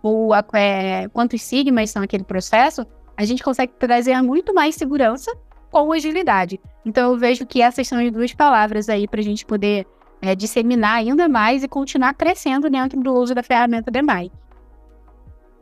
ou 0.03 0.33
a, 0.33 0.43
é, 0.55 1.07
quantos 1.09 1.43
sigmas 1.43 1.91
são 1.91 2.03
aquele 2.03 2.25
processo, 2.25 2.87
a 3.15 3.27
gente 3.27 3.43
consegue 3.43 3.75
trazer 3.79 4.21
muito 4.23 4.55
mais 4.55 4.75
segurança 4.75 5.31
com 5.71 5.93
agilidade. 5.93 6.59
Então 6.83 7.13
eu 7.13 7.19
vejo 7.19 7.45
que 7.45 7.61
essas 7.61 7.87
são 7.87 7.99
as 7.99 8.11
duas 8.11 8.33
palavras 8.33 8.89
aí 8.89 9.07
para 9.07 9.21
a 9.21 9.23
gente 9.23 9.45
poder 9.45 9.87
é, 10.23 10.35
disseminar 10.35 10.97
ainda 10.97 11.29
mais 11.29 11.63
e 11.63 11.69
continuar 11.69 12.15
crescendo 12.15 12.71
dentro 12.71 12.99
do 12.99 13.13
uso 13.13 13.35
da 13.35 13.43
ferramenta 13.43 13.91
DMAI. 13.91 14.31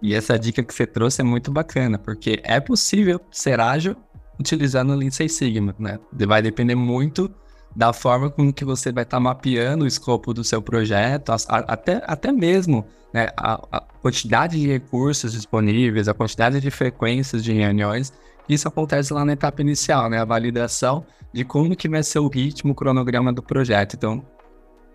E 0.04 0.12
essa 0.12 0.38
dica 0.38 0.62
que 0.62 0.74
você 0.74 0.86
trouxe 0.86 1.22
é 1.22 1.24
muito 1.24 1.50
bacana, 1.50 1.98
porque 1.98 2.38
é 2.44 2.60
possível 2.60 3.18
ser 3.30 3.58
ágil 3.58 3.96
utilizando 4.38 4.92
o 4.92 4.94
Lean 4.94 5.10
Six 5.10 5.32
Sigma, 5.32 5.74
né? 5.78 5.98
Vai 6.12 6.42
depender 6.42 6.74
muito 6.74 7.34
da 7.74 7.90
forma 7.90 8.28
como 8.28 8.52
que 8.52 8.66
você 8.66 8.92
vai 8.92 9.04
estar 9.04 9.16
tá 9.16 9.20
mapeando 9.20 9.84
o 9.84 9.86
escopo 9.86 10.34
do 10.34 10.44
seu 10.44 10.60
projeto, 10.60 11.30
a, 11.30 11.36
a, 11.48 11.58
até, 11.72 12.02
até 12.06 12.30
mesmo 12.30 12.84
né, 13.14 13.30
a, 13.34 13.54
a, 13.72 13.80
quantidade 13.80 14.60
de 14.60 14.68
recursos 14.68 15.32
disponíveis, 15.32 16.06
a 16.06 16.12
quantidade 16.12 16.60
de 16.60 16.70
frequências 16.70 17.42
de 17.42 17.54
reuniões. 17.54 18.12
Isso 18.46 18.68
acontece 18.68 19.10
lá 19.10 19.24
na 19.24 19.32
etapa 19.32 19.62
inicial, 19.62 20.10
né, 20.10 20.18
a 20.18 20.24
validação 20.26 21.06
de 21.32 21.46
como 21.46 21.74
que 21.74 21.88
vai 21.88 22.02
ser 22.02 22.18
o 22.18 22.28
ritmo, 22.28 22.72
o 22.72 22.74
cronograma 22.74 23.32
do 23.32 23.42
projeto. 23.42 23.96
Então, 23.96 24.22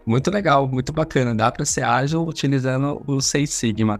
muito 0.06 0.30
legal, 0.30 0.68
muito 0.68 0.94
bacana. 0.94 1.34
Dá 1.34 1.52
para 1.52 1.66
ser 1.66 1.84
ágil 1.84 2.28
utilizando 2.28 3.02
o 3.08 3.20
Seis 3.20 3.50
Sigma. 3.50 4.00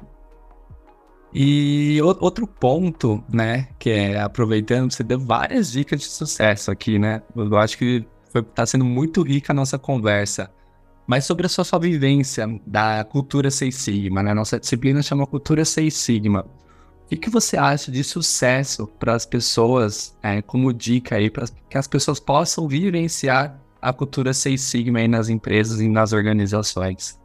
E 1.34 2.00
outro 2.02 2.48
ponto, 2.48 3.24
né, 3.32 3.68
que 3.78 3.90
é 3.92 4.20
aproveitando, 4.20 4.92
você 4.92 5.04
deu 5.04 5.20
várias 5.20 5.72
dicas 5.72 6.00
de 6.00 6.08
sucesso 6.08 6.72
aqui, 6.72 6.98
né? 6.98 7.22
Eu 7.36 7.56
acho 7.58 7.78
que 7.78 8.06
foi, 8.32 8.42
tá 8.42 8.66
sendo 8.66 8.84
muito 8.84 9.22
rica 9.22 9.54
a 9.54 9.56
nossa 9.56 9.78
conversa. 9.78 10.52
Mas 11.06 11.26
sobre 11.26 11.46
a 11.46 11.50
sua, 11.50 11.80
vivência 11.80 12.48
da 12.66 13.04
cultura 13.04 13.50
Seis 13.50 13.76
Sigma, 13.76 14.22
né? 14.22 14.34
Nossa 14.34 14.60
disciplina 14.60 15.02
chama 15.02 15.26
Cultura 15.26 15.66
Seis 15.66 15.96
Sigma. 15.96 16.42
O 16.42 17.10
que, 17.10 17.18
que 17.18 17.30
você 17.30 17.58
acha 17.58 17.92
de 17.92 18.04
sucesso 18.04 18.88
para 19.00 19.16
as 19.16 19.26
pessoas, 19.26 20.16
é, 20.22 20.42
como 20.44 20.72
dica 20.72 21.16
aí, 21.16 21.30
para 21.30 21.46
que 21.68 21.78
as 21.78 21.88
pessoas 21.88 22.20
possam 22.20 22.68
vivenciar 22.68 23.60
a 23.82 23.92
cultura 23.92 24.34
Seis 24.34 24.62
Sigma 24.62 25.00
aí 25.00 25.08
nas 25.08 25.30
empresas 25.30 25.80
e 25.80 25.88
nas 25.88 26.14
organizações? 26.14 27.20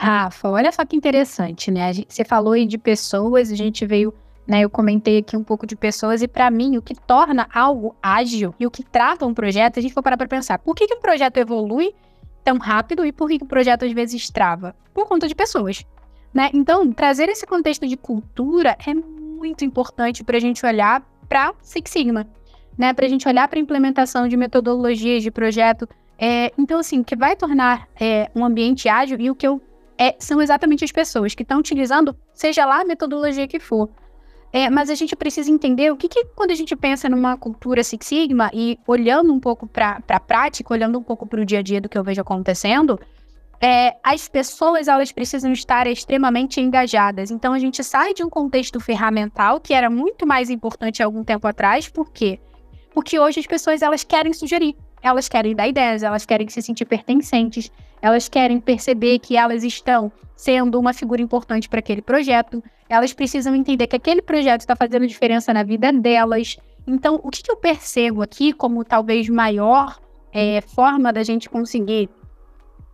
Rafa, 0.00 0.48
olha 0.48 0.72
só 0.72 0.82
que 0.86 0.96
interessante, 0.96 1.70
né? 1.70 1.92
Gente, 1.92 2.14
você 2.14 2.24
falou 2.24 2.54
aí 2.54 2.64
de 2.64 2.78
pessoas, 2.78 3.52
a 3.52 3.54
gente 3.54 3.84
veio 3.84 4.14
né, 4.48 4.62
eu 4.62 4.70
comentei 4.70 5.18
aqui 5.18 5.36
um 5.36 5.44
pouco 5.44 5.66
de 5.66 5.76
pessoas 5.76 6.22
e 6.22 6.26
para 6.26 6.50
mim 6.50 6.76
o 6.76 6.82
que 6.82 6.94
torna 6.94 7.46
algo 7.54 7.94
ágil 8.02 8.52
e 8.58 8.66
o 8.66 8.70
que 8.70 8.82
trata 8.82 9.24
um 9.24 9.34
projeto, 9.34 9.78
a 9.78 9.82
gente 9.82 9.94
for 9.94 10.02
parar 10.02 10.16
para 10.16 10.26
pensar, 10.26 10.58
por 10.58 10.74
que, 10.74 10.88
que 10.88 10.94
um 10.94 11.00
projeto 11.00 11.36
evolui 11.36 11.94
tão 12.42 12.58
rápido 12.58 13.04
e 13.04 13.12
por 13.12 13.28
que, 13.28 13.36
o 13.40 13.46
projeto 13.46 13.84
às 13.84 13.92
vezes 13.92 14.28
trava? 14.28 14.74
Por 14.92 15.06
conta 15.06 15.28
de 15.28 15.36
pessoas, 15.36 15.84
né? 16.34 16.50
Então, 16.52 16.90
trazer 16.92 17.28
esse 17.28 17.46
contexto 17.46 17.86
de 17.86 17.96
cultura 17.96 18.76
é 18.84 18.94
muito 18.94 19.64
importante 19.64 20.24
para 20.24 20.38
a 20.38 20.40
gente 20.40 20.64
olhar 20.66 21.06
para 21.28 21.52
Six 21.60 21.90
Sigma, 21.90 22.26
né? 22.76 22.92
Para 22.92 23.06
a 23.06 23.08
gente 23.08 23.28
olhar 23.28 23.46
para 23.46 23.58
a 23.58 23.62
implementação 23.62 24.26
de 24.26 24.36
metodologias 24.36 25.22
de 25.22 25.30
projeto. 25.30 25.86
É, 26.18 26.50
então, 26.58 26.80
assim, 26.80 27.00
o 27.00 27.04
que 27.04 27.14
vai 27.14 27.36
tornar 27.36 27.86
é, 28.00 28.30
um 28.34 28.44
ambiente 28.44 28.88
ágil 28.88 29.20
e 29.20 29.30
o 29.30 29.34
que 29.34 29.46
eu 29.46 29.62
é, 30.00 30.16
são 30.18 30.40
exatamente 30.40 30.82
as 30.82 30.90
pessoas 30.90 31.34
que 31.34 31.42
estão 31.42 31.58
utilizando, 31.58 32.16
seja 32.32 32.64
lá 32.64 32.80
a 32.80 32.84
metodologia 32.86 33.46
que 33.46 33.60
for. 33.60 33.90
É, 34.50 34.70
mas 34.70 34.88
a 34.88 34.94
gente 34.94 35.14
precisa 35.14 35.50
entender 35.50 35.92
o 35.92 35.96
que, 35.96 36.08
que, 36.08 36.24
quando 36.34 36.52
a 36.52 36.54
gente 36.54 36.74
pensa 36.74 37.06
numa 37.06 37.36
cultura 37.36 37.84
Six 37.84 38.06
Sigma 38.06 38.50
e 38.54 38.78
olhando 38.86 39.30
um 39.30 39.38
pouco 39.38 39.66
para 39.66 40.02
a 40.08 40.18
prática, 40.18 40.72
olhando 40.72 40.98
um 40.98 41.02
pouco 41.02 41.26
para 41.26 41.42
o 41.42 41.44
dia 41.44 41.58
a 41.58 41.62
dia 41.62 41.82
do 41.82 41.88
que 41.88 41.98
eu 41.98 42.02
vejo 42.02 42.20
acontecendo, 42.22 42.98
é, 43.60 43.94
as 44.02 44.26
pessoas 44.26 44.88
elas 44.88 45.12
precisam 45.12 45.52
estar 45.52 45.86
extremamente 45.86 46.62
engajadas. 46.62 47.30
Então 47.30 47.52
a 47.52 47.58
gente 47.58 47.84
sai 47.84 48.14
de 48.14 48.24
um 48.24 48.30
contexto 48.30 48.80
ferramental 48.80 49.60
que 49.60 49.74
era 49.74 49.90
muito 49.90 50.26
mais 50.26 50.48
importante 50.48 51.02
há 51.02 51.06
algum 51.06 51.22
tempo 51.22 51.46
atrás, 51.46 51.90
por 51.90 52.10
quê? 52.10 52.40
Porque 52.94 53.20
hoje 53.20 53.38
as 53.38 53.46
pessoas 53.46 53.82
elas 53.82 54.02
querem 54.02 54.32
sugerir, 54.32 54.74
elas 55.02 55.28
querem 55.28 55.54
dar 55.54 55.68
ideias, 55.68 56.02
elas 56.02 56.26
querem 56.26 56.48
se 56.48 56.60
sentir 56.62 56.84
pertencentes, 56.84 57.70
elas 58.02 58.28
querem 58.28 58.60
perceber 58.60 59.18
que 59.18 59.36
elas 59.36 59.62
estão 59.64 60.12
sendo 60.36 60.78
uma 60.78 60.92
figura 60.92 61.20
importante 61.20 61.68
para 61.68 61.80
aquele 61.80 62.02
projeto, 62.02 62.62
elas 62.88 63.12
precisam 63.12 63.54
entender 63.54 63.86
que 63.86 63.96
aquele 63.96 64.22
projeto 64.22 64.62
está 64.62 64.74
fazendo 64.74 65.06
diferença 65.06 65.52
na 65.52 65.62
vida 65.62 65.92
delas. 65.92 66.56
Então, 66.86 67.20
o 67.22 67.30
que, 67.30 67.42
que 67.42 67.50
eu 67.50 67.56
percebo 67.56 68.22
aqui 68.22 68.52
como 68.52 68.84
talvez 68.84 69.28
maior 69.28 70.00
é, 70.32 70.60
forma 70.60 71.12
da 71.12 71.22
gente 71.22 71.48
conseguir 71.48 72.08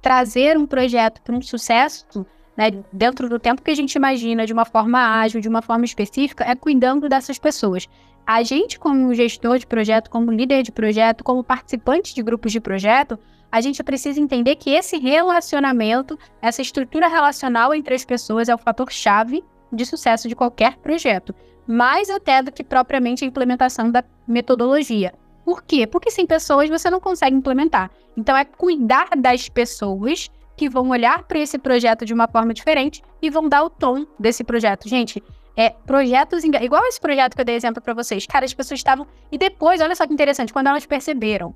trazer 0.03 0.57
um 0.57 0.67
projeto 0.67 1.23
para 1.23 1.35
um 1.35 1.43
sucesso 1.43 2.27
né, 2.57 2.71
dentro 2.93 3.29
do 3.29 3.39
tempo 3.39 3.63
que 3.63 3.71
a 3.71 3.75
gente 3.75 3.95
imagina, 3.95 4.47
de 4.47 4.53
uma 4.53 4.65
forma 4.65 4.99
ágil, 5.21 5.41
de 5.41 5.49
uma 5.49 5.63
forma 5.63 5.85
específica, 5.85 6.45
é 6.45 6.55
cuidando 6.55 7.09
dessas 7.09 7.39
pessoas. 7.39 7.89
A 8.27 8.43
gente, 8.43 8.77
como 8.77 9.15
gestor 9.15 9.57
de 9.57 9.67
projeto, 9.67 10.11
como 10.11 10.33
líder 10.33 10.65
de 10.65 10.73
projeto, 10.73 11.23
como 11.23 11.45
participante 11.45 12.13
de 12.13 12.23
grupos 12.25 12.51
de 12.51 12.61
projeto, 12.61 13.17
a 13.53 13.61
gente 13.61 13.85
precisa 13.85 14.21
entender 14.21 14.57
que 14.57 14.71
esse 14.71 14.99
relacionamento, 14.99 16.19
essa 16.43 16.61
estrutura 16.61 17.07
relacional 17.07 17.73
entre 17.73 17.95
as 17.95 18.05
pessoas 18.05 18.49
é 18.49 18.55
o 18.55 18.59
fator 18.59 18.91
chave 18.91 19.45
de 19.73 19.87
sucesso 19.87 20.29
de 20.29 20.35
qualquer 20.35 20.77
projeto, 20.79 21.33
mais 21.69 22.11
até 22.11 22.43
do 22.43 22.51
que 22.51 22.65
propriamente 22.65 23.25
a 23.25 23.29
implementação 23.29 23.93
da 23.93 24.03
metodologia. 24.27 25.15
Por 25.45 25.63
quê? 25.63 25.87
Porque 25.87 26.11
sem 26.11 26.27
pessoas 26.27 26.69
você 26.69 26.91
não 26.91 26.99
consegue 26.99 27.37
implementar. 27.37 27.93
Então 28.17 28.37
é 28.37 28.45
cuidar 28.45 29.11
das 29.17 29.49
pessoas 29.49 30.29
que 30.57 30.69
vão 30.69 30.89
olhar 30.89 31.23
para 31.23 31.39
esse 31.39 31.59
projeto 31.59 32.05
de 32.05 32.13
uma 32.13 32.27
forma 32.27 32.53
diferente 32.53 33.03
e 33.23 33.31
vão 33.31 33.49
dar 33.49 33.63
o 33.63 33.71
tom 33.71 34.05
desse 34.19 34.43
projeto. 34.43 34.89
Gente, 34.89 35.23
é 35.57 35.71
projetos 35.71 36.45
igual 36.45 36.85
esse 36.87 37.01
projeto 37.01 37.35
que 37.35 37.41
eu 37.41 37.45
dei 37.45 37.55
exemplo 37.55 37.83
para 37.83 37.95
vocês. 37.95 38.27
Cara, 38.27 38.45
as 38.45 38.53
pessoas 38.53 38.81
estavam 38.81 39.07
e 39.33 39.39
depois, 39.39 39.81
olha 39.81 39.95
só 39.95 40.07
que 40.07 40.13
interessante, 40.13 40.53
quando 40.53 40.67
elas 40.67 40.85
perceberam 40.85 41.55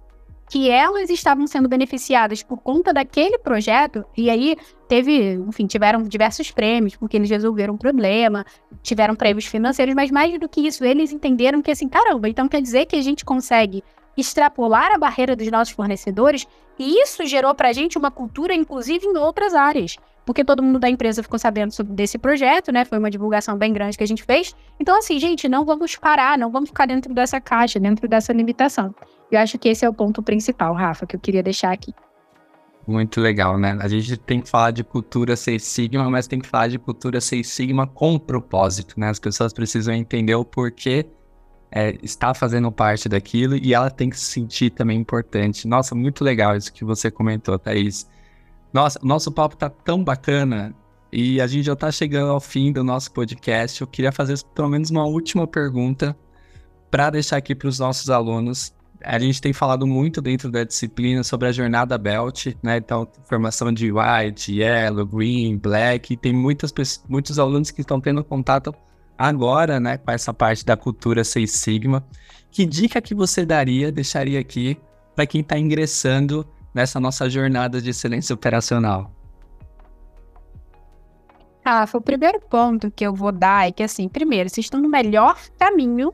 que 0.49 0.69
elas 0.69 1.09
estavam 1.11 1.47
sendo 1.47 1.69
beneficiadas 1.69 2.43
por 2.43 2.59
conta 2.59 2.93
daquele 2.93 3.39
projeto, 3.39 4.05
e 4.17 4.29
aí 4.29 4.57
teve, 4.89 5.35
enfim, 5.35 5.65
tiveram 5.65 6.03
diversos 6.03 6.51
prêmios, 6.51 6.97
porque 6.97 7.17
eles 7.17 7.31
resolveram 7.31 7.75
o 7.75 7.79
problema, 7.79 8.45
tiveram 8.83 9.15
prêmios 9.15 9.47
financeiros, 9.47 9.95
mas 9.95 10.11
mais 10.11 10.37
do 10.41 10.49
que 10.49 10.67
isso, 10.67 10.85
eles 10.85 11.13
entenderam 11.13 11.63
que 11.63 11.71
assim, 11.71 11.89
caramba, 11.89 12.29
então 12.29 12.49
quer 12.49 12.61
dizer 12.61 12.87
que 12.87 12.97
a 12.97 13.03
gente 13.03 13.25
consegue 13.25 13.85
extrapolar 14.17 14.91
a 14.93 14.99
barreira 14.99 15.37
dos 15.37 15.49
nossos 15.53 15.73
fornecedores, 15.73 16.45
e 16.77 17.01
isso 17.01 17.25
gerou 17.27 17.55
pra 17.55 17.73
gente 17.73 17.97
uma 17.97 18.11
cultura, 18.11 18.53
inclusive, 18.53 19.07
em 19.07 19.17
outras 19.17 19.55
áreas. 19.55 19.97
Porque 20.31 20.45
todo 20.45 20.63
mundo 20.63 20.79
da 20.79 20.89
empresa 20.89 21.25
ficou 21.25 21.41
sabendo 21.41 21.73
sobre 21.73 21.93
desse 21.93 22.17
projeto, 22.17 22.71
né? 22.71 22.85
Foi 22.85 23.01
uma 23.01 23.11
divulgação 23.11 23.59
bem 23.59 23.73
grande 23.73 23.99
que 23.99 24.05
a 24.05 24.07
gente 24.07 24.23
fez. 24.23 24.55
Então, 24.79 24.97
assim, 24.97 25.19
gente, 25.19 25.49
não 25.49 25.65
vamos 25.65 25.97
parar, 25.97 26.39
não 26.39 26.53
vamos 26.53 26.69
ficar 26.69 26.87
dentro 26.87 27.13
dessa 27.13 27.41
caixa, 27.41 27.81
dentro 27.81 28.07
dessa 28.07 28.33
limitação. 28.33 28.95
Eu 29.29 29.41
acho 29.41 29.59
que 29.59 29.69
esse 29.69 29.85
é 29.85 29.89
o 29.89 29.93
ponto 29.93 30.23
principal, 30.23 30.73
Rafa, 30.73 31.05
que 31.05 31.17
eu 31.17 31.21
queria 31.21 31.43
deixar 31.43 31.73
aqui. 31.73 31.93
Muito 32.87 33.21
legal, 33.21 33.59
né? 33.59 33.77
A 33.81 33.89
gente 33.89 34.17
tem 34.19 34.41
que 34.41 34.49
falar 34.49 34.71
de 34.71 34.85
cultura 34.85 35.35
Seis 35.35 35.65
Sigma, 35.65 36.09
mas 36.09 36.29
tem 36.29 36.39
que 36.39 36.47
falar 36.47 36.69
de 36.69 36.79
cultura 36.79 37.21
Seis 37.21 37.49
Sigma 37.49 37.85
com 37.89 38.17
propósito, 38.17 39.01
né? 39.01 39.11
As 39.11 39.19
pessoas 39.19 39.53
precisam 39.53 39.93
entender 39.93 40.37
o 40.37 40.45
porquê 40.45 41.07
é, 41.73 41.99
está 42.05 42.33
fazendo 42.35 42.71
parte 42.71 43.09
daquilo 43.09 43.57
e 43.57 43.75
ela 43.75 43.91
tem 43.91 44.09
que 44.09 44.17
se 44.17 44.27
sentir 44.27 44.71
também 44.71 44.97
importante. 44.97 45.67
Nossa, 45.67 45.93
muito 45.93 46.23
legal 46.23 46.57
isso 46.57 46.73
que 46.73 46.85
você 46.85 47.11
comentou, 47.11 47.59
Thaís. 47.59 48.09
Nossa, 48.73 48.99
nosso 49.03 49.33
papo 49.33 49.57
tá 49.57 49.69
tão 49.69 50.03
bacana 50.03 50.75
e 51.13 51.41
a 51.41 51.47
gente 51.47 51.65
já 51.65 51.75
tá 51.75 51.91
chegando 51.91 52.31
ao 52.31 52.41
fim 52.41 52.73
do 52.73 52.85
nosso 52.85 53.11
podcast. 53.13 53.81
Eu 53.81 53.87
queria 53.87 54.13
fazer 54.13 54.41
pelo 54.55 54.69
menos 54.69 54.91
uma 54.91 55.05
última 55.05 55.47
pergunta 55.47 56.17
para 56.91 57.11
deixar 57.11 57.37
aqui 57.37 57.55
para 57.55 57.69
os 57.69 57.79
nossos 57.79 58.11
alunos. 58.11 58.73
A 59.03 59.19
gente 59.19 59.41
tem 59.41 59.53
falado 59.53 59.87
muito 59.87 60.21
dentro 60.21 60.51
da 60.51 60.63
disciplina 60.63 61.25
sobre 61.25 61.49
a 61.49 61.53
jornada 61.53 61.97
Belt, 61.97 62.49
né? 62.63 62.77
Então, 62.77 63.09
formação 63.25 63.73
de 63.73 63.91
white, 63.91 64.53
yellow, 64.53 65.07
green, 65.07 65.57
black. 65.57 66.13
E 66.13 66.17
tem 66.17 66.33
muitas, 66.33 66.73
muitos 67.09 67.39
alunos 67.39 67.71
que 67.71 67.81
estão 67.81 68.01
tendo 68.01 68.23
contato 68.23 68.75
agora, 69.17 69.79
né, 69.81 69.99
com 69.99 70.11
essa 70.11 70.33
parte 70.33 70.65
da 70.65 70.77
cultura 70.77 71.25
Seis 71.25 71.53
Sigma. 71.53 72.07
Que 72.51 72.65
dica 72.65 73.01
que 73.01 73.15
você 73.15 73.45
daria, 73.45 73.91
deixaria 73.91 74.39
aqui 74.39 74.79
para 75.15 75.27
quem 75.27 75.41
está 75.41 75.59
ingressando 75.59 76.47
nessa 76.75 77.01
nossa 77.01 77.29
jornada 77.29 77.81
de 77.81 77.91
excelência 77.91 78.35
operacional? 78.35 79.11
Rafa, 81.65 81.99
o 81.99 82.01
primeiro 82.01 82.41
ponto 82.41 82.91
que 82.91 83.05
eu 83.05 83.15
vou 83.15 83.33
dar 83.33 83.69
é 83.69 83.73
que, 83.73 83.83
assim, 83.83 84.09
primeiro, 84.09 84.49
vocês 84.49 84.67
estão 84.67 84.81
no 84.81 84.89
melhor 84.89 85.39
caminho 85.59 86.13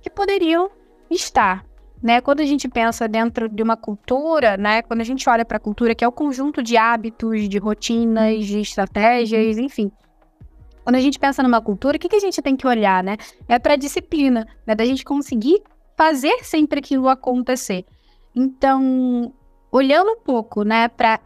que 0.00 0.08
poderiam 0.08 0.70
estar. 1.10 1.64
Né? 2.02 2.20
Quando 2.20 2.40
a 2.40 2.44
gente 2.44 2.68
pensa 2.68 3.08
dentro 3.08 3.48
de 3.48 3.62
uma 3.62 3.76
cultura, 3.76 4.56
né? 4.56 4.82
Quando 4.82 5.00
a 5.00 5.04
gente 5.04 5.28
olha 5.28 5.44
para 5.44 5.56
a 5.56 5.60
cultura, 5.60 5.94
que 5.94 6.04
é 6.04 6.08
o 6.08 6.12
conjunto 6.12 6.62
de 6.62 6.76
hábitos, 6.76 7.48
de 7.48 7.58
rotinas, 7.58 8.44
de 8.44 8.60
estratégias, 8.60 9.58
enfim, 9.58 9.90
quando 10.84 10.96
a 10.96 11.00
gente 11.00 11.18
pensa 11.18 11.42
numa 11.42 11.60
cultura, 11.60 11.96
o 11.96 12.00
que, 12.00 12.08
que 12.08 12.16
a 12.16 12.20
gente 12.20 12.40
tem 12.40 12.54
que 12.54 12.66
olhar, 12.66 13.02
né? 13.02 13.16
É 13.48 13.58
para 13.58 13.74
a 13.74 13.76
disciplina, 13.76 14.46
né? 14.64 14.74
Da 14.74 14.84
gente 14.84 15.04
conseguir 15.04 15.60
fazer 15.96 16.44
sempre 16.44 16.78
aquilo 16.78 17.08
acontecer. 17.08 17.84
Então, 18.34 19.32
olhando 19.76 20.10
um 20.12 20.16
pouco, 20.16 20.62
né, 20.62 20.88
para 20.88 21.20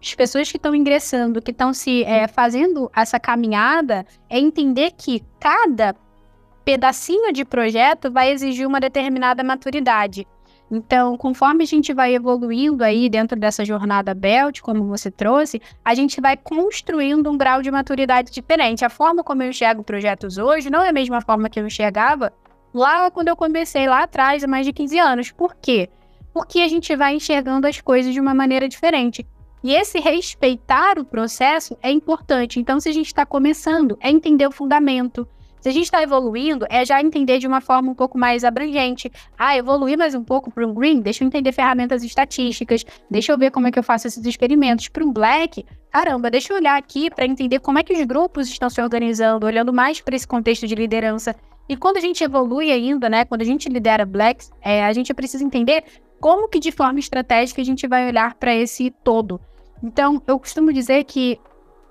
as 0.00 0.14
pessoas 0.14 0.50
que 0.50 0.58
estão 0.58 0.74
ingressando, 0.74 1.40
que 1.40 1.50
estão 1.50 1.72
se 1.72 2.04
é, 2.04 2.28
fazendo 2.28 2.90
essa 2.94 3.18
caminhada, 3.18 4.04
é 4.28 4.38
entender 4.38 4.92
que 4.92 5.24
cada 5.40 5.96
pedacinho 6.64 7.32
de 7.32 7.44
projeto 7.44 8.10
vai 8.10 8.30
exigir 8.30 8.66
uma 8.66 8.78
determinada 8.78 9.42
maturidade. 9.42 10.26
Então, 10.70 11.16
conforme 11.16 11.62
a 11.62 11.66
gente 11.66 11.92
vai 11.92 12.14
evoluindo 12.14 12.82
aí 12.82 13.08
dentro 13.08 13.38
dessa 13.38 13.64
jornada 13.64 14.14
Belt, 14.14 14.60
como 14.60 14.84
você 14.84 15.10
trouxe, 15.10 15.60
a 15.84 15.94
gente 15.94 16.20
vai 16.20 16.36
construindo 16.36 17.30
um 17.30 17.36
grau 17.36 17.62
de 17.62 17.70
maturidade 17.70 18.30
diferente. 18.30 18.84
A 18.84 18.90
forma 18.90 19.22
como 19.22 19.42
eu 19.42 19.50
enxergo 19.50 19.84
projetos 19.84 20.36
hoje 20.36 20.70
não 20.70 20.82
é 20.82 20.88
a 20.88 20.92
mesma 20.92 21.20
forma 21.20 21.48
que 21.48 21.60
eu 21.60 21.66
enxergava 21.66 22.32
lá 22.72 23.10
quando 23.10 23.28
eu 23.28 23.36
comecei 23.36 23.86
lá 23.86 24.02
atrás, 24.02 24.42
há 24.42 24.46
mais 24.46 24.66
de 24.66 24.72
15 24.72 24.98
anos. 24.98 25.30
Por 25.30 25.54
quê? 25.54 25.88
Porque 26.34 26.60
a 26.60 26.68
gente 26.68 26.94
vai 26.96 27.14
enxergando 27.14 27.66
as 27.66 27.80
coisas 27.80 28.12
de 28.12 28.20
uma 28.20 28.34
maneira 28.34 28.68
diferente. 28.68 29.26
E 29.62 29.72
esse 29.72 29.98
respeitar 29.98 30.98
o 30.98 31.04
processo 31.04 31.74
é 31.80 31.90
importante. 31.90 32.60
Então, 32.60 32.78
se 32.78 32.90
a 32.90 32.92
gente 32.92 33.06
está 33.06 33.24
começando, 33.24 33.96
é 34.00 34.10
entender 34.10 34.46
o 34.46 34.52
fundamento, 34.52 35.26
se 35.64 35.70
a 35.70 35.72
gente 35.72 35.84
está 35.84 36.02
evoluindo, 36.02 36.66
é 36.68 36.84
já 36.84 37.00
entender 37.00 37.38
de 37.38 37.46
uma 37.46 37.58
forma 37.58 37.90
um 37.90 37.94
pouco 37.94 38.18
mais 38.18 38.44
abrangente. 38.44 39.10
Ah, 39.38 39.56
evoluir 39.56 39.96
mais 39.96 40.14
um 40.14 40.22
pouco 40.22 40.50
para 40.50 40.66
um 40.66 40.74
green, 40.74 41.00
deixa 41.00 41.24
eu 41.24 41.26
entender 41.26 41.52
ferramentas 41.52 42.04
estatísticas, 42.04 42.84
deixa 43.10 43.32
eu 43.32 43.38
ver 43.38 43.50
como 43.50 43.66
é 43.66 43.70
que 43.70 43.78
eu 43.78 43.82
faço 43.82 44.06
esses 44.06 44.22
experimentos. 44.26 44.88
Para 44.88 45.02
um 45.02 45.10
black, 45.10 45.64
caramba, 45.90 46.30
deixa 46.30 46.52
eu 46.52 46.58
olhar 46.58 46.76
aqui 46.76 47.08
para 47.08 47.24
entender 47.24 47.60
como 47.60 47.78
é 47.78 47.82
que 47.82 47.94
os 47.94 48.04
grupos 48.04 48.46
estão 48.50 48.68
se 48.68 48.82
organizando, 48.82 49.46
olhando 49.46 49.72
mais 49.72 50.02
para 50.02 50.14
esse 50.14 50.28
contexto 50.28 50.66
de 50.66 50.74
liderança. 50.74 51.34
E 51.66 51.78
quando 51.78 51.96
a 51.96 52.00
gente 52.00 52.22
evolui 52.22 52.70
ainda, 52.70 53.08
né, 53.08 53.24
quando 53.24 53.40
a 53.40 53.46
gente 53.46 53.66
lidera 53.70 54.04
blacks, 54.04 54.50
é, 54.60 54.84
a 54.84 54.92
gente 54.92 55.14
precisa 55.14 55.42
entender 55.42 55.82
como 56.20 56.48
que 56.48 56.58
de 56.58 56.72
forma 56.72 56.98
estratégica 56.98 57.60
a 57.60 57.64
gente 57.64 57.86
vai 57.86 58.06
olhar 58.06 58.34
para 58.34 58.54
esse 58.54 58.90
todo. 58.90 59.40
Então, 59.82 60.22
eu 60.26 60.38
costumo 60.38 60.72
dizer 60.72 61.04
que 61.04 61.38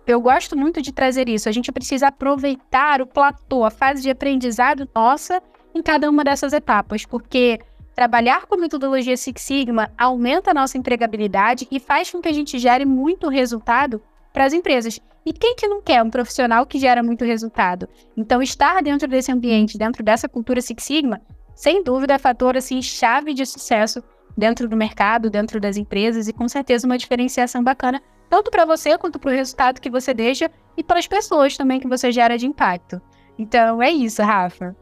eu 0.06 0.20
gosto 0.20 0.58
muito 0.58 0.82
de 0.82 0.92
trazer 0.92 1.30
isso. 1.30 1.48
A 1.48 1.52
gente 1.52 1.72
precisa 1.72 2.08
aproveitar 2.08 3.02
o 3.02 3.08
platô, 3.08 3.64
a 3.64 3.70
fase 3.70 4.02
de 4.02 4.10
aprendizado 4.10 4.90
nossa 4.94 5.42
em 5.74 5.82
cada 5.82 6.10
uma 6.10 6.24
dessas 6.24 6.54
etapas, 6.54 7.06
porque 7.06 7.60
trabalhar 7.96 8.46
com 8.46 8.58
metodologia 8.58 9.16
Six 9.16 9.42
Sigma 9.42 9.92
aumenta 9.98 10.52
a 10.52 10.54
nossa 10.54 10.78
empregabilidade 10.78 11.68
e 11.72 11.80
faz 11.80 12.12
com 12.12 12.22
que 12.22 12.28
a 12.28 12.34
gente 12.34 12.60
gere 12.60 12.86
muito 12.86 13.30
resultado 13.30 14.02
para 14.32 14.46
as 14.46 14.54
empresas. 14.54 15.00
E 15.26 15.32
quem 15.32 15.56
que 15.56 15.68
não 15.68 15.82
quer 15.82 16.04
um 16.04 16.10
profissional 16.10 16.66
que 16.66 16.78
gera 16.78 17.02
muito 17.02 17.24
resultado? 17.24 17.88
Então, 18.18 18.42
estar 18.42 18.82
dentro 18.82 19.08
desse 19.08 19.32
ambiente, 19.32 19.78
dentro 19.78 20.04
dessa 20.04 20.28
cultura 20.28 20.60
Six 20.60 20.84
Sigma, 20.84 21.22
sem 21.56 21.84
dúvida 21.84 22.14
é 22.14 22.18
fator 22.18 22.58
assim 22.58 22.82
chave 22.82 23.34
de 23.34 23.46
sucesso 23.46 24.04
dentro 24.38 24.68
do 24.68 24.76
mercado, 24.76 25.30
dentro 25.30 25.60
das 25.60 25.78
empresas 25.78 26.28
e 26.28 26.34
com 26.34 26.48
certeza 26.48 26.88
uma 26.88 26.98
diferenciação 26.98 27.64
bacana 27.64 28.02
tanto 28.30 28.50
para 28.50 28.66
você 28.66 28.98
quanto 28.98 29.20
para 29.20 29.32
o 29.32 29.36
resultado 29.36 29.80
que 29.80 29.92
você 29.92 30.12
deixa 30.14 30.50
e 30.76 30.84
para 30.84 30.98
as 30.98 31.08
pessoas 31.08 31.56
também 31.56 31.80
que 31.80 31.88
você 31.88 32.12
gera 32.12 32.36
de 32.36 32.48
impacto. 32.48 33.00
Então 33.38 33.82
é 33.82 33.92
isso, 33.92 34.24
Rafa. 34.24 34.76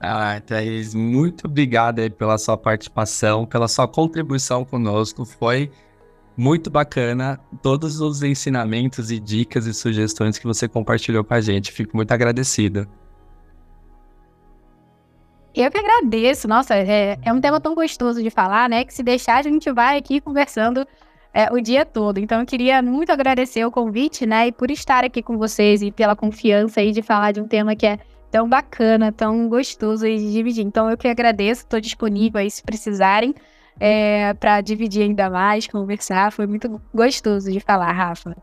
Ah, 0.00 0.40
Thaís, 0.40 0.94
muito 0.94 1.46
obrigada 1.46 2.08
pela 2.08 2.38
sua 2.38 2.56
participação, 2.56 3.44
pela 3.44 3.68
sua 3.68 3.86
contribuição 3.86 4.64
conosco. 4.64 5.26
Foi 5.26 5.70
muito 6.34 6.70
bacana 6.70 7.38
todos 7.62 8.00
os 8.00 8.22
ensinamentos 8.22 9.10
e 9.10 9.20
dicas 9.20 9.66
e 9.66 9.74
sugestões 9.74 10.38
que 10.38 10.46
você 10.46 10.66
compartilhou 10.66 11.22
com 11.22 11.34
a 11.34 11.40
gente. 11.42 11.70
Fico 11.70 11.94
muito 11.94 12.12
agradecido. 12.12 12.88
Eu 15.54 15.70
que 15.70 15.78
agradeço. 15.78 16.46
Nossa, 16.46 16.74
é, 16.74 17.18
é 17.22 17.32
um 17.32 17.40
tema 17.40 17.60
tão 17.60 17.74
gostoso 17.74 18.22
de 18.22 18.30
falar, 18.30 18.68
né? 18.68 18.84
Que 18.84 18.94
se 18.94 19.02
deixar, 19.02 19.38
a 19.38 19.42
gente 19.42 19.70
vai 19.72 19.98
aqui 19.98 20.20
conversando 20.20 20.86
é, 21.32 21.52
o 21.52 21.60
dia 21.60 21.84
todo. 21.84 22.18
Então, 22.18 22.40
eu 22.40 22.46
queria 22.46 22.82
muito 22.82 23.10
agradecer 23.10 23.64
o 23.64 23.70
convite, 23.70 24.26
né, 24.26 24.48
e 24.48 24.52
por 24.52 24.70
estar 24.70 25.04
aqui 25.04 25.22
com 25.22 25.38
vocês 25.38 25.82
e 25.82 25.90
pela 25.90 26.16
confiança 26.16 26.80
aí 26.80 26.92
de 26.92 27.02
falar 27.02 27.32
de 27.32 27.40
um 27.40 27.46
tema 27.46 27.74
que 27.76 27.86
é 27.86 27.98
tão 28.30 28.48
bacana, 28.48 29.12
tão 29.12 29.48
gostoso 29.48 30.04
de 30.04 30.32
dividir. 30.32 30.64
Então, 30.64 30.90
eu 30.90 30.96
que 30.96 31.08
agradeço, 31.08 31.62
estou 31.62 31.80
disponível 31.80 32.40
aí 32.40 32.50
se 32.50 32.62
precisarem 32.62 33.34
é, 33.78 34.34
para 34.34 34.60
dividir 34.60 35.02
ainda 35.02 35.28
mais, 35.30 35.66
conversar. 35.66 36.30
Foi 36.32 36.46
muito 36.46 36.80
gostoso 36.94 37.50
de 37.50 37.60
falar, 37.60 37.92
Rafa. 37.92 38.36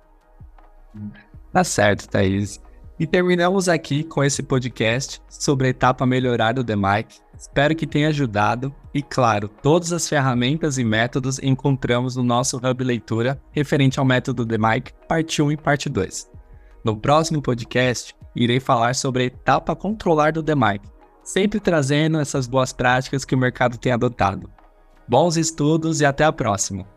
Tá 1.54 1.64
certo, 1.64 2.08
Thaís. 2.10 2.60
E 3.00 3.06
terminamos 3.06 3.70
aqui 3.70 4.04
com 4.04 4.24
esse 4.24 4.42
podcast 4.42 5.22
sobre 5.30 5.68
a 5.68 5.70
etapa 5.70 6.04
melhorada 6.04 6.64
do 6.64 6.76
DMIC. 6.76 7.20
Espero 7.38 7.76
que 7.76 7.86
tenha 7.86 8.08
ajudado 8.08 8.74
e, 8.92 9.04
claro, 9.04 9.48
todas 9.48 9.94
as 9.94 10.10
ferramentas 10.10 10.80
e 10.80 10.84
métodos 10.84 11.38
encontramos 11.38 12.16
no 12.16 12.24
nosso 12.24 12.58
Hub 12.58 12.84
Leitura 12.84 13.40
referente 13.52 14.00
ao 14.00 14.06
método 14.06 14.44
DMIC, 14.44 14.94
parte 15.08 15.44
1 15.44 15.52
e 15.52 15.58
parte 15.58 15.90
2. 15.90 16.32
No 16.84 16.98
próximo 16.98 17.40
podcast, 17.40 18.16
irei 18.36 18.60
falar 18.60 18.96
sobre 18.96 19.24
a 19.24 19.26
etapa 19.28 19.76
controlar 19.76 20.32
do 20.32 20.42
DMIC, 20.42 20.82
sempre 21.24 21.60
trazendo 21.60 22.20
essas 22.20 22.48
boas 22.48 22.74
práticas 22.74 23.24
que 23.24 23.36
o 23.36 23.38
mercado 23.38 23.78
tem 23.78 23.92
adotado. 23.92 24.50
Bons 25.08 25.38
estudos 25.38 26.02
e 26.02 26.06
até 26.06 26.24
a 26.24 26.32
próxima! 26.32 26.97